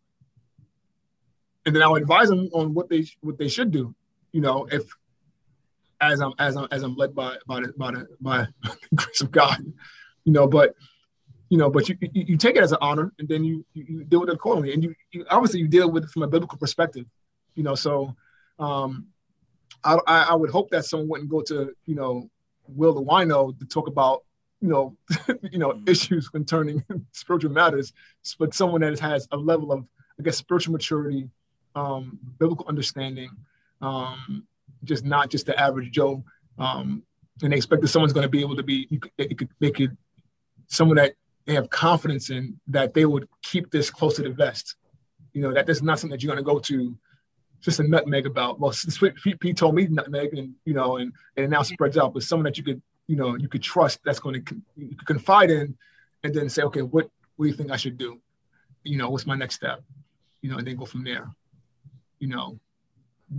and 1.64 1.74
then 1.74 1.82
i'll 1.82 1.94
advise 1.94 2.28
them 2.28 2.48
on 2.52 2.74
what 2.74 2.88
they 2.88 3.06
what 3.20 3.38
they 3.38 3.48
should 3.48 3.70
do 3.70 3.94
you 4.32 4.40
know 4.40 4.66
if 4.70 4.82
as 6.00 6.20
i'm 6.20 6.32
as 6.38 6.56
i'm 6.56 6.66
as 6.70 6.82
i'm 6.82 6.96
led 6.96 7.14
by 7.14 7.36
by 7.46 7.60
the, 7.60 7.72
by 7.76 7.92
the, 7.92 8.06
by 8.20 8.46
the 8.62 8.76
grace 8.94 9.20
of 9.20 9.30
god 9.30 9.64
you 10.24 10.32
know 10.32 10.46
but 10.46 10.74
you 11.48 11.58
know 11.58 11.70
but 11.70 11.88
you, 11.88 11.96
you, 12.00 12.24
you 12.28 12.36
take 12.36 12.56
it 12.56 12.62
as 12.62 12.72
an 12.72 12.78
honor 12.80 13.12
and 13.18 13.28
then 13.28 13.44
you 13.44 13.64
you 13.74 14.04
deal 14.04 14.20
with 14.20 14.28
it 14.28 14.34
accordingly 14.34 14.72
and 14.72 14.82
you, 14.82 14.94
you 15.12 15.24
obviously 15.30 15.60
you 15.60 15.68
deal 15.68 15.90
with 15.90 16.04
it 16.04 16.10
from 16.10 16.22
a 16.22 16.26
biblical 16.28 16.58
perspective 16.58 17.06
you 17.54 17.62
know 17.62 17.74
so 17.74 18.14
um 18.58 19.06
I, 19.84 19.98
I 20.30 20.34
would 20.34 20.50
hope 20.50 20.70
that 20.70 20.86
someone 20.86 21.08
wouldn't 21.08 21.30
go 21.30 21.42
to 21.42 21.74
you 21.84 21.94
know 21.94 22.30
Will 22.68 22.94
the 22.94 23.02
Wino 23.02 23.58
to 23.58 23.66
talk 23.66 23.88
about 23.88 24.24
you 24.60 24.68
know 24.68 24.96
you 25.50 25.58
know 25.58 25.72
mm-hmm. 25.72 25.88
issues 25.88 26.28
concerning 26.28 26.82
spiritual 27.12 27.52
matters, 27.52 27.92
but 28.38 28.54
someone 28.54 28.80
that 28.80 28.98
has 28.98 29.28
a 29.30 29.36
level 29.36 29.72
of 29.72 29.86
I 30.18 30.22
guess 30.22 30.36
spiritual 30.36 30.72
maturity, 30.72 31.28
um, 31.74 32.18
biblical 32.38 32.66
understanding, 32.68 33.30
um, 33.80 34.46
just 34.84 35.04
not 35.04 35.28
just 35.30 35.46
the 35.46 35.58
average 35.60 35.90
Joe. 35.90 36.24
Um, 36.58 37.02
and 37.42 37.52
they 37.52 37.56
expect 37.56 37.82
that 37.82 37.88
someone's 37.88 38.12
going 38.12 38.22
to 38.22 38.28
be 38.28 38.40
able 38.40 38.56
to 38.56 38.62
be 38.62 38.86
you 38.90 39.00
could, 39.00 39.12
it 39.18 39.36
could, 39.36 39.48
they 39.58 39.72
could 39.72 39.96
someone 40.68 40.96
that 40.96 41.14
they 41.46 41.54
have 41.54 41.70
confidence 41.70 42.30
in 42.30 42.58
that 42.68 42.94
they 42.94 43.04
would 43.04 43.28
keep 43.42 43.70
this 43.70 43.90
close 43.90 44.16
to 44.16 44.22
the 44.22 44.30
vest. 44.30 44.76
You 45.32 45.42
know 45.42 45.52
that 45.52 45.66
this 45.66 45.78
is 45.78 45.82
not 45.82 45.98
something 45.98 46.12
that 46.12 46.22
you're 46.22 46.34
going 46.34 46.44
to 46.44 46.50
go 46.50 46.58
to 46.60 46.96
just 47.60 47.80
a 47.80 47.88
nutmeg 47.88 48.26
about. 48.26 48.60
Well, 48.60 48.74
Pete 49.40 49.56
told 49.56 49.74
me 49.74 49.86
nutmeg, 49.86 50.34
and 50.34 50.54
you 50.64 50.74
know, 50.74 50.98
and, 50.98 51.12
and 51.36 51.46
it 51.46 51.48
now 51.48 51.62
spreads 51.62 51.96
out. 51.96 52.12
But 52.12 52.22
someone 52.22 52.44
that 52.44 52.58
you 52.58 52.64
could, 52.64 52.82
you 53.06 53.16
know, 53.16 53.36
you 53.36 53.48
could 53.48 53.62
trust 53.62 54.00
that's 54.04 54.20
going 54.20 54.44
to 54.44 54.56
you 54.76 54.96
could 54.96 55.06
confide 55.06 55.50
in, 55.50 55.76
and 56.22 56.34
then 56.34 56.48
say, 56.48 56.62
okay, 56.62 56.82
what 56.82 57.08
what 57.36 57.46
do 57.46 57.50
you 57.50 57.56
think 57.56 57.70
I 57.70 57.76
should 57.76 57.98
do? 57.98 58.20
You 58.84 58.98
know, 58.98 59.10
what's 59.10 59.26
my 59.26 59.34
next 59.34 59.56
step? 59.56 59.82
You 60.42 60.50
know, 60.50 60.58
and 60.58 60.66
then 60.66 60.76
go 60.76 60.84
from 60.84 61.04
there. 61.04 61.26
You 62.18 62.28
know, 62.28 62.60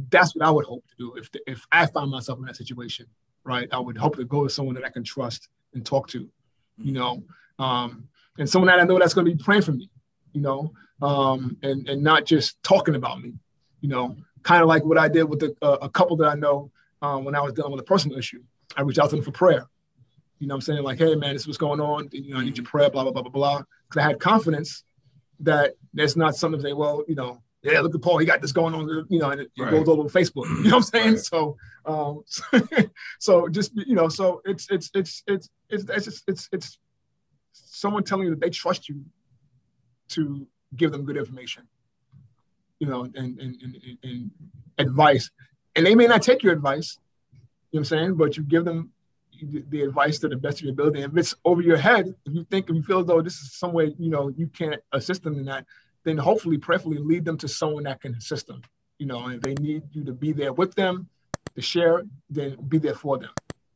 that's 0.10 0.36
what 0.36 0.46
I 0.46 0.52
would 0.52 0.66
hope 0.66 0.84
to 0.88 0.96
do 0.98 1.14
if 1.16 1.32
the, 1.32 1.40
if 1.48 1.66
I 1.72 1.86
find 1.86 2.10
myself 2.10 2.40
in 2.40 2.46
that 2.46 2.58
situation. 2.58 3.06
Right, 3.44 3.70
I 3.72 3.78
would 3.78 3.96
hope 3.96 4.16
to 4.16 4.26
go 4.26 4.44
to 4.44 4.50
someone 4.50 4.74
that 4.74 4.84
I 4.84 4.90
can 4.90 5.04
trust 5.04 5.50
and 5.76 5.86
talk 5.86 6.08
to. 6.10 6.20
You 6.20 6.30
mm-hmm. 6.80 6.94
know, 6.94 7.24
um, 7.60 8.08
and 8.38 8.50
someone 8.50 8.68
that 8.68 8.80
I 8.80 8.84
know 8.84 9.00
that's 9.00 9.14
going 9.14 9.26
to 9.26 9.36
be 9.36 9.44
praying 9.44 9.64
for 9.64 9.72
me. 9.72 9.90
You 10.34 10.42
know, 10.42 10.74
um, 11.02 11.58
and 11.64 11.88
and 11.88 12.04
not 12.04 12.26
just 12.26 12.62
talking 12.64 12.96
about 12.96 13.22
me 13.22 13.34
you 13.86 13.92
know, 13.92 14.16
kind 14.42 14.64
of 14.64 14.68
like 14.68 14.84
what 14.84 14.98
I 14.98 15.08
did 15.08 15.26
with 15.26 15.42
the, 15.42 15.56
uh, 15.62 15.78
a 15.84 15.90
couple 15.90 16.18
that 16.18 16.28
I 16.28 16.34
know 16.34 16.72
um, 17.04 17.24
when 17.24 17.36
I 17.36 17.42
was 17.42 17.54
dealing 17.54 17.72
with 17.72 17.82
a 17.82 17.86
personal 17.86 18.18
issue. 18.18 18.42
I 18.76 18.82
reached 18.82 18.98
out 18.98 19.12
to 19.12 19.16
them 19.16 19.24
for 19.24 19.30
prayer. 19.30 19.68
You 20.40 20.48
know 20.48 20.56
I'm 20.56 20.62
saying? 20.62 20.82
Like, 20.82 20.98
hey, 20.98 21.14
man, 21.14 21.34
this 21.34 21.44
is 21.44 21.48
what's 21.48 21.60
going 21.60 21.80
on. 21.80 22.10
You 22.12 22.34
know, 22.34 22.40
I 22.40 22.44
need 22.44 22.58
your 22.58 22.66
prayer, 22.66 22.90
blah, 22.90 23.04
blah, 23.04 23.12
blah, 23.12 23.22
blah, 23.22 23.32
blah. 23.32 23.62
Because 23.88 24.04
I 24.04 24.08
had 24.08 24.20
confidence 24.20 24.84
that 25.42 25.76
that's 25.94 26.16
not 26.16 26.36
something 26.36 26.60
to 26.60 26.68
say, 26.68 26.74
well, 26.74 27.04
you 27.08 27.14
know, 27.14 27.44
yeah, 27.62 27.80
look 27.80 27.94
at 27.94 28.02
Paul, 28.02 28.18
he 28.18 28.26
got 28.26 28.42
this 28.42 28.52
going 28.52 28.74
on, 28.74 29.06
you 29.10 29.20
know, 29.20 29.30
and 29.30 29.42
it, 29.42 29.52
right. 29.58 29.70
goes 29.70 29.88
all 29.88 30.00
over 30.00 30.10
Facebook. 30.10 30.46
You 30.64 30.70
know 30.70 30.78
what 30.78 30.78
I'm 30.78 30.82
saying? 30.82 31.14
Right. 31.14 31.20
So, 31.20 31.58
um, 31.86 32.24
so 33.20 33.48
just 33.50 33.72
you 33.76 33.94
know, 33.96 34.08
so 34.08 34.42
it's 34.46 34.68
it's 34.72 34.90
it's 34.96 35.24
it's 35.28 35.50
it's 35.70 35.84
it's 35.90 36.08
it's, 36.08 36.24
it's, 36.28 36.50
it's 36.52 36.80
someone 37.76 38.04
telling 38.04 38.26
you 38.26 38.32
that 38.32 38.42
they 38.42 38.50
trust 38.50 38.90
you 38.90 39.04
to 40.10 40.48
give 40.76 40.92
them 40.92 41.04
good 41.06 41.18
information 41.18 41.68
you 42.80 42.88
know, 42.88 43.04
and 43.04 43.16
and, 43.16 43.40
and, 43.40 43.98
and 44.04 44.32
advice. 44.78 45.32
And 45.76 45.86
they 45.86 45.96
may 45.96 46.08
not 46.08 46.22
take 46.22 46.44
your 46.44 46.54
advice, 46.54 46.98
you 47.34 47.40
know 47.40 47.42
what 47.72 47.80
I'm 47.80 47.86
saying, 47.86 48.16
but 48.16 48.38
you 48.38 48.44
give 48.44 48.66
them 48.66 48.92
the 49.70 49.82
advice 49.82 50.20
to 50.20 50.30
the 50.30 50.38
best 50.38 50.60
of 50.60 50.64
your 50.64 50.72
ability. 50.72 51.02
And 51.02 51.12
if 51.12 51.18
it's 51.18 51.36
over 51.44 51.62
your 51.62 51.78
head, 51.78 52.14
if 52.26 52.34
you 52.34 52.46
think 52.46 52.70
if 52.70 52.76
you 52.76 52.84
feel 52.84 53.00
as 53.00 53.06
though 53.06 53.22
this 53.22 53.36
is 53.36 53.54
some 53.54 53.74
way, 53.74 53.94
you 54.00 54.10
know, 54.10 54.30
you 54.30 54.48
can't 54.48 54.82
assist 54.94 55.24
them 55.24 55.38
in 55.38 55.46
that, 55.46 55.66
then 56.04 56.18
hopefully, 56.18 56.58
prayerfully 56.58 56.98
lead 56.98 57.26
them 57.26 57.38
to 57.40 57.48
someone 57.48 57.84
that 57.84 58.02
can 58.02 58.16
assist 58.16 58.48
them. 58.48 58.62
You 58.98 59.08
know, 59.08 59.26
and 59.26 59.36
if 59.36 59.42
they 59.42 59.56
need 59.56 59.84
you 59.92 60.06
to 60.06 60.14
be 60.14 60.32
there 60.32 60.54
with 60.54 60.76
them, 60.76 61.10
to 61.56 61.62
share, 61.62 62.04
then 62.30 62.56
be 62.68 62.78
there 62.78 62.96
for 62.96 63.18
them. 63.18 63.32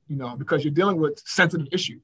You 0.08 0.16
know, 0.16 0.36
because 0.36 0.64
you're 0.64 0.74
dealing 0.74 0.98
with 0.98 1.22
sensitive 1.26 1.68
issue. 1.72 2.00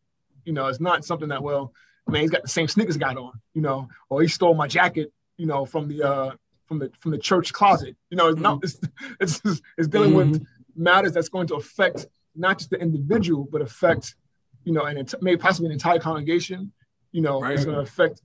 You 0.45 0.53
know, 0.53 0.67
it's 0.67 0.79
not 0.79 1.03
something 1.03 1.29
that 1.29 1.43
well, 1.43 1.73
I 2.07 2.11
mean, 2.11 2.21
he's 2.21 2.31
got 2.31 2.43
the 2.43 2.49
same 2.49 2.67
sneakers 2.67 2.97
got 2.97 3.17
on, 3.17 3.33
you 3.53 3.61
know, 3.61 3.89
or 4.09 4.21
he 4.21 4.27
stole 4.27 4.53
my 4.53 4.67
jacket, 4.67 5.11
you 5.37 5.45
know, 5.45 5.65
from 5.65 5.87
the 5.87 6.03
uh 6.03 6.31
from 6.65 6.79
the 6.79 6.91
from 6.99 7.11
the 7.11 7.17
church 7.17 7.53
closet. 7.53 7.95
You 8.09 8.17
know, 8.17 8.29
it's 8.29 8.39
not 8.39 8.61
mm-hmm. 8.61 9.13
it's 9.19 9.41
it's, 9.45 9.61
it's 9.77 9.87
dealing 9.87 10.11
mm-hmm. 10.11 10.31
with 10.31 10.45
matters 10.75 11.13
that's 11.13 11.29
going 11.29 11.47
to 11.47 11.55
affect 11.55 12.07
not 12.35 12.57
just 12.59 12.69
the 12.69 12.77
individual, 12.77 13.47
but 13.51 13.61
affect, 13.61 14.15
you 14.63 14.73
know, 14.73 14.83
and 14.83 14.99
it 14.99 15.13
maybe 15.21 15.37
possibly 15.37 15.67
an 15.67 15.71
entire 15.71 15.99
congregation. 15.99 16.71
You 17.11 17.21
know, 17.21 17.41
right. 17.41 17.53
it's 17.53 17.63
going 17.63 17.77
to 17.77 17.81
affect 17.81 18.21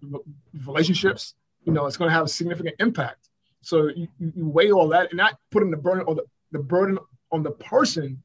relationships. 0.67 1.35
You 1.65 1.73
know, 1.73 1.87
it's 1.87 1.97
going 1.97 2.09
to 2.09 2.15
have 2.15 2.25
a 2.25 2.29
significant 2.29 2.75
impact. 2.81 3.29
So 3.63 3.89
you, 3.89 4.09
you 4.19 4.49
weigh 4.49 4.73
all 4.73 4.89
that 4.89 5.11
and 5.11 5.19
not 5.19 5.39
putting 5.51 5.71
the 5.71 5.77
burden 5.77 6.05
on 6.09 6.17
the, 6.17 6.25
the 6.51 6.59
burden 6.59 6.99
on 7.31 7.43
the 7.43 7.51
person 7.53 8.23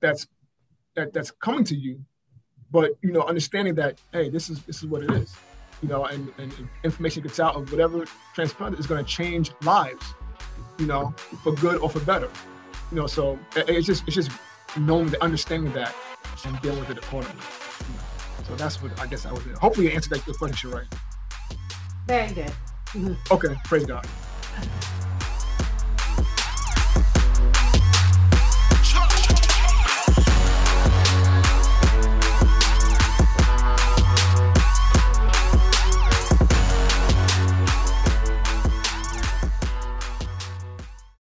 that's 0.00 0.26
that 0.94 1.12
that's 1.12 1.30
coming 1.30 1.64
to 1.64 1.76
you, 1.76 2.00
but 2.70 2.92
you 3.02 3.12
know, 3.12 3.22
understanding 3.22 3.74
that 3.76 4.00
hey, 4.12 4.28
this 4.28 4.50
is 4.50 4.62
this 4.64 4.78
is 4.78 4.86
what 4.86 5.02
it 5.02 5.10
is. 5.12 5.34
You 5.82 5.88
know, 5.88 6.06
and, 6.06 6.32
and 6.38 6.52
information 6.82 7.22
gets 7.22 7.38
out 7.38 7.54
of 7.54 7.70
whatever 7.70 8.04
transplant 8.34 8.78
is 8.80 8.86
going 8.86 9.04
to 9.04 9.08
change 9.08 9.52
lives. 9.62 10.14
You 10.78 10.86
know, 10.86 11.14
for 11.42 11.52
good 11.52 11.80
or 11.80 11.90
for 11.90 12.00
better. 12.00 12.28
You 12.90 12.96
know, 12.98 13.06
so 13.06 13.38
it's 13.56 13.86
just 13.86 14.04
it's 14.06 14.14
just 14.14 14.30
knowing 14.76 15.08
the 15.08 15.22
understanding 15.22 15.72
that 15.74 15.94
and 16.44 16.60
dealing 16.60 16.80
with 16.80 16.90
it 16.90 16.98
accordingly. 16.98 17.36
You 17.80 17.94
know? 17.94 18.48
So 18.48 18.56
that's 18.56 18.82
what 18.82 18.98
I 19.00 19.06
guess 19.06 19.26
I 19.26 19.32
was. 19.32 19.42
Hopefully, 19.58 19.90
I 19.90 19.94
answered 19.94 20.10
that 20.10 20.24
good 20.24 20.38
question, 20.38 20.70
right? 20.70 20.86
Very 22.06 22.32
good. 22.32 22.52
Mm-hmm. 22.92 23.34
Okay, 23.34 23.54
praise 23.64 23.84
God. 23.84 24.06